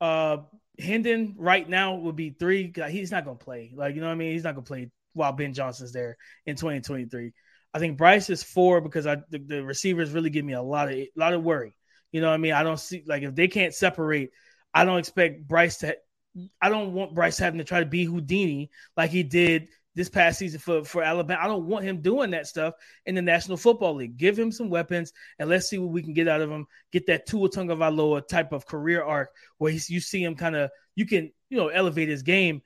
Uh, 0.00 0.38
Hendon 0.76 1.36
right 1.38 1.66
now 1.66 1.94
would 1.94 2.16
be 2.16 2.30
three. 2.30 2.72
He's 2.90 3.12
not 3.12 3.24
gonna 3.24 3.36
play. 3.36 3.72
Like 3.72 3.94
you 3.94 4.00
know 4.00 4.08
what 4.08 4.14
I 4.14 4.16
mean. 4.16 4.32
He's 4.32 4.44
not 4.44 4.56
gonna 4.56 4.66
play 4.66 4.90
while 5.12 5.32
Ben 5.32 5.54
Johnson's 5.54 5.92
there 5.92 6.16
in 6.46 6.56
2023. 6.56 7.32
I 7.72 7.78
think 7.78 7.96
Bryce 7.96 8.28
is 8.28 8.42
four 8.42 8.80
because 8.80 9.06
I 9.06 9.18
the, 9.30 9.38
the 9.38 9.64
receivers 9.64 10.10
really 10.10 10.30
give 10.30 10.44
me 10.44 10.54
a 10.54 10.62
lot 10.62 10.88
of 10.88 10.94
a 10.94 11.08
lot 11.14 11.32
of 11.32 11.44
worry. 11.44 11.76
You 12.10 12.20
know 12.20 12.28
what 12.28 12.34
I 12.34 12.38
mean? 12.38 12.54
I 12.54 12.64
don't 12.64 12.80
see 12.80 13.04
like 13.06 13.22
if 13.22 13.36
they 13.36 13.46
can't 13.46 13.72
separate, 13.72 14.30
I 14.74 14.84
don't 14.84 14.98
expect 14.98 15.46
Bryce 15.46 15.78
to. 15.78 15.96
I 16.60 16.68
don't 16.68 16.92
want 16.92 17.14
Bryce 17.14 17.38
having 17.38 17.58
to 17.58 17.64
try 17.64 17.80
to 17.80 17.86
be 17.86 18.04
Houdini 18.04 18.70
like 18.96 19.10
he 19.10 19.22
did 19.22 19.68
this 19.94 20.10
past 20.10 20.38
season 20.38 20.60
for, 20.60 20.84
for 20.84 21.02
Alabama. 21.02 21.40
I 21.42 21.46
don't 21.46 21.66
want 21.66 21.86
him 21.86 22.02
doing 22.02 22.30
that 22.32 22.46
stuff 22.46 22.74
in 23.06 23.14
the 23.14 23.22
National 23.22 23.56
Football 23.56 23.94
League. 23.94 24.18
Give 24.18 24.38
him 24.38 24.52
some 24.52 24.68
weapons 24.68 25.12
and 25.38 25.48
let's 25.48 25.68
see 25.68 25.78
what 25.78 25.90
we 25.90 26.02
can 26.02 26.12
get 26.12 26.28
out 26.28 26.42
of 26.42 26.50
him. 26.50 26.66
Get 26.92 27.06
that 27.06 27.26
Tua 27.26 27.48
Tagovailoa 27.48 28.28
type 28.28 28.52
of 28.52 28.66
career 28.66 29.02
arc 29.02 29.30
where 29.58 29.72
you 29.72 30.00
see 30.00 30.22
him 30.22 30.36
kind 30.36 30.54
of 30.54 30.70
you 30.94 31.06
can 31.06 31.32
you 31.48 31.56
know 31.56 31.68
elevate 31.68 32.08
his 32.08 32.22
game. 32.22 32.60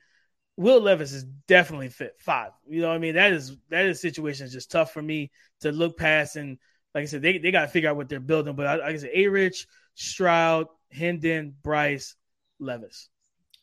Will 0.57 0.81
Levis 0.81 1.13
is 1.13 1.23
definitely 1.47 1.87
fit 1.87 2.15
five. 2.19 2.51
You 2.67 2.81
know 2.81 2.89
what 2.89 2.95
I 2.95 2.99
mean? 2.99 3.15
That 3.15 3.31
is 3.31 3.55
that 3.69 3.85
is 3.85 4.01
situation 4.01 4.45
is 4.45 4.51
just 4.51 4.69
tough 4.69 4.91
for 4.91 5.01
me 5.01 5.31
to 5.61 5.71
look 5.71 5.97
past 5.97 6.35
and 6.35 6.57
like 6.93 7.03
I 7.03 7.05
said, 7.05 7.21
they, 7.21 7.37
they 7.37 7.51
got 7.51 7.61
to 7.61 7.67
figure 7.67 7.89
out 7.89 7.95
what 7.95 8.09
they're 8.09 8.19
building. 8.19 8.55
But 8.55 8.79
like 8.79 8.95
I 8.95 8.97
said, 8.97 9.11
A 9.13 9.27
Rich, 9.27 9.67
Stroud, 9.95 10.67
Hendon, 10.91 11.55
Bryce, 11.63 12.15
Levis. 12.59 13.09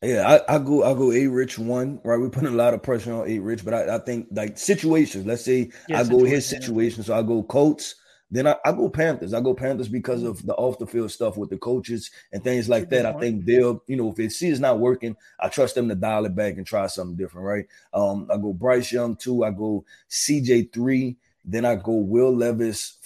Yeah, 0.02 0.40
I, 0.48 0.54
I 0.54 0.58
go 0.58 0.84
I 0.84 0.94
go 0.94 1.10
a 1.10 1.26
rich 1.26 1.58
one, 1.58 2.00
right? 2.04 2.20
We 2.20 2.28
put 2.28 2.44
a 2.44 2.50
lot 2.50 2.72
of 2.72 2.82
pressure 2.82 3.12
on 3.12 3.28
a 3.28 3.38
rich, 3.40 3.64
but 3.64 3.74
I, 3.74 3.96
I 3.96 3.98
think 3.98 4.28
like 4.30 4.56
situations. 4.56 5.26
Let's 5.26 5.44
say 5.44 5.70
yeah, 5.88 6.00
I 6.00 6.04
go 6.04 6.22
his 6.22 6.46
situation, 6.46 7.02
so 7.02 7.14
I 7.14 7.22
go 7.22 7.42
Colts. 7.42 7.96
Then 8.30 8.46
I, 8.46 8.56
I, 8.62 8.72
go 8.72 8.90
Panthers. 8.90 9.32
I 9.32 9.40
go 9.40 9.54
Panthers 9.54 9.88
because 9.88 10.22
of 10.22 10.44
the 10.44 10.54
off 10.54 10.78
the 10.78 10.86
field 10.86 11.10
stuff 11.10 11.38
with 11.38 11.48
the 11.48 11.56
coaches 11.56 12.10
and 12.30 12.44
things 12.44 12.68
like 12.68 12.90
that. 12.90 13.06
I 13.06 13.14
think 13.14 13.46
they'll, 13.46 13.82
you 13.86 13.96
know, 13.96 14.10
if 14.10 14.16
they 14.16 14.28
see 14.28 14.48
it's 14.48 14.60
not 14.60 14.78
working, 14.78 15.16
I 15.40 15.48
trust 15.48 15.74
them 15.74 15.88
to 15.88 15.94
dial 15.94 16.26
it 16.26 16.34
back 16.36 16.58
and 16.58 16.66
try 16.66 16.86
something 16.88 17.16
different, 17.16 17.46
right? 17.46 17.66
Um, 17.94 18.28
I 18.30 18.36
go 18.36 18.52
Bryce 18.52 18.92
Young 18.92 19.16
two. 19.16 19.44
I 19.44 19.50
go 19.50 19.84
CJ 20.10 20.72
three. 20.72 21.16
Then 21.44 21.64
I 21.64 21.76
go 21.76 21.92
Will 21.92 22.34
Levis 22.36 22.97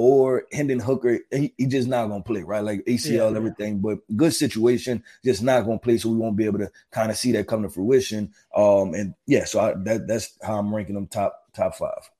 or 0.00 0.46
Hendon 0.50 0.80
Hooker, 0.80 1.18
he, 1.30 1.52
he 1.58 1.66
just 1.66 1.86
not 1.86 2.06
gonna 2.06 2.22
play, 2.22 2.42
right? 2.42 2.64
Like 2.64 2.84
ACL, 2.86 3.30
yeah, 3.30 3.36
everything, 3.36 3.80
but 3.80 3.98
good 4.16 4.32
situation, 4.32 5.04
just 5.22 5.42
not 5.42 5.66
gonna 5.66 5.78
play, 5.78 5.98
so 5.98 6.08
we 6.08 6.16
won't 6.16 6.36
be 6.36 6.46
able 6.46 6.60
to 6.60 6.70
kind 6.90 7.10
of 7.10 7.18
see 7.18 7.32
that 7.32 7.46
come 7.46 7.62
to 7.62 7.68
fruition. 7.68 8.32
Um, 8.56 8.94
and 8.94 9.14
yeah, 9.26 9.44
so 9.44 9.60
I, 9.60 9.74
that 9.84 10.06
that's 10.06 10.38
how 10.42 10.58
I'm 10.58 10.74
ranking 10.74 10.94
them 10.94 11.06
top 11.06 11.52
top 11.52 11.74
five. 11.74 12.10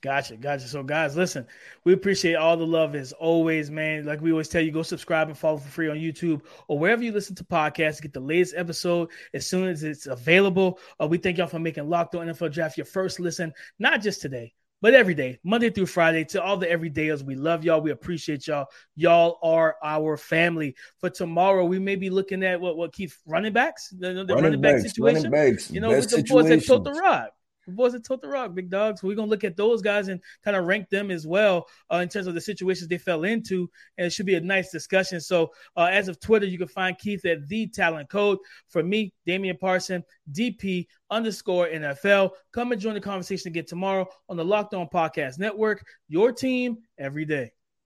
Gotcha, 0.00 0.36
gotcha. 0.36 0.66
So, 0.66 0.82
guys, 0.82 1.14
listen, 1.14 1.46
we 1.84 1.92
appreciate 1.92 2.36
all 2.36 2.56
the 2.56 2.66
love 2.66 2.94
as 2.94 3.12
always, 3.12 3.70
man. 3.70 4.06
Like 4.06 4.22
we 4.22 4.30
always 4.30 4.48
tell 4.48 4.62
you, 4.62 4.70
go 4.70 4.82
subscribe 4.82 5.28
and 5.28 5.36
follow 5.36 5.58
for 5.58 5.68
free 5.68 5.90
on 5.90 5.96
YouTube 5.96 6.40
or 6.68 6.78
wherever 6.78 7.02
you 7.02 7.12
listen 7.12 7.34
to 7.36 7.44
podcasts. 7.44 8.00
Get 8.00 8.14
the 8.14 8.20
latest 8.20 8.54
episode 8.56 9.10
as 9.34 9.46
soon 9.46 9.68
as 9.68 9.82
it's 9.82 10.06
available. 10.06 10.78
Uh, 10.98 11.06
we 11.06 11.18
thank 11.18 11.36
y'all 11.36 11.46
for 11.46 11.58
making 11.58 11.88
Locked 11.90 12.14
On 12.14 12.26
NFL 12.26 12.52
Draft 12.52 12.78
your 12.78 12.86
first 12.86 13.20
listen, 13.20 13.52
not 13.78 14.00
just 14.00 14.22
today, 14.22 14.54
but 14.82 14.94
every 14.94 15.14
day, 15.14 15.38
Monday 15.42 15.70
through 15.70 15.86
Friday, 15.86 16.24
to 16.24 16.42
all 16.42 16.56
the 16.56 16.66
everydayers, 16.66 17.22
we 17.22 17.34
love 17.34 17.64
y'all. 17.64 17.80
We 17.80 17.90
appreciate 17.90 18.46
y'all. 18.46 18.66
Y'all 18.94 19.38
are 19.42 19.76
our 19.82 20.16
family. 20.16 20.74
For 21.00 21.10
tomorrow, 21.10 21.64
we 21.64 21.78
may 21.78 21.96
be 21.96 22.10
looking 22.10 22.42
at 22.42 22.60
what 22.60 22.76
what 22.76 22.92
Keith 22.92 23.16
running 23.26 23.52
backs, 23.52 23.88
the, 23.90 24.12
the 24.12 24.26
running, 24.26 24.44
running 24.44 24.60
back 24.60 24.80
situation. 24.80 25.30
Running 25.30 25.52
backs, 25.52 25.70
you 25.70 25.80
know, 25.80 25.90
with 25.90 26.10
the 26.10 26.22
boys 26.22 26.48
that 26.48 26.66
tote 26.66 26.84
the 26.84 26.92
rock 26.92 27.30
boys 27.74 27.92
that 27.92 28.04
tote 28.04 28.22
the 28.22 28.28
rock, 28.28 28.54
big 28.54 28.70
dogs. 28.70 29.02
We're 29.02 29.16
gonna 29.16 29.30
look 29.30 29.44
at 29.44 29.56
those 29.56 29.82
guys 29.82 30.08
and 30.08 30.20
kind 30.44 30.56
of 30.56 30.66
rank 30.66 30.88
them 30.88 31.10
as 31.10 31.26
well 31.26 31.66
uh, 31.92 31.96
in 31.96 32.08
terms 32.08 32.26
of 32.26 32.34
the 32.34 32.40
situations 32.40 32.88
they 32.88 32.98
fell 32.98 33.24
into, 33.24 33.70
and 33.98 34.06
it 34.06 34.10
should 34.10 34.26
be 34.26 34.34
a 34.34 34.40
nice 34.40 34.70
discussion. 34.70 35.20
So 35.20 35.52
uh, 35.76 35.88
as 35.90 36.08
of 36.08 36.20
Twitter, 36.20 36.46
you 36.46 36.58
can 36.58 36.68
find 36.68 36.98
Keith 36.98 37.24
at 37.24 37.46
the 37.48 37.66
Talent 37.68 38.08
Code. 38.08 38.38
For 38.68 38.82
me, 38.82 39.12
Damian 39.26 39.56
Parson, 39.56 40.04
DP 40.32 40.86
underscore 41.10 41.68
NFL. 41.68 42.30
Come 42.52 42.72
and 42.72 42.80
join 42.80 42.94
the 42.94 43.00
conversation 43.00 43.48
again 43.48 43.66
tomorrow 43.66 44.06
on 44.28 44.36
the 44.36 44.44
Locked 44.44 44.74
On 44.74 44.88
Podcast 44.88 45.38
Network. 45.38 45.84
Your 46.08 46.32
team 46.32 46.78
every 46.98 47.24
day. 47.24 47.55